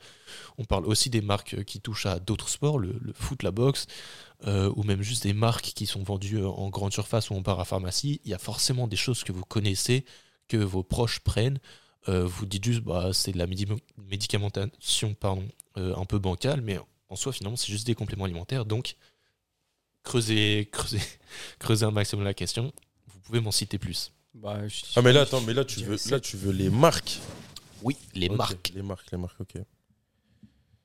[0.57, 3.85] On parle aussi des marques euh, qui touchent à d'autres sports, le, foot, la boxe,
[4.47, 7.43] euh, ou même juste des marques qui sont vendues euh, en grande surface ou en
[7.43, 8.21] parapharmacie.
[8.25, 10.03] Il y a forcément des choses que vous connaissez,
[10.47, 11.59] que vos proches prennent.
[12.07, 13.67] Vous dites juste, bah, c'est de la médi-
[13.97, 15.43] médicamentation pardon,
[15.75, 18.65] un peu bancale, mais en soi, finalement, c'est juste des compléments alimentaires.
[18.65, 18.95] Donc,
[20.07, 20.99] creusez, creusez,
[21.59, 22.71] creusez un maximum la question.
[23.07, 24.11] Vous pouvez m'en citer plus.
[24.33, 27.19] Bah, je- Ah, mais là, attends, mais là, tu veux, là, tu veux les marques.
[27.83, 28.71] Oui, les marques.
[28.75, 29.53] Les marques, les marques, ok.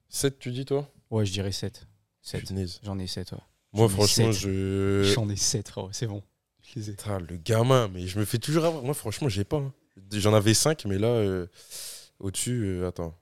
[0.09, 0.89] 7, tu dis, toi?
[1.11, 1.87] Ouais, je dirais 7.
[2.23, 2.45] 7.
[2.47, 2.81] Punaise.
[2.83, 3.39] J'en ai 7, ouais.
[3.73, 5.13] Moi, franchement, je.
[5.15, 6.23] J'en ai 7, frérot, c'est bon.
[6.63, 6.93] Je les ai.
[6.93, 8.83] Putain, le gamin, mais je me fais toujours avoir.
[8.83, 9.57] Moi, franchement, j'ai pas.
[9.59, 9.73] hein.
[10.13, 11.47] J'en avais 5, mais là, euh,
[12.19, 13.15] au-dessus, euh, attends.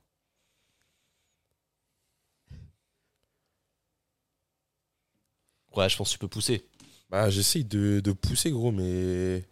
[5.77, 6.67] Ouais, je pense que tu peux pousser.
[7.11, 9.45] Bah, j'essaye de, de pousser, gros, mais.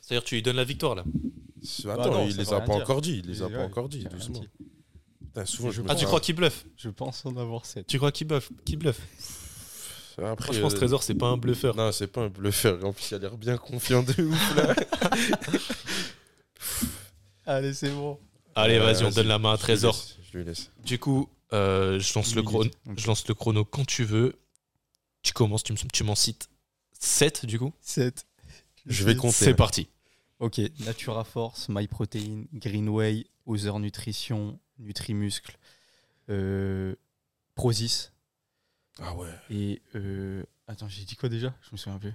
[0.00, 1.04] C'est-à-dire, tu lui donnes la victoire là.
[1.88, 2.82] Attends, non, il ça les veut a rien pas dire.
[2.82, 3.18] encore dit.
[3.24, 4.40] Il les a pas encore dit, rien doucement.
[4.40, 4.48] dit.
[5.26, 7.86] Putain, souvent, je me Ah, tu prends- crois qu'il bluffe Je pense en avoir 7.
[7.86, 8.50] Tu crois qu'il bluffe?
[8.64, 9.00] Qui bluffe?
[10.22, 11.74] Après, Moi, je pense euh, que Trésor, c'est pas un bluffeur.
[11.76, 12.84] Non, c'est pas un bluffeur.
[12.84, 14.74] En plus, il a l'air bien confiant de ouf, là.
[17.46, 18.18] Allez, c'est bon.
[18.54, 19.94] Allez, Euh, vas-y, on donne la main à je lui Trésor.
[19.94, 20.70] laisse, Je lui laisse.
[20.84, 24.34] Du coup, Euh, je, lance le chrono, je lance le chrono quand tu veux.
[25.22, 26.48] Tu commences, tu, me- tu m'en cites
[26.98, 27.72] 7 du coup.
[27.80, 28.26] 7.
[28.86, 29.34] Je vais compter.
[29.44, 29.88] C'est parti.
[30.38, 35.58] Ok, Natura Force, MyProtein, Greenway, Other Nutrition, Nutrimuscle,
[36.30, 36.94] euh,
[37.54, 38.08] Prozis
[38.98, 39.28] Ah ouais.
[39.50, 39.82] et.
[39.96, 41.54] euh, attends, j'ai dit quoi déjà?
[41.60, 42.14] Je me souviens plus.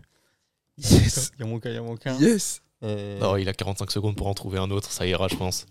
[0.78, 1.32] Yes.
[1.36, 2.18] Il y a mon cas, il y a mon cas.
[2.18, 2.62] Yes.
[2.84, 5.68] Euh, Non, il a 45 secondes pour en trouver un autre, ça ira, je pense.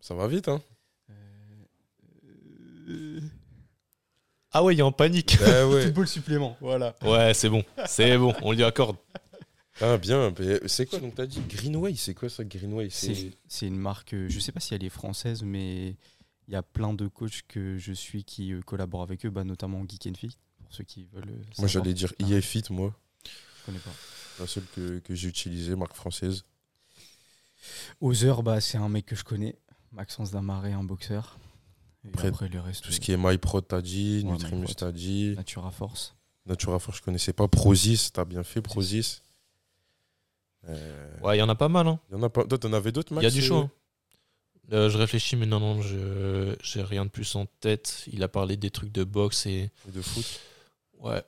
[0.00, 0.60] Ça va vite, hein
[2.88, 3.20] euh,
[4.52, 5.36] Ah ouais, il est en panique.
[5.44, 5.84] Ah ouais.
[5.84, 6.94] Football supplément, voilà.
[7.02, 8.96] Ouais, c'est bon, c'est bon, on lui accorde.
[9.80, 10.32] Ah bien.
[10.38, 14.12] mais C'est quoi donc t'as dit Greenway C'est quoi ça Greenway C'est c'est une marque,
[14.14, 15.96] euh, je sais pas si elle est française, mais
[16.48, 19.44] il y a plein de coachs que je suis qui euh, collaborent avec eux, bah,
[19.44, 21.24] notamment Geek and Fit, pour ceux qui veulent.
[21.30, 21.68] euh, Moi savoir.
[21.68, 22.94] j'allais dire Ah, EFIT moi.
[23.24, 23.90] Je connais pas.
[24.40, 26.44] La seule que, que j'ai utilisée, marque française.
[28.00, 29.56] Other, bah, c'est un mec que je connais,
[29.92, 31.38] Maxence Damaré, un boxeur.
[32.04, 34.74] Et Après, après, le reste, Tout ce qui est MyPro t'as dit, Ouais, Nutrimus MyProt.
[34.74, 36.14] t'as dit, Natura Force.
[36.46, 39.20] Natura Force je connaissais pas, Prozis, t'as bien fait Prozis.
[40.68, 41.86] Euh, Ouais, il y en a pas mal.
[41.86, 41.98] Hein.
[42.10, 42.44] y en a pas.
[42.44, 43.58] Toi t'en avais d'autres Il Max y a du euh choix.
[43.58, 43.70] hein.
[44.72, 48.04] Euh, je réfléchis, mais non, non, je j'ai rien de plus en tête.
[48.12, 49.70] Il a parlé des trucs de boxe et.
[49.92, 50.40] De foot.
[51.00, 51.22] Ouais.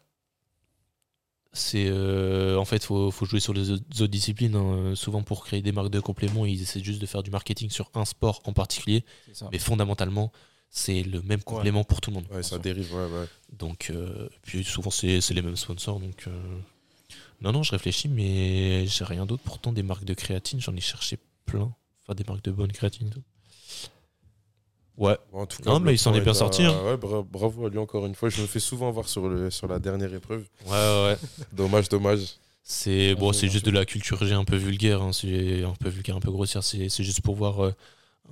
[1.53, 1.87] C'est.
[1.89, 4.55] euh, en fait, faut, faut jouer sur les autres disciplines.
[4.57, 4.95] hein.
[4.95, 7.91] Souvent, pour créer des marques de compléments, ils essaient juste de faire du marketing sur
[7.95, 9.05] un sport en particulier.
[9.53, 10.33] Mais fondamentalement,
[10.77, 12.27] c'est le même complément pour tout le monde.
[12.33, 13.27] Ouais, ça dérive, ouais, ouais.
[13.57, 16.01] Donc, euh, puis souvent, c'est les mêmes sponsors.
[16.01, 16.31] Donc, euh,
[17.41, 19.43] non, non, je réfléchis, mais j'ai rien d'autre.
[19.45, 21.73] Pourtant, des marques de créatine, j'en ai cherché plein.
[22.03, 23.23] Enfin, des marques de bonne créatine tout.
[24.97, 26.75] Ouais, en tout Non, je mais il s'en est bien et sorti, hein.
[26.85, 28.29] Ouais, bra- bravo à lui encore une fois.
[28.29, 30.45] Je me fais souvent voir sur, le, sur la dernière épreuve.
[30.67, 31.17] ouais, ouais.
[31.53, 32.21] Dommage, dommage.
[32.65, 35.75] C'est bon, Bravo, c'est juste de la culture G un peu vulgaire, hein, c'est un
[35.75, 36.65] peu vulgaire, un peu grossière.
[36.65, 37.75] C'est c'est juste pour voir euh,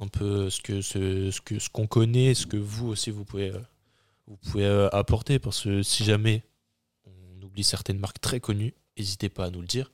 [0.01, 3.25] un peu ce que ce, ce que ce qu'on connaît, ce que vous aussi vous
[3.25, 3.61] pouvez euh,
[4.27, 6.43] vous pouvez euh, apporter, parce que si jamais
[7.07, 9.91] on oublie certaines marques très connues, n'hésitez pas à nous le dire.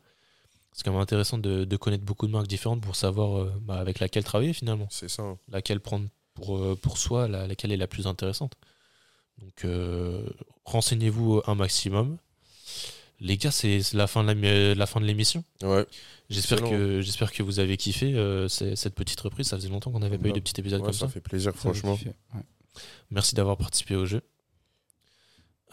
[0.72, 3.78] C'est quand même intéressant de, de connaître beaucoup de marques différentes pour savoir euh, bah,
[3.78, 5.22] avec laquelle travailler finalement, C'est ça.
[5.22, 5.38] hein.
[5.48, 8.52] laquelle prendre pour euh, pour soi, la- laquelle est la plus intéressante.
[9.38, 10.24] Donc euh,
[10.64, 12.18] renseignez-vous un maximum.
[13.20, 15.42] Les gars, c'est la fin de la- la fin de l'émission.
[15.62, 15.84] Ouais.
[16.30, 19.48] J'espère que, j'espère que vous avez kiffé euh, cette petite reprise.
[19.48, 21.08] Ça faisait longtemps qu'on n'avait pas eu de petit épisode Ouais, comme ça ça.
[21.08, 21.98] fait plaisir, Ça, franchement.
[22.34, 22.40] ouais.
[23.10, 24.20] Merci d'avoir participé au jeu.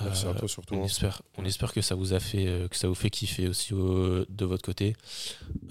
[0.01, 0.75] Merci Euh, à toi surtout.
[0.75, 0.85] on, hein.
[0.85, 3.73] espère, on espère que ça vous a fait, euh, que ça vous fait kiffer aussi
[3.73, 4.95] au- de votre côté.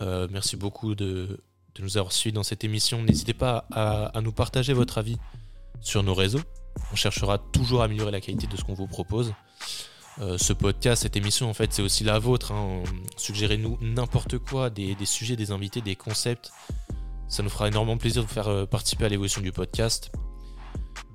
[0.00, 1.40] Euh, merci beaucoup de,
[1.74, 3.02] de nous avoir suivis dans cette émission.
[3.02, 5.16] N'hésitez pas à, à nous partager votre avis
[5.80, 6.40] sur nos réseaux.
[6.92, 9.34] On cherchera toujours à améliorer la qualité de ce qu'on vous propose.
[10.20, 12.52] Euh, ce podcast, cette émission, en fait, c'est aussi la vôtre.
[12.52, 12.82] hein.
[13.16, 16.52] Suggérez-nous n'importe quoi, des, des sujets, des invités, des concepts.
[17.28, 20.12] Ça nous fera énormément plaisir de vous faire euh, participer à l'évolution du podcast.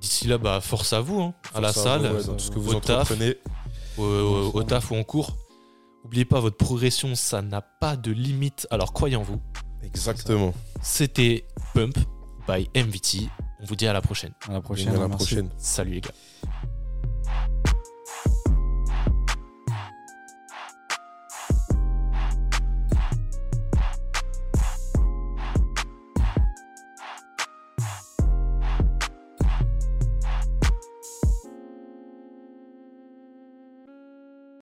[0.00, 2.50] D'ici là, bah, force à vous, hein, à la salle, vous, ouais, dans tout ce
[2.50, 3.08] que vous au taf,
[3.98, 5.36] au, au- au taf ou en cours.
[6.04, 8.66] N'oubliez pas, votre progression, ça n'a pas de limite.
[8.70, 9.40] Alors croyez en vous.
[9.82, 10.52] Exactement.
[10.82, 11.96] C'était Pump
[12.48, 13.28] by MVT.
[13.60, 14.32] On vous dit à la prochaine.
[14.48, 14.88] À la prochaine.
[14.94, 15.50] à la prochaine.
[15.58, 16.10] Salut les gars.